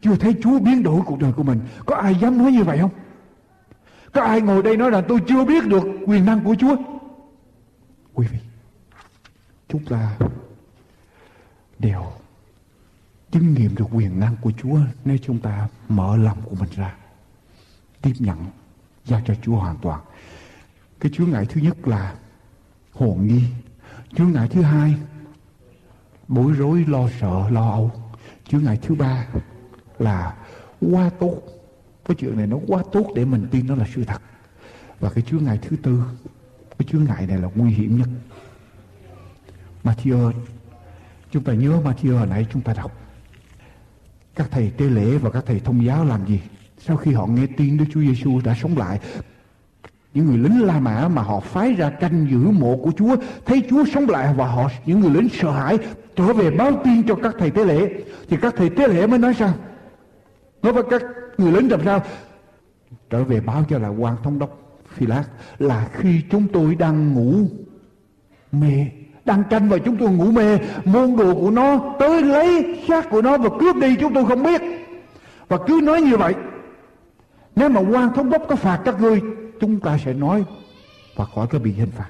Chưa 0.00 0.16
thấy 0.16 0.34
Chúa 0.42 0.58
biến 0.58 0.82
đổi 0.82 1.02
cuộc 1.06 1.18
đời 1.18 1.32
của 1.32 1.42
mình. 1.42 1.60
Có 1.86 1.96
ai 1.96 2.14
dám 2.14 2.38
nói 2.38 2.52
như 2.52 2.64
vậy 2.64 2.78
không? 2.78 2.90
Có 4.12 4.22
ai 4.22 4.40
ngồi 4.40 4.62
đây 4.62 4.76
nói 4.76 4.90
là 4.90 5.00
tôi 5.00 5.20
chưa 5.28 5.44
biết 5.44 5.66
được 5.66 5.84
quyền 6.06 6.24
năng 6.24 6.44
của 6.44 6.54
Chúa? 6.54 6.76
Quý 8.14 8.26
vị, 8.26 8.38
chúng 9.68 9.84
ta 9.84 10.16
đều 11.78 12.02
chứng 13.30 13.54
nghiệm 13.54 13.74
được 13.74 13.84
quyền 13.92 14.20
năng 14.20 14.36
của 14.40 14.52
Chúa 14.62 14.78
nếu 15.04 15.18
chúng 15.22 15.38
ta 15.38 15.68
mở 15.88 16.16
lòng 16.16 16.38
của 16.44 16.56
mình 16.60 16.70
ra 16.76 16.94
tiếp 18.02 18.12
nhận 18.18 18.38
giao 19.04 19.20
cho 19.26 19.34
Chúa 19.42 19.56
hoàn 19.56 19.76
toàn 19.76 20.00
cái 21.00 21.12
chướng 21.14 21.30
ngại 21.30 21.46
thứ 21.48 21.60
nhất 21.60 21.88
là 21.88 22.14
hồn 22.92 23.26
nghi 23.26 23.42
chướng 24.16 24.32
ngại 24.32 24.48
thứ 24.48 24.62
hai 24.62 24.94
bối 26.28 26.52
rối 26.52 26.84
lo 26.88 27.08
sợ 27.20 27.50
lo 27.50 27.70
âu 27.70 27.90
chướng 28.48 28.64
ngại 28.64 28.78
thứ 28.82 28.94
ba 28.94 29.26
là 29.98 30.34
quá 30.80 31.10
tốt 31.20 31.42
cái 32.04 32.14
chuyện 32.14 32.36
này 32.36 32.46
nó 32.46 32.56
quá 32.66 32.82
tốt 32.92 33.06
để 33.14 33.24
mình 33.24 33.48
tin 33.50 33.66
nó 33.66 33.74
là 33.74 33.86
sự 33.94 34.04
thật 34.04 34.22
và 35.00 35.10
cái 35.10 35.22
chướng 35.22 35.44
ngại 35.44 35.58
thứ 35.62 35.76
tư 35.76 36.02
cái 36.78 36.88
chướng 36.90 37.04
ngại 37.04 37.26
này 37.26 37.38
là 37.38 37.48
nguy 37.54 37.70
hiểm 37.70 37.98
nhất 37.98 38.08
Matthew 39.84 40.32
Chúng 41.30 41.44
ta 41.44 41.52
nhớ 41.52 41.80
Matthew 41.84 42.18
hồi 42.18 42.26
nãy 42.26 42.46
chúng 42.52 42.62
ta 42.62 42.72
đọc. 42.72 42.92
Các 44.34 44.48
thầy 44.50 44.70
tế 44.70 44.84
lễ 44.84 45.18
và 45.18 45.30
các 45.30 45.44
thầy 45.46 45.60
thông 45.60 45.84
giáo 45.84 46.04
làm 46.04 46.26
gì? 46.26 46.40
Sau 46.78 46.96
khi 46.96 47.12
họ 47.12 47.26
nghe 47.26 47.46
tin 47.56 47.76
Đức 47.76 47.84
Chúa 47.94 48.00
Giêsu 48.00 48.40
đã 48.44 48.54
sống 48.62 48.78
lại, 48.78 49.00
những 50.14 50.26
người 50.26 50.38
lính 50.38 50.62
La 50.62 50.80
Mã 50.80 51.08
mà 51.08 51.22
họ 51.22 51.40
phái 51.40 51.72
ra 51.72 51.90
canh 51.90 52.26
giữ 52.30 52.38
mộ 52.38 52.76
của 52.76 52.92
Chúa, 52.98 53.16
thấy 53.46 53.62
Chúa 53.70 53.84
sống 53.94 54.08
lại 54.08 54.34
và 54.34 54.46
họ 54.46 54.70
những 54.86 55.00
người 55.00 55.10
lính 55.10 55.28
sợ 55.40 55.50
hãi 55.50 55.78
trở 56.18 56.32
về 56.32 56.50
báo 56.50 56.72
tin 56.84 57.02
cho 57.02 57.14
các 57.14 57.34
thầy 57.38 57.50
tế 57.50 57.64
lễ. 57.64 57.90
Thì 58.28 58.36
các 58.42 58.54
thầy 58.56 58.70
tế 58.70 58.88
lễ 58.88 59.06
mới 59.06 59.18
nói 59.18 59.34
sao? 59.34 59.54
Nói 60.62 60.72
với 60.72 60.82
các 60.90 61.02
người 61.38 61.52
lớn 61.52 61.68
làm 61.68 61.80
sao? 61.84 62.02
Trở 63.10 63.24
về 63.24 63.40
báo 63.40 63.64
cho 63.68 63.78
là 63.78 63.88
quan 63.88 64.16
thống 64.22 64.38
đốc 64.38 64.80
Phi 64.88 65.06
Lát 65.06 65.24
là 65.58 65.88
khi 65.92 66.22
chúng 66.30 66.46
tôi 66.52 66.74
đang 66.74 67.14
ngủ 67.14 67.34
mê, 68.52 68.86
đang 69.24 69.44
canh 69.50 69.68
và 69.68 69.78
chúng 69.78 69.96
tôi 69.96 70.10
ngủ 70.10 70.24
mê, 70.24 70.58
môn 70.84 71.16
đồ 71.16 71.34
của 71.34 71.50
nó 71.50 71.94
tới 71.98 72.22
lấy 72.22 72.80
xác 72.88 73.10
của 73.10 73.22
nó 73.22 73.38
và 73.38 73.50
cướp 73.60 73.76
đi 73.76 73.96
chúng 74.00 74.14
tôi 74.14 74.26
không 74.26 74.42
biết 74.42 74.60
và 75.48 75.58
cứ 75.66 75.80
nói 75.82 76.02
như 76.02 76.16
vậy 76.16 76.34
nếu 77.56 77.68
mà 77.68 77.80
quan 77.80 78.14
thống 78.14 78.30
đốc 78.30 78.42
có 78.48 78.56
phạt 78.56 78.80
các 78.84 79.00
ngươi, 79.00 79.20
chúng 79.60 79.80
ta 79.80 79.98
sẽ 80.04 80.14
nói 80.14 80.44
và 81.16 81.24
khỏi 81.24 81.46
có 81.46 81.58
bị 81.58 81.72
hình 81.72 81.90
phạt 81.90 82.08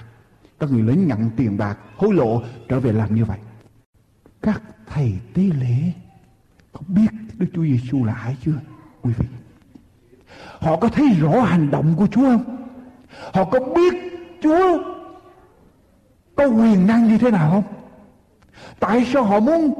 các 0.60 0.70
người 0.70 0.82
lính 0.82 1.06
nhận 1.06 1.30
tiền 1.36 1.58
bạc, 1.58 1.78
hối 1.96 2.14
lộ, 2.14 2.42
trở 2.68 2.80
về 2.80 2.92
làm 2.92 3.14
như 3.14 3.24
vậy 3.24 3.38
các 4.42 4.62
thầy 4.86 5.12
tế 5.34 5.42
lễ, 5.42 5.92
có 6.72 6.80
biết 6.88 7.08
Đức 7.38 7.46
Chúa 7.54 7.64
Giêsu 7.64 8.04
là 8.04 8.12
ai 8.12 8.36
chưa, 8.44 8.60
quý 9.02 9.12
vị? 9.18 9.26
Họ 10.58 10.76
có 10.76 10.88
thấy 10.88 11.08
rõ 11.20 11.40
hành 11.40 11.70
động 11.70 11.94
của 11.96 12.06
Chúa 12.06 12.22
không? 12.22 12.56
Họ 13.32 13.44
có 13.44 13.60
biết 13.60 13.94
Chúa 14.42 14.78
có 16.34 16.46
quyền 16.46 16.86
năng 16.86 17.08
như 17.08 17.18
thế 17.18 17.30
nào 17.30 17.50
không? 17.50 17.62
Tại 18.80 19.06
sao 19.12 19.22
họ 19.22 19.40
muốn 19.40 19.74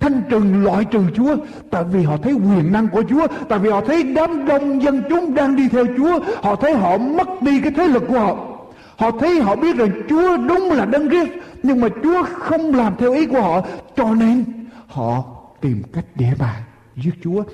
thanh 0.00 0.22
trừng 0.30 0.64
loại 0.64 0.84
trừ 0.84 1.04
chúa? 1.14 1.36
Tại 1.70 1.84
vì 1.84 2.02
họ 2.02 2.16
thấy 2.16 2.32
quyền 2.32 2.72
năng 2.72 2.88
của 2.88 3.02
chúa, 3.08 3.26
tại 3.48 3.58
vì 3.58 3.70
họ 3.70 3.80
thấy 3.80 4.02
đám 4.02 4.46
đông 4.46 4.82
dân 4.82 5.02
chúng 5.08 5.34
đang 5.34 5.56
đi 5.56 5.68
theo 5.68 5.84
chúa, 5.96 6.20
họ 6.42 6.56
thấy 6.56 6.74
họ 6.74 6.98
mất 6.98 7.42
đi 7.42 7.60
cái 7.60 7.72
thế 7.76 7.88
lực 7.88 8.04
của 8.08 8.18
họ 8.18 8.53
họ 8.96 9.10
thấy 9.10 9.40
họ 9.40 9.56
biết 9.56 9.76
rằng 9.76 9.90
chúa 10.08 10.36
đúng 10.36 10.70
là 10.72 10.84
đấng 10.84 11.08
Christ, 11.08 11.30
nhưng 11.62 11.80
mà 11.80 11.88
chúa 12.02 12.22
không 12.22 12.74
làm 12.74 12.96
theo 12.98 13.12
ý 13.12 13.26
của 13.26 13.40
họ, 13.40 13.66
cho 13.96 14.14
nên 14.14 14.44
họ 14.86 15.24
tìm 15.60 15.82
cách 15.92 16.04
để 16.14 16.32
mà 16.38 16.64
giết 16.96 17.14
chúa 17.22 17.44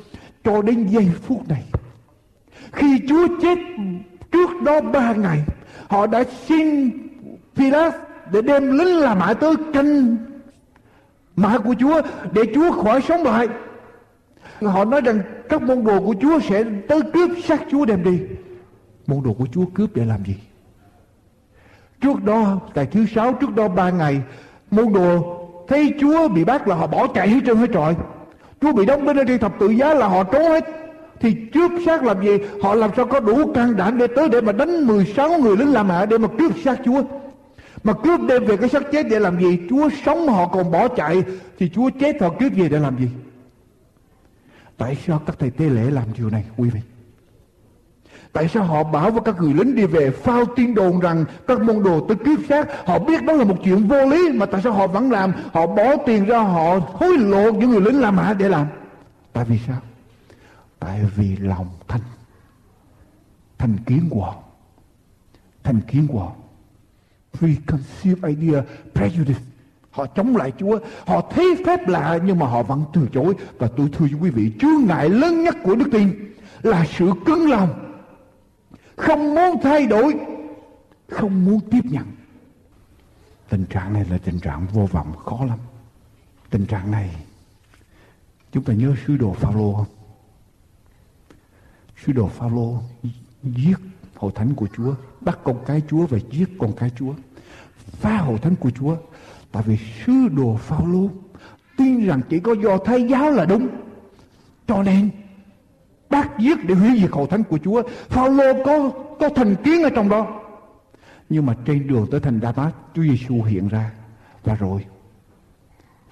cho 0.45 0.63
đến 0.63 0.87
giây 0.87 1.11
phút 1.27 1.49
này 1.49 1.65
khi 2.73 3.01
chúa 3.09 3.27
chết 3.43 3.59
trước 4.33 4.63
đó 4.63 4.81
ba 4.81 5.13
ngày, 5.13 5.39
họ 5.89 6.07
đã 6.07 6.25
xin 6.47 6.91
Pilat 7.57 7.95
để 8.33 8.43
đem 8.43 8.79
lính 8.79 8.99
là 8.99 9.15
mã 9.15 9.35
tới 9.35 9.55
canh 9.73 10.17
mã 11.37 11.59
của 11.59 11.75
Chúa 11.81 12.03
để 12.33 12.43
Chúa 12.55 12.73
khỏi 12.73 13.03
sống 13.09 13.23
lại. 13.23 13.49
Họ 14.63 14.85
nói 14.85 15.01
rằng 15.01 15.21
các 15.49 15.63
môn 15.63 15.85
đồ 15.85 16.01
của 16.01 16.15
Chúa 16.21 16.41
sẽ 16.41 16.65
tới 16.89 17.03
cướp 17.13 17.31
xác 17.45 17.63
Chúa 17.71 17.85
đem 17.85 18.05
đi. 18.05 18.21
Môn 19.07 19.23
đồ 19.25 19.33
của 19.33 19.47
Chúa 19.53 19.67
cướp 19.75 19.95
để 19.95 20.05
làm 20.05 20.25
gì? 20.25 20.35
Trước 22.01 22.25
đó, 22.25 22.61
tại 22.75 22.87
thứ 22.87 23.07
sáu, 23.15 23.33
trước 23.33 23.55
đó 23.55 23.69
ba 23.69 23.91
ngày, 23.91 24.21
môn 24.71 24.93
đồ 24.93 25.37
thấy 25.69 25.95
Chúa 26.01 26.29
bị 26.29 26.45
bắt 26.45 26.69
là 26.69 26.77
họ 26.77 26.87
bỏ 26.87 27.07
chạy 27.07 27.29
hết 27.29 27.41
trơn 27.47 27.57
hết 27.57 27.71
trọi. 27.73 27.95
Chúa 28.61 28.73
bị 28.73 28.87
đóng 28.87 29.05
bên 29.05 29.27
đi 29.27 29.39
thập 29.39 29.53
tự 29.59 29.69
giá 29.69 29.95
là 29.95 30.09
họ 30.09 30.25
trốn 30.25 30.43
hết. 30.43 30.65
Thì 31.21 31.35
trước 31.53 31.71
xác 31.87 32.05
làm 32.05 32.25
gì? 32.25 32.39
Họ 32.63 32.75
làm 32.75 32.91
sao 32.97 33.07
có 33.07 33.21
đủ 33.21 33.53
can 33.53 33.77
đảm 33.77 33.99
để 33.99 34.07
tới 34.07 34.29
để 34.29 34.41
mà 34.41 34.53
đánh 34.53 34.87
16 34.87 35.39
người 35.39 35.57
lính 35.57 35.73
La 35.73 35.83
Mã 35.83 36.07
để 36.07 36.19
mà 36.19 36.29
cướp 36.39 36.53
xác 36.65 36.79
Chúa. 36.85 37.03
Mà 37.85 37.93
cướp 37.93 38.21
đem 38.29 38.45
về 38.45 38.57
cái 38.57 38.69
xác 38.69 38.83
chết 38.93 39.07
để 39.11 39.19
làm 39.19 39.41
gì? 39.41 39.59
Chúa 39.71 39.89
sống 40.05 40.29
họ 40.29 40.47
còn 40.47 40.71
bỏ 40.71 40.89
chạy 40.89 41.23
thì 41.59 41.69
Chúa 41.69 41.91
chết 42.01 42.23
họ 42.23 42.29
cướp 42.39 42.53
về 42.57 42.69
để 42.69 42.79
làm 42.79 42.99
gì? 42.99 43.09
Tại 44.77 44.99
sao 45.07 45.23
các 45.27 45.37
thầy 45.39 45.51
tế 45.51 45.65
lễ 45.65 45.91
làm 45.91 46.05
điều 46.19 46.31
này 46.31 46.45
quý 46.57 46.71
vị? 46.71 46.81
Tại 48.33 48.49
sao 48.49 48.65
họ 48.65 48.85
bảo 48.85 49.11
với 49.11 49.23
các 49.25 49.41
người 49.41 49.55
lính 49.55 49.75
đi 49.77 49.87
về 49.87 50.11
phao 50.11 50.45
tin 50.57 50.75
đồn 50.75 51.01
rằng 51.01 51.25
các 51.47 51.61
môn 51.61 51.83
đồ 51.83 52.07
tới 52.09 52.17
cướp 52.17 52.39
xác 52.49 52.87
Họ 52.87 52.99
biết 52.99 53.25
đó 53.25 53.33
là 53.33 53.45
một 53.45 53.57
chuyện 53.65 53.89
vô 53.89 54.07
lý 54.07 54.33
Mà 54.33 54.47
tại 54.47 54.63
sao 54.63 54.73
họ 54.73 54.87
vẫn 54.87 55.11
làm 55.11 55.33
Họ 55.53 55.67
bỏ 55.67 55.97
tiền 56.07 56.25
ra 56.25 56.39
họ 56.39 56.79
hối 56.93 57.19
lộ 57.19 57.53
những 57.53 57.71
người 57.71 57.81
lính 57.81 58.01
làm 58.01 58.19
hả 58.19 58.35
để 58.35 58.49
làm 58.49 58.67
Tại 59.33 59.45
vì 59.45 59.59
sao 59.67 59.81
Tại 60.79 61.01
vì 61.17 61.37
lòng 61.37 61.67
thanh 61.89 62.01
Thành 63.59 63.77
kiến 63.87 64.07
của 64.11 64.25
họ 64.25 64.35
Thành 65.63 65.81
kiến 65.81 66.07
của 66.09 66.19
họ 66.19 66.33
preconceived 67.39 68.25
idea, 68.25 68.63
prejudice. 68.95 69.41
Họ 69.91 70.07
chống 70.07 70.37
lại 70.37 70.53
Chúa, 70.59 70.79
họ 71.07 71.21
thấy 71.31 71.57
phép 71.67 71.89
lạ 71.89 72.19
nhưng 72.25 72.39
mà 72.39 72.47
họ 72.47 72.63
vẫn 72.63 72.85
từ 72.93 73.09
chối. 73.13 73.35
Và 73.59 73.69
tôi 73.77 73.89
thưa 73.93 74.07
quý 74.21 74.31
vị, 74.31 74.53
chướng 74.61 74.87
ngại 74.87 75.09
lớn 75.09 75.45
nhất 75.45 75.57
của 75.65 75.75
đức 75.75 75.89
tin 75.93 76.33
là 76.63 76.87
sự 76.99 77.13
cứng 77.27 77.51
lòng. 77.51 77.90
Không 79.01 79.35
muốn 79.35 79.61
thay 79.63 79.87
đổi, 79.87 80.15
không 81.09 81.45
muốn 81.45 81.61
tiếp 81.71 81.81
nhận. 81.85 82.07
Tình 83.49 83.65
trạng 83.65 83.93
này 83.93 84.05
là 84.11 84.19
tình 84.19 84.41
trạng 84.41 84.67
vô 84.67 84.87
vọng 84.87 85.17
khó 85.17 85.45
lắm. 85.45 85.59
Tình 86.51 86.67
trạng 86.67 86.91
này, 86.91 87.11
chúng 88.53 88.65
ta 88.65 88.73
nhớ 88.73 88.95
sứ 89.07 89.17
đồ 89.17 89.33
Phaolô 89.33 89.75
không? 89.75 89.87
Sứ 92.05 92.13
đồ 92.13 92.29
Phaolô 92.29 92.83
giết 93.43 93.77
hội 94.15 94.33
thánh 94.35 94.55
của 94.55 94.69
Chúa, 94.77 94.95
bắt 95.21 95.39
con 95.45 95.65
cái 95.67 95.83
Chúa 95.89 96.07
và 96.07 96.19
giết 96.31 96.49
con 96.59 96.73
cái 96.77 96.91
Chúa, 96.97 97.15
phá 97.93 98.17
hội 98.17 98.39
thánh 98.39 98.57
của 98.57 98.71
Chúa. 98.71 98.97
Tại 99.53 99.63
vì 99.67 99.79
sứ 100.07 100.29
đồ 100.29 100.57
Phaolô 100.57 101.09
tin 101.77 102.07
rằng 102.07 102.21
chỉ 102.29 102.41
có 102.41 102.53
do 102.53 102.79
Thái 102.79 103.09
giáo 103.11 103.31
là 103.31 103.45
đúng, 103.45 103.69
cho 104.67 104.83
nên 104.83 105.11
bắt 106.11 106.31
giết 106.39 106.65
để 106.65 106.75
hủy 106.75 107.01
diệt 107.01 107.11
hội 107.11 107.27
thánh 107.31 107.45
của 107.45 107.59
Chúa. 107.59 107.83
Phaolô 108.09 108.65
có 108.65 108.91
có 109.21 109.29
thành 109.29 109.57
kiến 109.65 109.83
ở 109.83 109.91
trong 109.91 110.09
đó. 110.09 110.41
Nhưng 111.29 111.47
mà 111.47 111.57
trên 111.65 111.87
đường 111.87 112.07
tới 112.11 112.21
thành 112.21 112.41
Damas, 112.41 112.73
Chúa 112.95 113.03
Giêsu 113.03 113.43
hiện 113.43 113.69
ra 113.69 113.93
và 114.45 114.55
rồi 114.55 114.87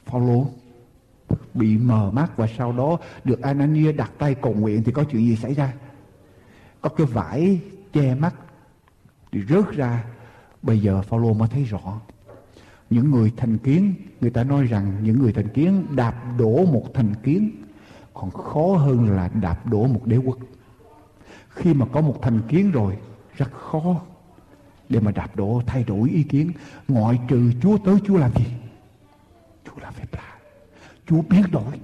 Phaolô 0.06 0.46
bị 1.54 1.78
mờ 1.78 2.10
mắt 2.10 2.36
và 2.36 2.46
sau 2.58 2.72
đó 2.72 2.98
được 3.24 3.42
Anania 3.42 3.92
đặt 3.92 4.10
tay 4.18 4.34
cầu 4.34 4.54
nguyện 4.54 4.82
thì 4.84 4.92
có 4.92 5.04
chuyện 5.04 5.26
gì 5.26 5.36
xảy 5.36 5.54
ra? 5.54 5.72
Có 6.80 6.88
cái 6.88 7.06
vải 7.06 7.60
che 7.92 8.14
mắt 8.14 8.34
thì 9.32 9.40
rớt 9.48 9.72
ra 9.72 10.04
bây 10.62 10.78
giờ 10.78 11.02
Phaolô 11.02 11.32
mới 11.32 11.48
thấy 11.48 11.64
rõ 11.64 12.00
những 12.90 13.10
người 13.10 13.32
thành 13.36 13.58
kiến 13.58 13.94
người 14.20 14.30
ta 14.30 14.44
nói 14.44 14.64
rằng 14.64 14.92
những 15.02 15.18
người 15.18 15.32
thành 15.32 15.48
kiến 15.48 15.86
đạp 15.96 16.14
đổ 16.38 16.64
một 16.64 16.84
thành 16.94 17.14
kiến 17.22 17.50
còn 18.20 18.30
khó 18.30 18.76
hơn 18.76 19.10
là 19.10 19.30
đạp 19.42 19.66
đổ 19.66 19.86
một 19.86 20.00
đế 20.06 20.16
quốc. 20.16 20.38
Khi 21.48 21.74
mà 21.74 21.86
có 21.92 22.00
một 22.00 22.18
thành 22.22 22.40
kiến 22.48 22.70
rồi, 22.70 22.96
rất 23.36 23.52
khó 23.52 24.00
để 24.88 25.00
mà 25.00 25.10
đạp 25.10 25.36
đổ, 25.36 25.62
thay 25.66 25.84
đổi 25.84 26.10
ý 26.10 26.22
kiến. 26.22 26.52
Ngoại 26.88 27.18
trừ 27.28 27.52
chúa 27.62 27.78
tới 27.78 27.96
chúa 28.04 28.16
làm 28.16 28.30
gì? 28.36 28.44
Chúa 29.64 29.80
làm 29.82 29.92
phép 29.92 30.06
lạ. 30.12 30.34
Chúa 31.06 31.22
biến 31.22 31.42
đổi. 31.50 31.80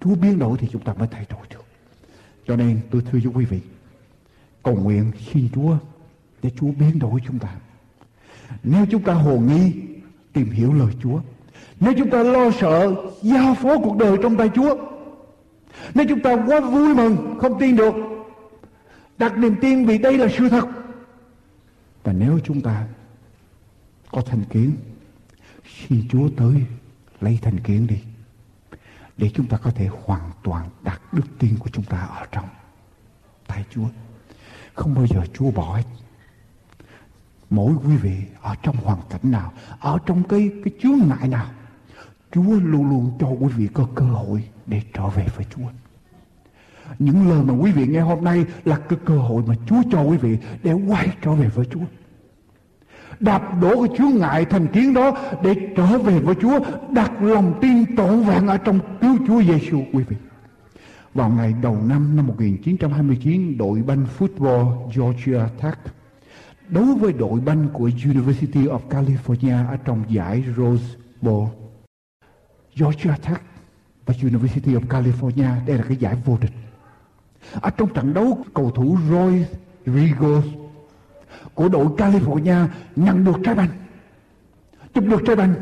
Chúa 0.00 0.14
biến 0.14 0.38
đổi 0.38 0.58
thì 0.58 0.68
chúng 0.72 0.84
ta 0.84 0.94
mới 0.94 1.08
thay 1.08 1.26
đổi 1.30 1.40
được. 1.50 1.64
Cho 2.46 2.56
nên 2.56 2.80
tôi 2.90 3.02
thưa 3.02 3.18
với 3.24 3.32
quý 3.34 3.44
vị, 3.44 3.60
cầu 4.62 4.76
nguyện 4.76 5.12
xin 5.32 5.48
chúa 5.54 5.76
để 6.42 6.50
chúa 6.56 6.70
biến 6.78 6.98
đổi 6.98 7.20
chúng 7.26 7.38
ta. 7.38 7.54
Nếu 8.62 8.86
chúng 8.90 9.02
ta 9.02 9.14
hồ 9.14 9.38
nghi, 9.38 9.72
tìm 10.32 10.50
hiểu 10.50 10.72
lời 10.72 10.92
chúa. 11.02 11.20
Nếu 11.80 11.92
chúng 11.98 12.10
ta 12.10 12.22
lo 12.22 12.50
sợ 12.60 12.94
giao 13.22 13.54
phó 13.54 13.78
cuộc 13.78 13.96
đời 13.96 14.16
trong 14.22 14.36
tay 14.36 14.50
chúa 14.54 14.91
nên 15.94 16.08
chúng 16.08 16.20
ta 16.20 16.36
quá 16.46 16.60
vui 16.60 16.94
mừng, 16.94 17.38
không 17.40 17.60
tin 17.60 17.76
được, 17.76 17.94
đặt 19.18 19.38
niềm 19.38 19.56
tin 19.60 19.86
vì 19.86 19.98
đây 19.98 20.18
là 20.18 20.26
sự 20.38 20.48
thật. 20.48 20.64
Và 22.04 22.12
nếu 22.12 22.38
chúng 22.44 22.60
ta 22.60 22.86
có 24.12 24.20
thành 24.20 24.44
kiến, 24.44 24.76
xin 25.88 26.08
Chúa 26.08 26.28
tới 26.36 26.54
lấy 27.20 27.38
thành 27.42 27.60
kiến 27.60 27.86
đi, 27.86 27.98
để 29.16 29.30
chúng 29.34 29.46
ta 29.46 29.56
có 29.56 29.70
thể 29.70 29.88
hoàn 30.04 30.30
toàn 30.42 30.68
đặt 30.82 31.00
đức 31.12 31.24
tin 31.38 31.58
của 31.58 31.70
chúng 31.72 31.84
ta 31.84 31.98
ở 31.98 32.26
trong 32.32 32.48
tay 33.46 33.64
Chúa. 33.70 33.86
Không 34.74 34.94
bao 34.94 35.06
giờ 35.06 35.22
Chúa 35.34 35.50
bỏ 35.50 35.76
hết. 35.76 35.84
Mỗi 37.50 37.74
quý 37.84 37.96
vị 37.96 38.16
ở 38.40 38.54
trong 38.62 38.76
hoàn 38.76 38.98
cảnh 39.10 39.30
nào, 39.30 39.52
ở 39.80 39.98
trong 40.06 40.22
cái 40.22 40.50
cái 40.64 40.72
chướng 40.82 40.98
ngại 41.08 41.28
nào, 41.28 41.46
Chúa 42.32 42.42
luôn 42.42 42.90
luôn 42.90 43.12
cho 43.20 43.28
quý 43.28 43.48
vị 43.56 43.68
có 43.74 43.88
cơ 43.94 44.04
hội 44.04 44.48
để 44.72 44.80
trở 44.94 45.08
về 45.08 45.26
với 45.36 45.46
Chúa 45.54 45.68
những 46.98 47.28
lời 47.28 47.44
mà 47.44 47.54
quý 47.54 47.72
vị 47.72 47.86
nghe 47.86 48.00
hôm 48.00 48.24
nay 48.24 48.44
là 48.64 48.78
cái 48.88 48.98
cơ 49.04 49.18
hội 49.18 49.42
mà 49.46 49.54
Chúa 49.66 49.82
cho 49.90 50.02
quý 50.02 50.16
vị 50.16 50.38
để 50.62 50.72
quay 50.72 51.08
trở 51.22 51.32
về 51.32 51.48
với 51.48 51.66
Chúa. 51.70 51.84
Đạp 53.20 53.60
đổ 53.60 53.86
cái 53.86 53.96
chướng 53.98 54.16
ngại 54.18 54.44
thành 54.44 54.66
kiến 54.66 54.94
đó 54.94 55.18
để 55.42 55.54
trở 55.76 55.98
về 55.98 56.18
với 56.18 56.34
Chúa, 56.40 56.60
đặt 56.90 57.22
lòng 57.22 57.58
tin 57.60 57.96
trọn 57.96 58.20
vẹn 58.20 58.46
ở 58.46 58.56
trong 58.56 58.80
cứu 59.00 59.16
Chúa 59.26 59.42
Giêsu 59.42 59.82
quý 59.92 60.04
vị. 60.08 60.16
Vào 61.14 61.30
ngày 61.30 61.54
đầu 61.62 61.78
năm 61.88 62.16
năm 62.16 62.26
1929, 62.26 63.58
đội 63.58 63.82
banh 63.82 64.06
football 64.18 64.90
Georgia 64.96 65.48
Tech 65.62 65.78
đấu 66.68 66.84
với 67.00 67.12
đội 67.12 67.40
banh 67.40 67.68
của 67.72 67.90
University 68.04 68.60
of 68.60 68.80
California 68.90 69.68
ở 69.68 69.76
trong 69.76 70.04
giải 70.08 70.44
Rose 70.56 70.84
Bowl. 71.22 71.46
Georgia 72.76 73.16
Tech 73.16 73.51
và 74.06 74.14
University 74.22 74.74
of 74.74 74.86
California, 74.88 75.66
đây 75.66 75.78
là 75.78 75.84
cái 75.88 75.96
giải 75.96 76.16
vô 76.24 76.38
địch. 76.40 76.52
Ở 77.60 77.70
trong 77.70 77.94
trận 77.94 78.14
đấu, 78.14 78.44
cầu 78.54 78.70
thủ 78.70 78.98
Roy 79.10 79.44
Rigos 79.86 80.44
của 81.54 81.68
đội 81.68 81.86
California 81.86 82.66
nhận 82.96 83.24
được 83.24 83.36
trái 83.44 83.54
banh. 83.54 83.68
Chụp 84.94 85.04
được 85.04 85.22
trái 85.26 85.36
banh. 85.36 85.54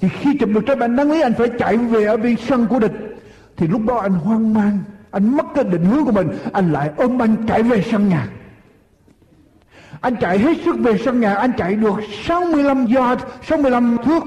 Thì 0.00 0.08
khi 0.08 0.38
chụp 0.40 0.48
được 0.48 0.60
trái 0.66 0.76
banh, 0.76 0.96
đáng 0.96 1.12
lý 1.12 1.20
anh 1.20 1.34
phải 1.38 1.48
chạy 1.58 1.76
về 1.76 2.04
ở 2.04 2.16
bên 2.16 2.36
sân 2.48 2.66
của 2.66 2.78
địch. 2.78 2.92
Thì 3.56 3.66
lúc 3.66 3.82
đó 3.86 3.96
anh 3.98 4.12
hoang 4.12 4.54
mang, 4.54 4.78
anh 5.10 5.36
mất 5.36 5.46
cái 5.54 5.64
định 5.64 5.84
hướng 5.84 6.04
của 6.04 6.12
mình, 6.12 6.28
anh 6.52 6.72
lại 6.72 6.90
ôm 6.96 7.18
banh 7.18 7.46
chạy 7.46 7.62
về 7.62 7.84
sân 7.90 8.08
nhà. 8.08 8.28
Anh 10.00 10.16
chạy 10.16 10.38
hết 10.38 10.56
sức 10.64 10.76
về 10.78 10.98
sân 11.04 11.20
nhà, 11.20 11.34
anh 11.34 11.52
chạy 11.56 11.74
được 11.74 11.94
65 12.24 12.86
yard 12.86 13.22
65 13.42 13.96
thước. 14.04 14.22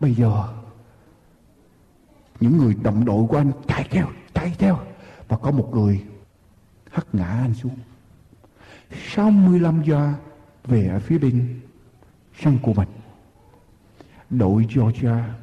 Bây 0.00 0.14
giờ 0.14 0.30
những 2.40 2.58
người 2.58 2.74
đồng 2.82 3.04
đội 3.04 3.26
của 3.26 3.36
anh 3.36 3.52
chạy 3.66 3.88
theo 3.90 4.06
chạy 4.34 4.54
theo. 4.58 4.78
Và 5.28 5.36
có 5.36 5.50
một 5.50 5.70
người 5.72 6.04
hất 6.90 7.14
ngã 7.14 7.26
anh 7.26 7.54
xuống. 7.54 7.76
65 8.90 9.82
giờ 9.82 10.12
về 10.64 10.88
ở 10.88 11.00
phía 11.00 11.18
bên 11.18 11.60
sân 12.40 12.58
của 12.62 12.74
mình. 12.74 12.88
Đội 14.30 14.66
Georgia 14.74 15.34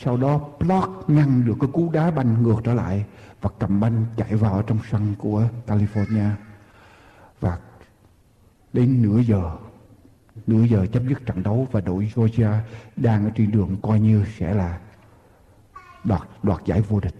sau 0.00 0.16
đó 0.16 0.40
block 0.58 1.10
ngăn 1.10 1.44
được 1.44 1.54
cái 1.60 1.70
cú 1.72 1.90
đá 1.90 2.10
banh 2.10 2.42
ngược 2.42 2.56
trở 2.64 2.74
lại 2.74 3.04
và 3.40 3.50
cầm 3.58 3.80
banh 3.80 4.04
chạy 4.16 4.34
vào 4.34 4.62
trong 4.62 4.78
sân 4.90 5.14
của 5.18 5.48
California. 5.66 6.30
Và 7.40 7.58
đến 8.72 9.02
nửa 9.02 9.18
giờ 9.18 9.56
nửa 10.46 10.62
giờ 10.62 10.86
chấm 10.92 11.08
dứt 11.08 11.26
trận 11.26 11.42
đấu 11.42 11.68
và 11.72 11.80
đội 11.80 12.12
Georgia 12.16 12.64
đang 12.96 13.24
ở 13.24 13.30
trên 13.34 13.50
đường 13.50 13.76
coi 13.82 14.00
như 14.00 14.24
sẽ 14.38 14.54
là 14.54 14.78
đoạt 16.06 16.28
đoạt 16.42 16.64
giải 16.64 16.80
vô 16.80 17.00
địch. 17.00 17.14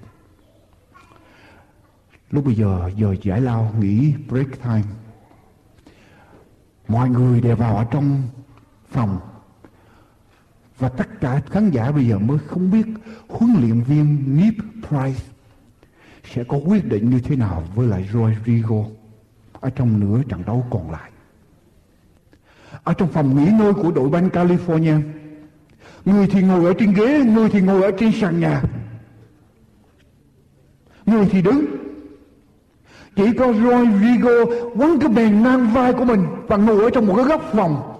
Lúc 2.30 2.44
bây 2.44 2.54
giờ 2.54 2.90
giờ 2.96 3.14
giải 3.22 3.40
lao 3.40 3.74
nghỉ 3.80 4.14
break 4.28 4.62
time. 4.62 4.82
Mọi 6.88 7.08
người 7.08 7.40
đều 7.40 7.56
vào 7.56 7.76
ở 7.76 7.84
trong 7.90 8.22
phòng. 8.90 9.18
Và 10.78 10.88
tất 10.88 11.20
cả 11.20 11.42
khán 11.50 11.70
giả 11.70 11.92
bây 11.92 12.06
giờ 12.06 12.18
mới 12.18 12.38
không 12.38 12.70
biết 12.70 12.86
Huấn 13.28 13.50
luyện 13.60 13.80
viên 13.80 14.36
Nip 14.36 14.54
Price 14.88 15.24
Sẽ 16.24 16.44
có 16.44 16.56
quyết 16.56 16.84
định 16.84 17.10
như 17.10 17.20
thế 17.20 17.36
nào 17.36 17.64
với 17.74 17.86
lại 17.86 18.08
Rodrigo 18.12 18.84
Ở 19.52 19.70
trong 19.70 20.00
nửa 20.00 20.22
trận 20.28 20.42
đấu 20.46 20.66
còn 20.70 20.90
lại. 20.90 21.10
Ở 22.84 22.94
trong 22.94 23.12
phòng 23.12 23.36
nghỉ 23.36 23.50
ngơi 23.50 23.72
của 23.74 23.90
đội 23.90 24.08
banh 24.08 24.28
California 24.28 25.02
Người 26.06 26.26
thì 26.26 26.42
ngồi 26.42 26.64
ở 26.64 26.72
trên 26.78 26.94
ghế, 26.94 27.24
Người 27.24 27.48
thì 27.48 27.60
ngồi 27.60 27.82
ở 27.82 27.90
trên 27.98 28.12
sàn 28.12 28.40
nhà 28.40 28.62
Người 31.06 31.28
thì 31.30 31.42
đứng 31.42 31.66
chỉ 33.16 33.32
có 33.38 33.52
Roy 33.52 33.86
Vigo 33.86 34.44
quấn 34.76 34.98
cái 35.00 35.08
bèn 35.08 35.42
ngang 35.42 35.72
vai 35.72 35.92
của 35.92 36.04
mình 36.04 36.26
và 36.48 36.56
ngồi 36.56 36.84
ở 36.84 36.90
trong 36.90 37.06
một 37.06 37.14
cái 37.16 37.24
góc 37.24 37.42
phòng. 37.52 37.98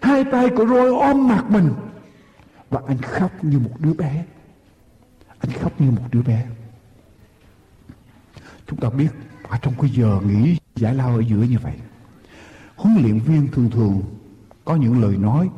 Hai 0.00 0.24
tay 0.24 0.48
của 0.48 0.66
Roy 0.66 0.88
ôm 0.88 1.28
mặt 1.28 1.44
mình. 1.48 1.72
Và 2.70 2.80
anh 2.86 2.98
khóc 2.98 3.44
như 3.44 3.58
một 3.58 3.70
đứa 3.78 3.94
bé. 3.94 4.24
Anh 5.38 5.52
khóc 5.52 5.80
như 5.80 5.90
một 5.90 6.02
đứa 6.12 6.22
bé. 6.22 6.46
Chúng 8.66 8.78
ta 8.78 8.90
biết 8.90 9.08
ở 9.48 9.58
trong 9.62 9.74
cái 9.80 9.90
giờ 9.90 10.20
nghỉ 10.26 10.58
giải 10.76 10.94
lao 10.94 11.16
ở 11.16 11.20
giữa 11.20 11.42
như 11.42 11.58
vậy. 11.62 11.74
Huấn 12.76 12.96
luyện 13.02 13.18
viên 13.18 13.48
thường 13.52 13.70
thường 13.70 14.02
có 14.64 14.76
những 14.76 15.02
lời 15.02 15.16
nói 15.16 15.50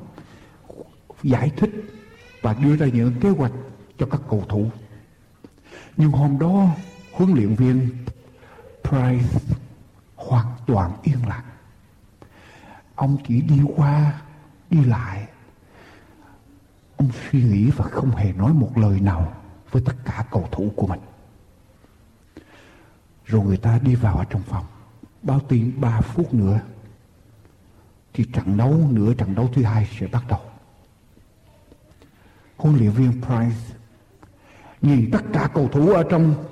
giải 1.23 1.53
thích 1.57 1.71
và 2.41 2.55
đưa 2.55 2.77
ra 2.77 2.87
những 2.87 3.13
kế 3.21 3.29
hoạch 3.29 3.53
cho 3.99 4.07
các 4.07 4.21
cầu 4.31 4.45
thủ. 4.49 4.71
Nhưng 5.97 6.11
hôm 6.11 6.39
đó 6.39 6.69
huấn 7.13 7.33
luyện 7.35 7.55
viên 7.55 7.89
Price 8.85 9.29
hoàn 10.17 10.47
toàn 10.67 10.93
yên 11.03 11.27
lặng. 11.29 11.45
Ông 12.95 13.17
chỉ 13.27 13.41
đi 13.41 13.61
qua, 13.77 14.21
đi 14.71 14.85
lại. 14.85 15.29
Ông 16.97 17.11
suy 17.31 17.43
nghĩ 17.43 17.71
và 17.71 17.85
không 17.85 18.11
hề 18.11 18.33
nói 18.33 18.53
một 18.53 18.79
lời 18.79 19.01
nào 19.01 19.33
với 19.71 19.83
tất 19.87 19.97
cả 20.05 20.25
cầu 20.31 20.49
thủ 20.53 20.73
của 20.77 20.87
mình. 20.87 21.01
Rồi 23.25 23.45
người 23.45 23.57
ta 23.57 23.79
đi 23.83 23.95
vào 23.95 24.17
ở 24.17 24.25
trong 24.25 24.43
phòng. 24.43 24.67
Báo 25.23 25.41
tin 25.49 25.81
3 25.81 26.01
phút 26.01 26.35
nữa 26.35 26.61
thì 28.13 28.25
trận 28.33 28.57
đấu 28.57 28.89
nửa 28.91 29.15
trận 29.15 29.35
đấu 29.35 29.51
thứ 29.55 29.63
hai 29.63 29.89
sẽ 29.99 30.07
bắt 30.07 30.25
đầu. 30.29 30.41
Huấn 32.59 32.77
luyện 32.77 32.91
viên 32.91 33.13
Price. 33.23 33.77
Nhìn 34.83 35.11
tất 35.13 35.23
cả 35.33 35.51
cầu 35.55 35.69
thủ 35.69 35.93
ở 35.93 36.03
trong 36.11 36.45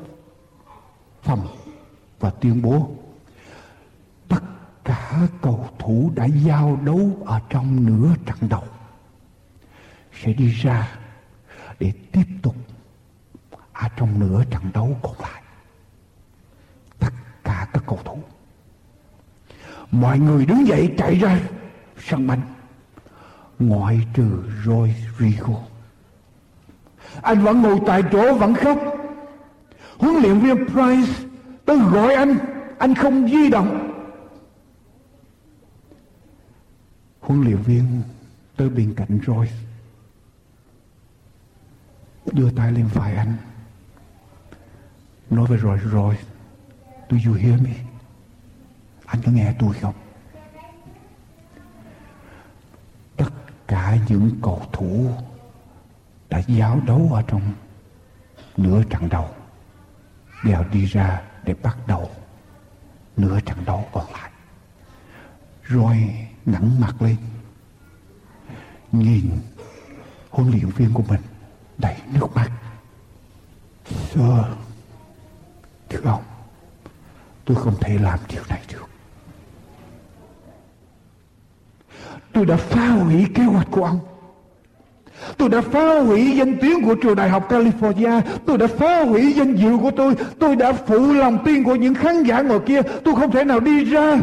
phòng 1.23 1.47
và 2.21 2.31
tuyên 2.31 2.63
bố, 2.63 2.91
tất 4.29 4.41
cả 4.85 5.29
cầu 5.43 5.69
thủ 5.79 6.13
đã 6.15 6.25
giao 6.25 6.79
đấu 6.85 7.11
ở 7.25 7.41
trong 7.51 7.87
nửa 7.87 8.15
trận 8.27 8.49
đầu. 8.49 8.65
Sẽ 10.23 10.33
đi 10.33 10.49
ra 10.49 10.99
để 11.81 11.93
tiếp 12.13 12.27
tục 12.43 12.57
ở 13.73 13.89
trong 13.97 14.21
nửa 14.21 14.45
trận 14.51 14.63
đấu 14.75 14.97
còn 15.03 15.15
lại. 15.21 15.43
Tất 16.99 17.13
cả 17.45 17.69
các 17.73 17.83
cầu 17.87 17.99
thủ. 18.05 18.19
Mọi 19.91 20.19
người 20.19 20.47
đứng 20.47 20.67
dậy 20.67 20.95
chạy 20.99 21.15
ra 21.15 21.41
sân 21.99 22.27
banh. 22.27 22.41
Ngoại 23.59 24.07
trừ 24.15 24.43
Roy 24.65 24.95
Rigo 25.19 25.55
anh 27.23 27.43
vẫn 27.43 27.63
ngồi 27.63 27.81
tại 27.87 28.03
chỗ, 28.13 28.35
vẫn 28.35 28.55
khóc. 28.55 28.79
Huấn 29.99 30.17
luyện 30.17 30.39
viên 30.39 30.67
Price, 30.67 31.13
tôi 31.65 31.79
gọi 31.79 32.15
anh 32.15 32.37
anh 32.79 32.95
không 32.95 33.29
di 33.29 33.51
động. 33.51 33.93
Huấn 37.21 37.43
luyện 37.43 37.57
viên, 37.57 38.03
tới 38.57 38.69
bên 38.69 38.95
cạnh 38.97 39.19
rồi 39.19 39.51
đưa 42.33 42.51
tay 42.51 42.73
lên 42.73 42.87
vai 42.95 43.17
anh. 43.17 43.37
Nói 45.31 45.47
với 45.47 45.59
rồi 45.59 45.79
rồi 45.79 46.17
do 47.11 47.17
you 47.27 47.35
hear 47.35 47.63
me? 47.63 47.75
Anh 49.05 49.23
có 49.27 49.33
nghe 49.33 49.55
tôi 49.59 49.75
không? 49.75 49.95
Tất 53.17 53.31
cả 53.67 53.99
những 54.09 54.31
cầu 54.43 54.63
thủ 54.73 55.11
đã 56.37 56.43
giáo 56.47 56.81
đấu 56.87 57.11
ở 57.13 57.23
trong 57.23 57.53
nửa 58.57 58.83
trận 58.91 59.09
đầu, 59.09 59.29
đều 60.45 60.65
đi 60.73 60.85
ra 60.85 61.23
để 61.45 61.55
bắt 61.63 61.77
đầu 61.87 62.11
nửa 63.17 63.41
trận 63.41 63.59
đấu 63.65 63.89
còn 63.93 64.13
lại. 64.13 64.31
Rồi 65.63 66.27
ngẩng 66.47 66.81
mặt 66.81 67.03
lên, 67.03 67.17
nhìn 68.93 69.31
huấn 70.31 70.51
luyện 70.51 70.69
viên 70.69 70.95
của 70.95 71.03
mình 71.09 71.21
đầy 71.79 71.97
nước 72.13 72.27
mắt. 72.35 72.51
Sir, 73.87 74.45
Thưa 75.89 76.01
ông, 76.05 76.23
Tôi 77.45 77.57
không 77.57 77.75
thể 77.81 77.99
làm 77.99 78.19
điều 78.29 78.43
này 78.49 78.63
được. 78.73 78.87
Tôi 82.33 82.47
đã 82.47 82.57
phá 82.57 82.89
hủy 82.89 83.27
kế 83.35 83.43
hoạch 83.43 83.69
của 83.71 83.85
ông. 83.85 84.16
Tôi 85.37 85.49
đã 85.49 85.61
phá 85.61 86.01
hủy 86.01 86.37
danh 86.37 86.57
tiếng 86.61 86.85
của 86.85 86.95
trường 86.95 87.17
đại 87.17 87.29
học 87.29 87.49
California. 87.49 88.21
Tôi 88.47 88.59
đã 88.59 88.67
phá 88.67 89.05
hủy 89.05 89.33
danh 89.33 89.55
dự 89.55 89.77
của 89.83 89.91
tôi. 89.91 90.15
Tôi 90.39 90.57
đã 90.57 90.73
phụ 90.73 91.13
lòng 91.13 91.39
tin 91.45 91.65
của 91.65 91.75
những 91.75 91.95
khán 91.95 92.23
giả 92.23 92.41
ngồi 92.41 92.61
kia. 92.61 92.83
Tôi 93.05 93.15
không 93.15 93.31
thể 93.31 93.45
nào 93.45 93.61
đi 93.61 93.85
ra 93.85 94.17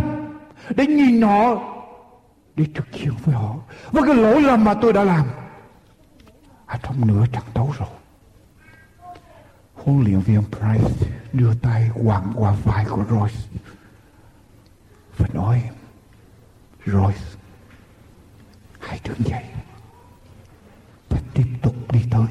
Để 0.70 0.88
nhìn 0.88 1.22
họ 1.22 1.64
Để 2.56 2.66
trực 2.76 2.86
diện 2.94 3.14
với 3.26 3.36
họ. 3.36 3.56
Với 3.92 4.04
cái 4.04 4.16
lỗi 4.16 4.42
lầm 4.42 4.64
mà 4.64 4.74
tôi 4.74 4.94
đã 4.94 5.04
làm 5.04 5.28
Ở 6.66 6.78
trong 6.84 7.08
nửa 7.08 7.26
trận 7.32 7.44
đấu 7.56 7.74
rồi, 7.80 7.88
Huấn 9.74 10.04
luyện 10.04 10.20
viên 10.20 10.44
Price 10.52 11.08
đưa 11.34 11.54
tay 11.62 11.90
quàng 12.06 12.34
qua 12.36 12.56
vai 12.64 12.86
của 12.90 13.04
Royce 13.10 13.40
và 15.18 15.28
nói, 15.34 15.64
Royce, 16.86 17.24
hãy 18.80 19.00
đứng 19.04 19.18
dậy 19.26 19.44
tiếp 21.34 21.46
tục 21.62 21.76
đi 21.92 22.00
tới. 22.12 22.26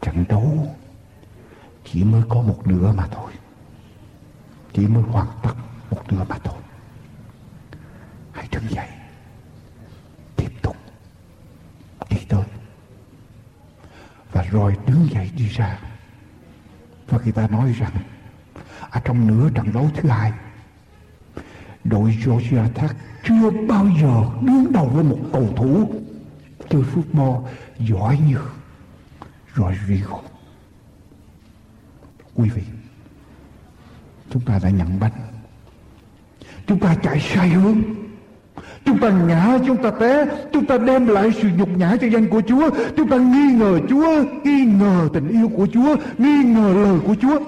Trận 0.00 0.24
đấu 0.28 0.76
chỉ 1.84 2.04
mới 2.04 2.22
có 2.28 2.42
một 2.42 2.66
nửa 2.66 2.92
mà 2.92 3.06
thôi. 3.10 3.32
Chỉ 4.72 4.86
mới 4.86 5.02
hoàn 5.02 5.26
tất 5.42 5.54
một 5.90 6.12
nửa 6.12 6.24
mà 6.28 6.38
thôi. 6.44 6.60
Hãy 8.32 8.48
đứng 8.52 8.70
dậy. 8.70 8.88
Tiếp 10.36 10.50
tục 10.62 10.76
đi 12.10 12.16
tới. 12.28 12.44
Và 14.32 14.42
rồi 14.42 14.76
đứng 14.86 15.08
dậy 15.10 15.30
đi 15.36 15.48
ra. 15.48 15.80
Và 17.08 17.18
người 17.24 17.32
ta 17.32 17.48
nói 17.48 17.72
rằng, 17.72 17.92
ở 18.90 19.00
trong 19.04 19.26
nửa 19.26 19.50
trận 19.54 19.72
đấu 19.72 19.90
thứ 19.94 20.08
hai, 20.08 20.32
đội 21.84 22.18
Georgia 22.26 22.68
Tech 22.74 22.96
chưa 23.24 23.50
bao 23.68 23.86
giờ 24.00 24.24
đứng 24.40 24.72
đầu 24.72 24.88
với 24.88 25.04
một 25.04 25.18
cầu 25.32 25.52
thủ 25.56 26.00
chơi 26.70 26.82
football 26.94 27.42
giỏi 27.78 28.18
như 28.28 28.38
Rodrigo. 29.56 30.20
Quý 32.34 32.48
vị, 32.48 32.62
chúng 34.30 34.42
ta 34.42 34.58
đã 34.62 34.70
nhận 34.70 35.00
bánh. 35.00 35.12
Chúng 36.66 36.80
ta 36.80 36.94
chạy 37.02 37.20
sai 37.20 37.48
hướng. 37.48 37.82
Chúng 38.84 38.98
ta 38.98 39.10
ngã, 39.10 39.58
chúng 39.66 39.82
ta 39.82 39.90
té, 39.90 40.26
chúng 40.52 40.66
ta 40.66 40.78
đem 40.78 41.06
lại 41.06 41.30
sự 41.42 41.48
nhục 41.56 41.68
nhã 41.68 41.96
cho 42.00 42.06
danh 42.06 42.28
của 42.28 42.42
Chúa. 42.48 42.70
Chúng 42.96 43.08
ta 43.08 43.16
nghi 43.16 43.52
ngờ 43.58 43.80
Chúa, 43.88 44.24
nghi 44.44 44.64
ngờ 44.64 45.08
tình 45.12 45.28
yêu 45.28 45.50
của 45.56 45.66
Chúa, 45.72 45.96
nghi 46.18 46.44
ngờ 46.44 46.72
lời 46.74 46.98
của 47.06 47.14
Chúa. 47.22 47.40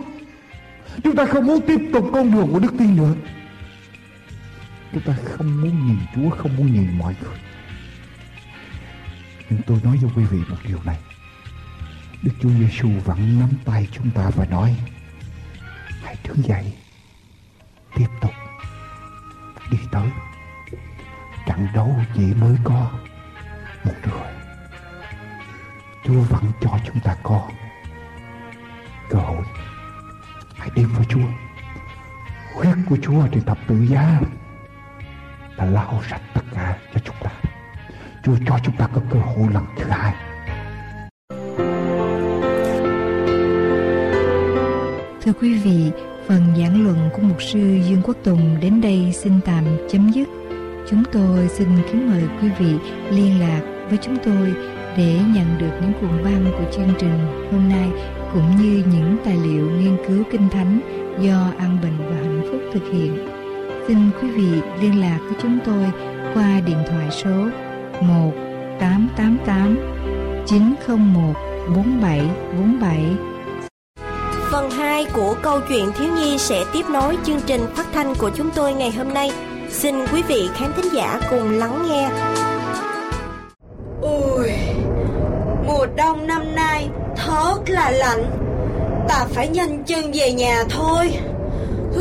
Chúng 1.05 1.17
ta 1.17 1.27
không 1.27 1.47
muốn 1.47 1.61
tiếp 1.67 1.81
tục 1.93 2.05
con 2.13 2.33
đường 2.33 2.49
của 2.53 2.59
đức 2.59 2.73
tin 2.79 2.97
nữa. 2.97 3.15
Chúng 4.93 5.03
ta 5.03 5.15
không 5.25 5.61
muốn 5.61 5.87
nhìn 5.87 5.97
Chúa, 6.15 6.31
không 6.37 6.57
muốn 6.57 6.73
nhìn 6.73 6.99
mọi 6.99 7.15
người. 7.23 7.50
Nhưng 9.51 9.63
tôi 9.67 9.81
nói 9.85 9.97
với 9.97 10.11
quý 10.17 10.25
vị 10.25 10.39
một 10.49 10.57
điều 10.65 10.79
này. 10.85 10.99
Đức 12.23 12.33
Chúa 12.41 12.51
Giêsu 12.51 12.89
vẫn 13.05 13.41
nắm 13.41 13.51
tay 13.65 13.89
chúng 13.93 14.11
ta 14.11 14.31
và 14.37 14.45
nói, 14.45 14.77
Hãy 16.03 16.17
đứng 16.25 16.45
dậy, 16.45 16.73
Tiếp 17.95 18.07
tục 18.21 18.31
Đi 19.71 19.79
tới. 19.93 20.09
Trận 21.47 21.69
đấu 21.75 21.97
chỉ 22.15 22.35
mới 22.35 22.57
có 22.65 22.91
Một 23.85 23.95
người 24.07 24.33
Chúa 26.05 26.21
vẫn 26.21 26.45
cho 26.61 26.79
chúng 26.87 27.01
ta 27.01 27.17
có 27.23 27.49
Cơ 29.11 29.19
hội. 29.19 29.45
Hãy 30.57 30.71
đến 30.75 30.87
với 30.87 31.07
Chúa. 31.09 31.29
Huyết 32.55 32.77
của 32.89 32.97
Chúa 33.03 33.27
trên 33.27 33.45
thập 33.45 33.59
tự 33.69 33.87
giá 33.87 34.21
Đã 35.57 35.65
lau 35.65 36.03
sạch 36.11 36.23
tất 36.35 36.43
cả 36.55 36.79
cho 36.95 37.01
chúng 37.05 37.17
ta. 37.23 37.50
Chúa 38.25 38.37
cho 38.47 38.59
chúng 38.65 38.77
ta 38.77 38.89
có 38.95 39.01
cơ 39.11 39.19
hội 39.19 39.49
lần 39.55 39.65
thứ 39.77 39.85
hai 39.89 40.15
Thưa 45.23 45.33
quý 45.41 45.55
vị, 45.55 45.91
phần 46.29 46.43
giảng 46.59 46.85
luận 46.85 47.11
của 47.13 47.23
mục 47.23 47.43
sư 47.43 47.59
Dương 47.89 48.03
Quốc 48.05 48.17
Tùng 48.25 48.61
đến 48.61 48.81
đây 48.81 49.13
xin 49.13 49.33
tạm 49.45 49.65
chấm 49.89 50.11
dứt. 50.11 50.29
Chúng 50.91 51.03
tôi 51.13 51.49
xin 51.49 51.69
kính 51.93 52.11
mời 52.11 52.23
quý 52.43 52.49
vị 52.59 52.75
liên 53.11 53.41
lạc 53.41 53.61
với 53.89 53.99
chúng 54.03 54.17
tôi 54.25 54.55
để 54.97 55.19
nhận 55.35 55.59
được 55.59 55.73
những 55.81 55.93
cuộn 56.01 56.25
băng 56.25 56.53
của 56.53 56.73
chương 56.73 56.95
trình 56.99 57.49
hôm 57.53 57.69
nay 57.69 57.91
cũng 58.33 58.57
như 58.57 58.85
những 58.93 59.17
tài 59.25 59.37
liệu 59.37 59.71
nghiên 59.71 59.97
cứu 60.09 60.25
kinh 60.33 60.49
thánh 60.49 60.81
do 61.21 61.53
An 61.59 61.79
Bình 61.83 61.97
và 61.99 62.17
Hạnh 62.17 62.43
Phúc 62.51 62.61
thực 62.73 62.93
hiện. 62.93 63.27
Xin 63.89 63.99
quý 64.21 64.31
vị 64.31 64.61
liên 64.81 65.01
lạc 65.01 65.19
với 65.25 65.39
chúng 65.43 65.59
tôi 65.65 65.91
qua 66.35 66.61
điện 66.67 66.79
thoại 66.89 67.09
số 67.11 67.49
1 68.01 68.33
888 68.81 69.77
901 70.47 71.35
4747 71.77 72.99
Phần 74.53 74.71
2 74.71 75.07
của 75.13 75.35
câu 75.43 75.61
chuyện 75.69 75.93
thiếu 75.99 76.09
nhi 76.17 76.39
sẽ 76.39 76.65
tiếp 76.73 76.83
nối 76.91 77.17
chương 77.25 77.41
trình 77.47 77.61
phát 77.75 77.87
thanh 77.93 78.15
của 78.15 78.31
chúng 78.37 78.51
tôi 78.55 78.73
ngày 78.73 78.91
hôm 78.91 79.15
nay. 79.15 79.33
Xin 79.71 79.95
quý 80.13 80.23
vị 80.23 80.49
khán 80.55 80.73
thính 80.77 80.93
giả 80.95 81.21
cùng 81.31 81.51
lắng 81.51 81.83
nghe. 81.89 82.11
Ôi, 84.03 84.53
mùa 85.67 85.87
đông 85.97 86.27
năm 86.27 86.55
nay 86.55 86.89
thật 87.17 87.59
là 87.67 87.91
lạnh. 87.91 88.25
Ta 89.09 89.27
phải 89.31 89.49
nhanh 89.49 89.85
chân 89.85 90.13
về 90.15 90.33
nhà 90.33 90.65
thôi. 90.71 91.13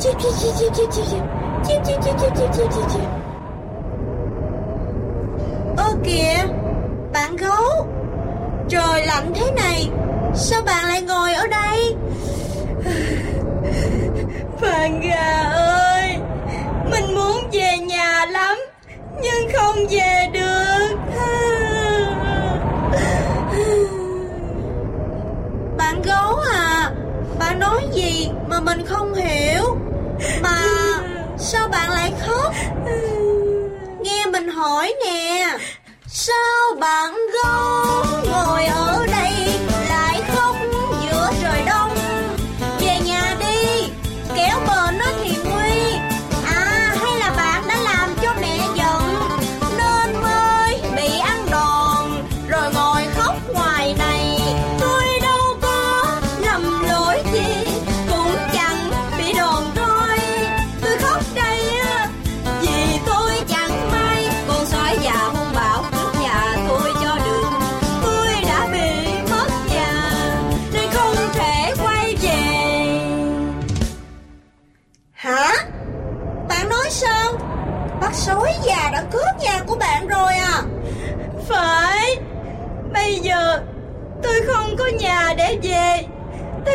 Chip 0.00 0.14
chip 0.20 0.32
chip 0.38 0.54
chip 0.58 0.74
chip 0.74 0.92
chip 0.92 1.45
chiu 1.66 1.78
chiu 1.86 1.96
chiu 2.02 2.12
chiu 2.18 2.30
chiu 2.36 2.48
chiu 2.54 2.66
chiu 2.72 2.84
chip 2.92 3.26
kìa, 6.06 6.46
bạn 7.12 7.36
gấu. 7.36 7.86
Trời 8.68 9.06
lạnh 9.06 9.32
thế 9.34 9.50
này, 9.56 9.90
sao 10.34 10.62
bạn 10.62 10.84
lại 10.84 11.02
ngồi 11.02 11.34
ở 11.34 11.46
đây? 11.46 11.94
Bạn 14.60 15.00
gà 15.00 15.42
ơi, 15.54 16.16
mình 16.90 17.14
muốn 17.14 17.48
về 17.52 17.78
nhà 17.78 18.26
lắm, 18.26 18.56
nhưng 19.22 19.48
không 19.56 19.76
về 19.90 20.28
được. 20.32 20.96
Bạn 25.76 26.02
gấu 26.02 26.34
à, 26.52 26.92
bạn 27.38 27.58
nói 27.58 27.80
gì 27.92 28.28
mà 28.48 28.60
mình 28.60 28.86
không 28.86 29.14
hiểu? 29.14 29.76
Mà 30.42 30.85
sao 31.46 31.68
bạn 31.68 31.90
lại 31.90 32.12
khóc? 32.26 32.54
Nghe 34.00 34.26
mình 34.26 34.48
hỏi 34.48 34.94
nè 35.04 35.48
Sao 36.06 36.74
bạn 36.80 37.14
gấu 37.32 38.04
ngồi 38.24 38.64
ở 38.64 39.06
đây? 39.06 39.25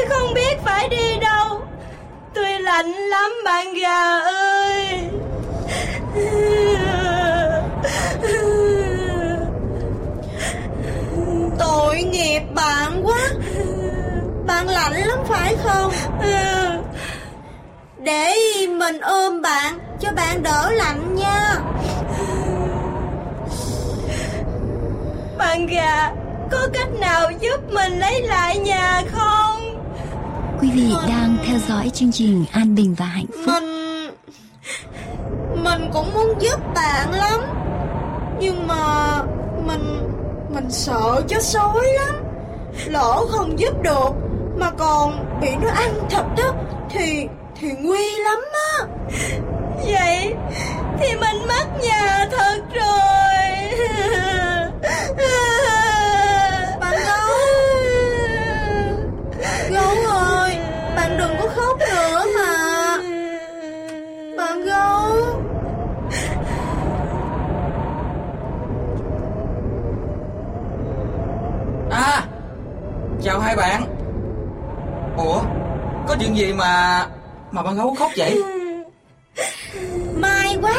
Tôi 0.01 0.09
không 0.09 0.33
biết 0.33 0.57
phải 0.65 0.89
đi 0.89 1.17
đâu. 1.17 1.61
Tôi 2.33 2.59
lạnh 2.59 2.91
lắm 2.91 3.31
bạn 3.45 3.73
gà 3.73 4.19
ơi. 4.19 5.09
Tội 11.59 12.03
nghiệp 12.03 12.41
bạn 12.53 13.01
quá. 13.03 13.19
Bạn 14.45 14.69
lạnh 14.69 14.93
lắm 14.93 15.19
phải 15.27 15.55
không? 15.63 15.91
Để 17.97 18.33
mình 18.67 18.99
ôm 18.99 19.41
bạn 19.41 19.79
Cho 19.99 20.11
bạn 20.15 20.43
đỡ 20.43 20.71
lạnh 20.71 21.15
nha. 21.15 21.55
Bạn 25.37 25.67
gà 25.67 26.11
Có 26.51 26.67
cách 26.73 26.89
nào 26.99 27.31
giúp 27.39 27.73
mình 27.73 27.99
lấy 27.99 28.21
lại 28.21 28.57
nhà 28.57 29.01
không 29.11 29.40
Quý 30.61 30.69
vị 30.73 30.93
đang 31.07 31.37
theo 31.45 31.59
dõi 31.67 31.89
chương 31.93 32.11
trình 32.11 32.45
An 32.51 32.75
Bình 32.75 32.95
và 32.97 33.05
Hạnh 33.05 33.25
Phúc. 33.45 33.63
Mình 35.53 35.63
Mình 35.63 35.89
cũng 35.93 36.13
muốn 36.13 36.33
giúp 36.39 36.59
bạn 36.75 37.13
lắm. 37.13 37.39
Nhưng 38.39 38.67
mà 38.67 39.15
Mình 39.65 39.97
Mình 40.53 40.71
sợ 40.71 41.21
chó 41.27 41.39
sói 41.39 41.87
lắm. 41.99 42.15
Lỡ 42.85 43.25
không 43.29 43.59
giúp 43.59 43.81
được, 43.83 44.09
Mà 44.57 44.71
còn 44.71 45.39
bị 45.41 45.49
nó 45.61 45.69
ăn 45.69 45.93
thịt 46.09 46.25
đó 46.37 46.53
Thì 46.89 47.27
Thì 47.59 47.67
nguy 47.79 48.11
lắm 48.23 48.39
á. 48.53 48.85
Vậy 49.85 50.33
Thì 50.99 51.07
mình 51.15 51.47
mất 51.47 51.65
nhà 51.81 52.27
thật 52.31 52.61
rồi 52.73 53.45
Bạn 56.79 56.95
gấu 57.07 57.37
Gấu 59.71 60.11
ơi 60.17 60.57
Bạn 60.95 61.17
đừng 61.17 61.35
có 61.39 61.47
khóc 61.55 61.77
nữa 61.79 62.25
mà 62.37 62.97
Bạn 64.37 64.65
gấu 64.65 65.11
À 71.91 72.27
Chào 73.23 73.39
hai 73.39 73.55
bạn. 73.55 73.83
Ủa 75.17 75.41
Có 76.07 76.15
chuyện 76.19 76.37
gì 76.37 76.53
mà 76.53 77.05
Mà 77.51 77.63
bạn 77.63 77.75
gấu 77.75 77.95
khóc 77.99 78.11
vậy? 78.17 78.43
May 80.15 80.57
quá 80.61 80.75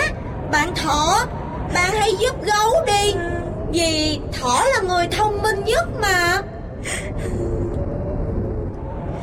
Bạn 0.53 0.75
thỏ 0.75 1.27
Bạn 1.75 1.91
hãy 1.93 2.11
giúp 2.21 2.45
gấu 2.45 2.71
đi. 2.87 3.15
Vì 3.73 4.21
thỏ 4.33 4.65
là 4.75 4.81
người 4.89 5.09
thông 5.09 5.43
minh 5.43 5.65
nhất 5.65 5.89
mà. 6.01 6.43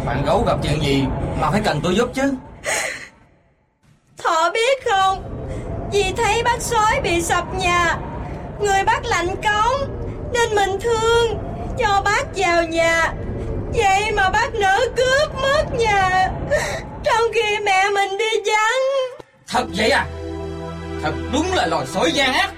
Bạn 0.06 0.24
gấu 0.26 0.44
gặp 0.48 0.58
chuyện 0.64 0.82
gì 0.82 1.04
Mà 1.42 1.52
phải 1.52 1.62
cần 1.66 1.80
tôi 1.84 1.96
giúp 1.96 2.10
chứ? 2.14 2.34
Thỏ 4.24 4.52
biết 4.54 4.80
không? 4.92 5.24
Vì 5.92 6.14
thấy 6.18 6.44
bác 6.44 6.62
sói 6.62 7.02
bị 7.04 7.22
sập 7.22 7.46
nhà 7.56 7.98
Người 8.60 8.84
bác 8.86 9.06
lạnh 9.06 9.28
cống 9.28 9.90
Nên 10.34 10.56
mình 10.56 10.80
thương 10.82 11.49
Cho 11.80 12.02
bác 12.06 12.24
vào 12.36 12.64
nhà. 12.64 13.14
Vậy 13.74 14.12
mà 14.12 14.30
bác 14.30 14.54
nỡ 14.54 14.80
cướp 14.98 15.36
mất 15.42 15.64
nhà. 15.78 16.30
Trong 17.04 17.22
khi 17.34 17.58
mẹ 17.64 17.90
mình 17.94 18.18
đi 18.18 18.52
vắng. 18.52 18.82
Thật 19.48 19.66
vậy 19.78 19.90
à? 19.90 20.06
Thật 21.04 21.14
đúng 21.34 21.54
là 21.54 21.68
loài 21.68 21.86
sói 21.88 22.12
gian 22.12 22.34
ác. 22.34 22.52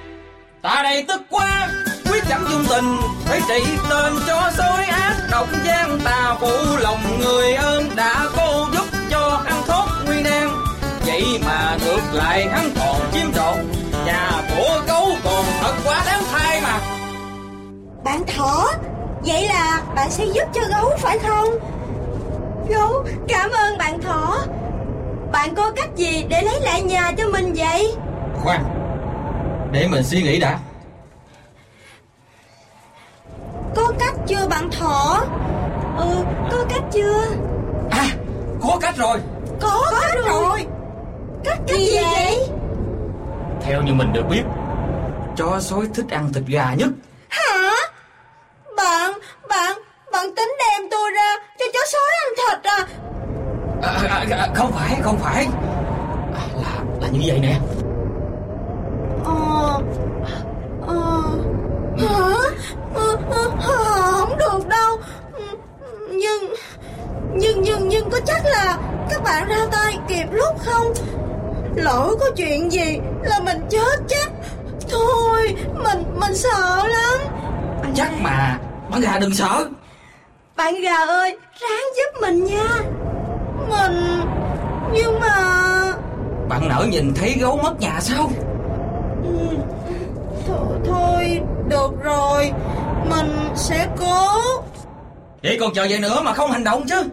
Ta 0.61 0.81
đây 0.83 1.05
tức 1.07 1.21
quá 1.29 1.69
Quyết 2.09 2.23
chẳng 2.29 2.45
dung 2.49 2.65
tình 2.69 2.97
Phải 3.25 3.41
trị 3.47 3.63
tên 3.89 4.13
cho 4.27 4.51
sói 4.57 4.85
ác. 4.85 5.15
Độc 5.31 5.47
gian 5.65 5.99
tà 6.03 6.35
phụ 6.39 6.77
lòng 6.79 7.19
người 7.19 7.53
ơn 7.53 7.95
Đã 7.95 8.25
cô 8.37 8.67
giúp 8.73 8.85
cho 9.11 9.41
hắn 9.45 9.61
thoát 9.67 9.87
nguy 10.05 10.21
nan. 10.21 10.49
Vậy 11.05 11.23
mà 11.45 11.77
ngược 11.85 12.13
lại 12.13 12.47
hắn 12.51 12.71
còn 12.79 13.11
chiếm 13.13 13.33
trọn 13.33 13.55
Nhà 14.05 14.31
của 14.49 14.81
gấu 14.87 15.07
còn 15.23 15.45
thật 15.61 15.73
quá 15.85 16.03
đáng 16.05 16.23
thay 16.31 16.61
mà. 16.61 16.79
Bạn 18.03 18.21
thỏ 18.37 18.71
Vậy 19.25 19.47
là 19.47 19.81
bạn 19.95 20.11
sẽ 20.11 20.25
giúp 20.25 20.43
cho 20.53 20.61
gấu 20.69 20.97
phải 20.97 21.19
không? 21.19 21.49
Gấu 22.69 23.05
cảm 23.27 23.51
ơn 23.51 23.77
bạn 23.77 24.01
thỏ. 24.01 24.37
Bạn 25.31 25.55
có 25.55 25.71
cách 25.75 25.89
gì 25.95 26.25
để 26.29 26.41
lấy 26.41 26.61
lại 26.61 26.81
nhà 26.81 27.11
cho 27.17 27.29
mình 27.29 27.53
vậy? 27.53 27.95
Khoan 28.43 28.63
Để 29.71 29.87
mình 29.87 30.03
suy 30.03 30.21
nghĩ 30.21 30.39
đã. 30.39 30.59
Có 33.75 33.93
cách 33.99 34.13
chưa 34.27 34.47
bạn 34.47 34.69
thỏ? 34.71 35.25
Ừ 35.97 36.15
có 36.51 36.65
cách 36.69 36.83
chưa? 36.91 37.25
À 37.91 38.07
có 38.61 38.77
cách 38.81 38.97
rồi. 38.97 39.19
Có, 39.61 39.91
cách 40.01 40.25
rồi. 40.25 40.65
Cách 41.43 41.57
cách 41.67 41.77
gì, 41.77 41.95
vậy? 41.95 42.47
Theo 43.61 43.81
như 43.81 43.93
mình 43.93 44.13
được 44.13 44.23
biết 44.29 44.43
Chó 45.37 45.59
sói 45.59 45.87
thích 45.93 46.05
ăn 46.09 46.33
thịt 46.33 46.43
gà 46.47 46.73
nhất 46.73 46.89
Hả 47.29 47.71
Bạn 48.77 49.13
Bạn 49.49 49.77
Bạn 50.11 50.35
tính 50.35 50.53
đem 50.59 50.89
tôi 50.91 51.11
ra 51.11 51.35
Cho 51.59 51.65
chó 51.73 51.79
sói 51.91 52.01
ăn 52.25 52.33
thịt 52.37 52.71
à 52.71 52.87
à, 53.81 54.07
à, 54.09 54.37
à, 54.37 54.47
Không 54.55 54.71
phải 54.71 54.99
không 55.03 55.19
phải 55.19 55.47
à, 56.35 56.43
Là 56.55 56.83
là 57.01 57.07
như 57.21 57.27
vậy 57.27 57.39
nè. 57.39 57.59
Ờ 59.25 59.79
Ờ 60.87 61.21
Hả? 61.97 62.35
Không 63.61 64.37
được 64.37 64.67
đâu. 64.67 64.97
Nhưng 66.09 66.53
Nhưng 67.33 67.61
nhưng 67.61 67.87
nhưng 67.89 68.09
có 68.09 68.19
chắc 68.25 68.45
là 68.45 68.77
Các 69.09 69.23
bạn 69.23 69.47
ra 69.47 69.65
tay 69.71 69.97
kịp 70.07 70.25
lúc 70.31 70.55
không? 70.59 70.93
Lỡ 71.75 72.09
có 72.19 72.25
chuyện 72.35 72.71
gì 72.71 72.99
Là 73.23 73.39
mình 73.39 73.57
chết 73.69 73.99
chắc? 74.07 74.31
Thôi 74.91 75.55
Mình 75.83 76.03
mình 76.19 76.35
sợ 76.35 76.87
lắm. 76.87 77.19
Chắc 77.95 78.11
mà 78.21 78.57
Bạn 78.91 79.01
gà 79.01 79.19
đừng 79.19 79.33
sợ 79.33 79.65
Bạn 80.55 80.81
gà 80.81 80.95
ơi 80.95 81.37
Ráng 81.59 81.85
giúp 81.97 82.21
mình 82.21 82.45
nha 82.45 82.75
Mình 83.69 84.21
Nhưng 84.93 85.19
mà 85.19 85.35
Bạn 86.49 86.69
nỡ 86.69 86.85
nhìn 86.91 87.13
thấy 87.15 87.37
gấu 87.41 87.57
mất 87.63 87.79
nhà 87.79 87.90
sao 88.01 88.29
Ừ, 89.23 89.47
Thôi, 90.47 90.77
thôi 90.85 91.41
được 91.69 92.03
rồi. 92.03 92.51
Mình 93.09 93.49
sẽ 93.55 93.87
cố. 93.99 94.27
Vậy 95.43 95.57
còn 95.59 95.73
chờ 95.73 95.87
vậy 95.89 95.99
nữa 95.99 96.21
mà 96.23 96.33
không 96.33 96.51
hành 96.51 96.63
động 96.63 96.83
chứ 96.89 97.03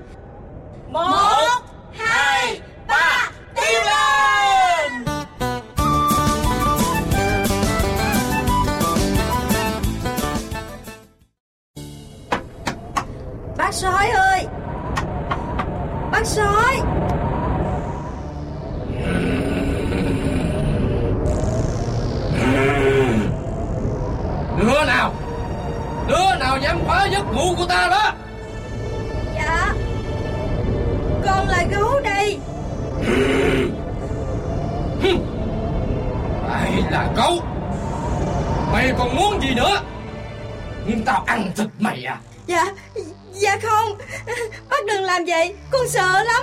sợ 46.09 46.23
lắm. 46.23 46.43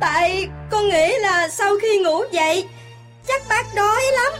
Tại 0.00 0.48
con 0.70 0.88
nghĩ 0.88 1.18
là 1.18 1.48
sau 1.48 1.74
khi 1.82 1.98
ngủ 1.98 2.24
dậy 2.32 2.68
Chắc 3.28 3.42
bác 3.48 3.64
đói 3.76 4.02
lắm. 4.12 4.32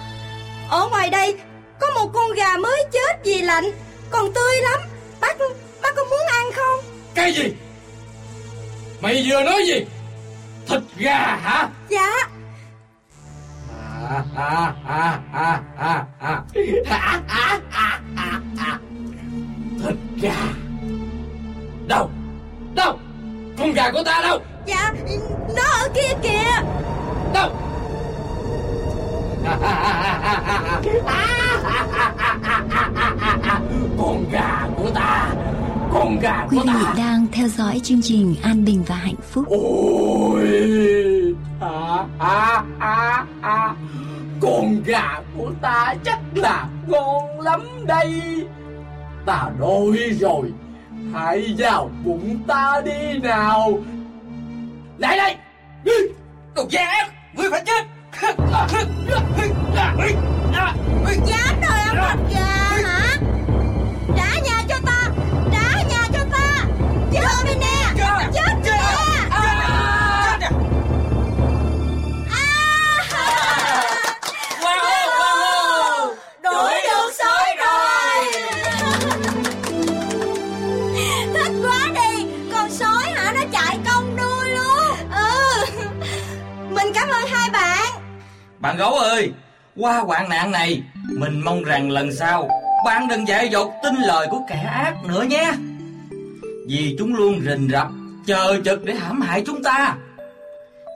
Ở 0.70 0.88
ngoài 0.88 1.10
đây 1.10 1.36
Có 1.80 1.86
một 1.94 2.10
con 2.14 2.32
gà 2.32 2.56
mới 2.56 2.84
chết 2.92 3.20
vì 3.24 3.42
lạnh 3.42 3.64
Còn 4.10 4.32
tươi 4.32 4.60
lắm. 4.62 4.80
Bác 5.20 5.38
bác 5.82 5.96
có 5.96 6.04
muốn 6.04 6.26
ăn 6.28 6.44
không? 6.54 6.84
Cái 7.14 7.32
gì? 7.32 7.54
Mày 9.00 9.26
vừa 9.28 9.42
nói 9.42 9.62
gì? 9.66 9.84
Thịt 10.68 10.80
gà 10.96 11.18
hả? 11.18 11.68
Dạ. 11.88 12.10
À, 14.10 14.24
à, 14.36 14.74
à, 14.88 15.20
à, 15.32 15.60
à, 15.78 16.04
à. 16.20 16.42
À, 16.90 17.20
à, 17.28 17.60
à, 17.70 18.00
à, 18.16 18.40
à. 18.58 18.78
Thịt 19.84 19.96
gà. 20.22 20.36
Đâu 21.88 21.98
Đâu 21.98 22.25
Con 23.58 23.72
gà 23.72 23.90
của 23.90 24.02
ta 24.04 24.20
đâu. 24.22 24.38
Dạ 24.66 24.92
Nó 25.56 25.62
ở 25.82 25.88
kia 25.94 26.14
kìa. 26.22 26.62
Đâu? 27.34 27.50
Con 33.98 34.24
gà 34.32 34.68
của 34.76 34.90
ta. 34.94 35.28
Con 35.92 36.18
gà 36.20 36.46
Quý 36.50 36.58
của 36.58 36.64
vị 36.72 36.84
ta. 36.84 36.94
đang 36.96 37.26
theo 37.32 37.48
dõi 37.48 37.80
chương 37.84 38.02
trình 38.02 38.34
An 38.42 38.64
Bình 38.64 38.82
và 38.86 38.94
Hạnh 38.94 39.14
Phúc. 39.32 39.44
Ôi. 39.48 40.48
À, 41.60 42.04
à, 42.18 42.62
à, 42.78 43.24
à. 43.42 43.74
Con 44.40 44.82
gà 44.84 45.20
của 45.38 45.50
ta 45.62 45.94
chắc 46.04 46.18
là 46.34 46.66
ngon 46.86 47.40
lắm 47.40 47.60
đây. 47.86 48.22
Ta 49.26 49.50
đói 49.60 49.98
rồi 50.20 50.52
Hãy 51.16 51.54
vào 51.58 51.90
bụng 52.04 52.38
ta 52.46 52.82
đi 52.84 53.18
nào. 53.18 53.78
Lại 54.98 55.16
đây. 55.16 55.36
Đồ 56.54 56.66
gian 56.70 56.88
ác, 56.88 57.10
Ngươi 57.34 57.50
phải 57.50 57.62
chết. 57.66 57.86
Dám 61.26 61.60
đòi 61.62 61.80
ông 61.88 62.28
thịt 62.28 62.34
gà 62.34 62.55
Bạn 88.66 88.76
gấu 88.76 88.94
ơi, 88.94 89.32
Qua 89.76 89.98
hoạn 89.98 90.28
nạn 90.28 90.50
này, 90.50 90.82
Mình 91.18 91.40
mong 91.44 91.64
rằng 91.64 91.90
lần 91.90 92.12
sau 92.12 92.48
Bạn 92.84 93.08
đừng 93.08 93.28
dạy 93.28 93.48
dột 93.48 93.72
tin 93.82 93.94
lời 93.94 94.26
của 94.30 94.40
kẻ 94.48 94.70
ác 94.72 94.94
nữa 95.04 95.22
nhé. 95.22 95.52
Vì 96.68 96.96
chúng 96.98 97.14
luôn 97.14 97.40
rình 97.46 97.68
rập, 97.72 97.88
Chờ 98.26 98.60
chực 98.64 98.84
để 98.84 98.94
hãm 98.94 99.20
hại 99.20 99.42
chúng 99.46 99.62
ta. 99.62 99.94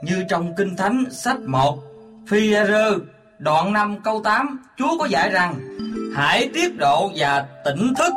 Như 0.04 0.24
trong 0.28 0.54
Kinh 0.56 0.76
Thánh 0.76 1.04
sách 1.10 1.40
1 1.40 1.78
phi 2.28 2.54
rơ 2.54 2.94
đoạn 3.38 3.72
5 3.72 3.96
câu 4.04 4.20
8 4.24 4.62
Chúa 4.78 4.98
có 4.98 5.04
dạy 5.04 5.30
rằng, 5.30 5.54
Hãy 6.16 6.50
tiết 6.54 6.76
độ 6.76 7.10
và 7.16 7.46
tỉnh 7.64 7.94
thức. 7.98 8.12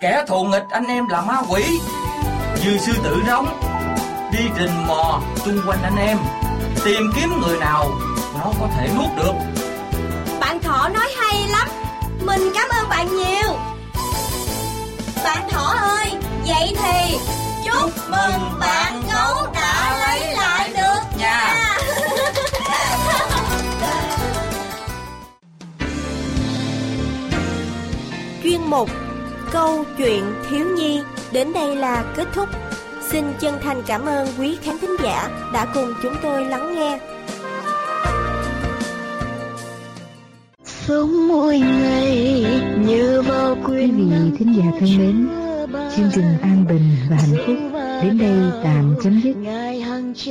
Kẻ 0.00 0.24
thù 0.26 0.44
nghịch 0.44 0.64
anh 0.70 0.86
em 0.86 1.08
là 1.08 1.20
ma 1.20 1.36
quỷ. 1.50 1.62
Như 2.64 2.78
sư 2.78 2.92
tử 3.04 3.22
rống 3.26 3.46
Đi 4.32 4.44
rình 4.58 4.86
mò 4.86 5.20
chung 5.44 5.60
quanh 5.66 5.82
anh 5.82 5.96
em, 5.96 6.18
Tìm 6.84 7.02
kiếm 7.16 7.30
người 7.42 7.58
nào 7.58 7.90
nó 8.46 8.52
có 8.60 8.68
thể 8.76 8.88
nuốt 8.96 9.10
được 9.16 9.32
Bạn 10.40 10.60
Thỏ 10.60 10.88
nói 10.88 11.06
hay 11.16 11.48
lắm 11.48 11.68
Mình 12.20 12.40
cảm 12.54 12.68
ơn 12.68 12.88
bạn 12.88 13.16
nhiều 13.16 13.52
Bạn 15.24 15.48
Thỏ 15.50 15.74
ơi 15.80 16.12
Vậy 16.46 16.76
thì 16.82 17.18
Chúc 17.64 17.90
mừng 18.10 18.58
bạn 18.60 19.02
gấu 19.12 19.34
đã 19.54 19.98
lấy 20.00 20.34
lại 20.34 20.72
được 20.76 21.00
Nha. 21.18 21.78
Chuyên 28.42 28.60
mục 28.66 28.90
Câu 29.50 29.84
chuyện 29.98 30.34
thiếu 30.50 30.66
nhi 30.76 31.02
đến 31.32 31.52
đây 31.52 31.76
là 31.76 32.04
kết 32.16 32.26
thúc. 32.34 32.48
Xin 33.10 33.32
chân 33.40 33.58
thành 33.62 33.82
cảm 33.86 34.06
ơn 34.06 34.28
quý 34.38 34.58
khán 34.62 34.78
thính 34.78 34.96
giả 35.02 35.28
đã 35.52 35.66
cùng 35.74 35.94
chúng 36.02 36.14
tôi 36.22 36.44
lắng 36.44 36.74
nghe. 36.74 36.98
Sống 40.86 41.28
mỗi 41.28 41.58
ngày 41.58 42.44
như 42.86 43.22
vào 43.22 43.56
Quý 43.64 43.90
vị 43.90 44.04
thính 44.38 44.56
giả 44.56 44.64
thân 44.80 44.88
mến, 44.98 45.28
chương 45.96 46.10
trình 46.14 46.38
An 46.42 46.64
Bình 46.68 46.96
và 47.10 47.16
Hạnh 47.16 47.36
Phúc 47.46 47.56
đến 48.02 48.18
đây 48.18 48.36
tạm 48.64 48.94
chấm 49.02 49.20
dứt. 49.20 49.36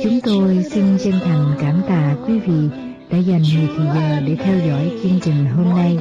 Chúng 0.04 0.20
tôi 0.20 0.64
xin 0.70 0.98
chân 1.04 1.14
thành 1.24 1.54
cảm 1.60 1.82
tạ 1.88 2.14
quý 2.26 2.38
vị 2.38 2.68
đã 3.10 3.18
dành 3.18 3.42
nhiều 3.42 3.68
thời 3.76 3.86
giờ 3.86 4.20
để 4.26 4.36
theo 4.36 4.58
dõi 4.66 4.90
chương 5.02 5.20
trình 5.22 5.46
hôm 5.56 5.68
nay. 5.76 5.98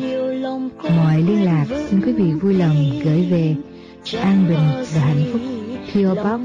Mọi 0.97 1.21
liên 1.21 1.45
lạc 1.45 1.65
xin 1.89 2.01
quý 2.01 2.13
vị 2.13 2.31
vui 2.31 2.53
lòng 2.53 2.75
gửi 3.03 3.27
về 3.31 3.55
An 4.21 4.45
Bình 4.49 4.67
và 4.93 5.01
Hạnh 5.01 5.25
Phúc. 5.33 5.41
PO 5.93 6.15
Box 6.15 6.41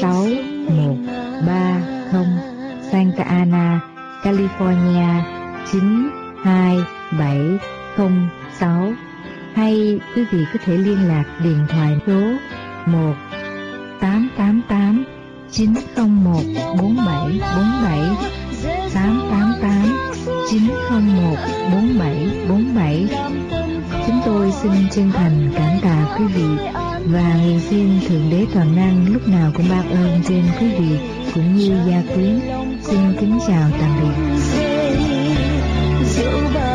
6130 0.00 2.26
Santa 2.90 3.24
Ana, 3.24 3.80
California 4.22 5.22
706 7.18 8.92
hay 9.54 10.00
quý 10.16 10.24
vị 10.32 10.44
có 10.52 10.58
thể 10.64 10.76
liên 10.76 11.08
lạc 11.08 11.24
điện 11.44 11.66
thoại 11.68 11.96
số 12.06 12.20
1 12.86 13.14
888 14.00 15.04
901 15.50 16.42
4747 16.78 18.00
888 18.94 20.14
901 20.50 21.36
4747 21.72 23.08
Chúng 24.06 24.20
tôi 24.24 24.52
xin 24.62 24.72
chân 24.90 25.12
thành 25.12 25.50
cảm 25.56 25.78
tạ 25.82 26.16
quý 26.18 26.24
vị 26.24 26.46
và 27.04 27.34
nguyện 27.34 27.60
xin 27.60 28.00
Thượng 28.08 28.30
Đế 28.30 28.46
Toàn 28.54 28.76
Năng 28.76 29.12
lúc 29.12 29.28
nào 29.28 29.50
cũng 29.56 29.66
ban 29.70 29.90
ơn 29.90 30.20
trên 30.28 30.42
quý 30.60 30.66
vị 30.68 30.98
cũng 31.34 31.56
như 31.56 31.78
gia 31.86 32.14
quyến. 32.14 32.40
Xin 32.82 33.00
kính 33.20 33.38
chào 33.46 33.70
tạm 33.80 34.00
biệt. 34.00 34.38
dẫu 36.04 36.40
bao 36.54 36.73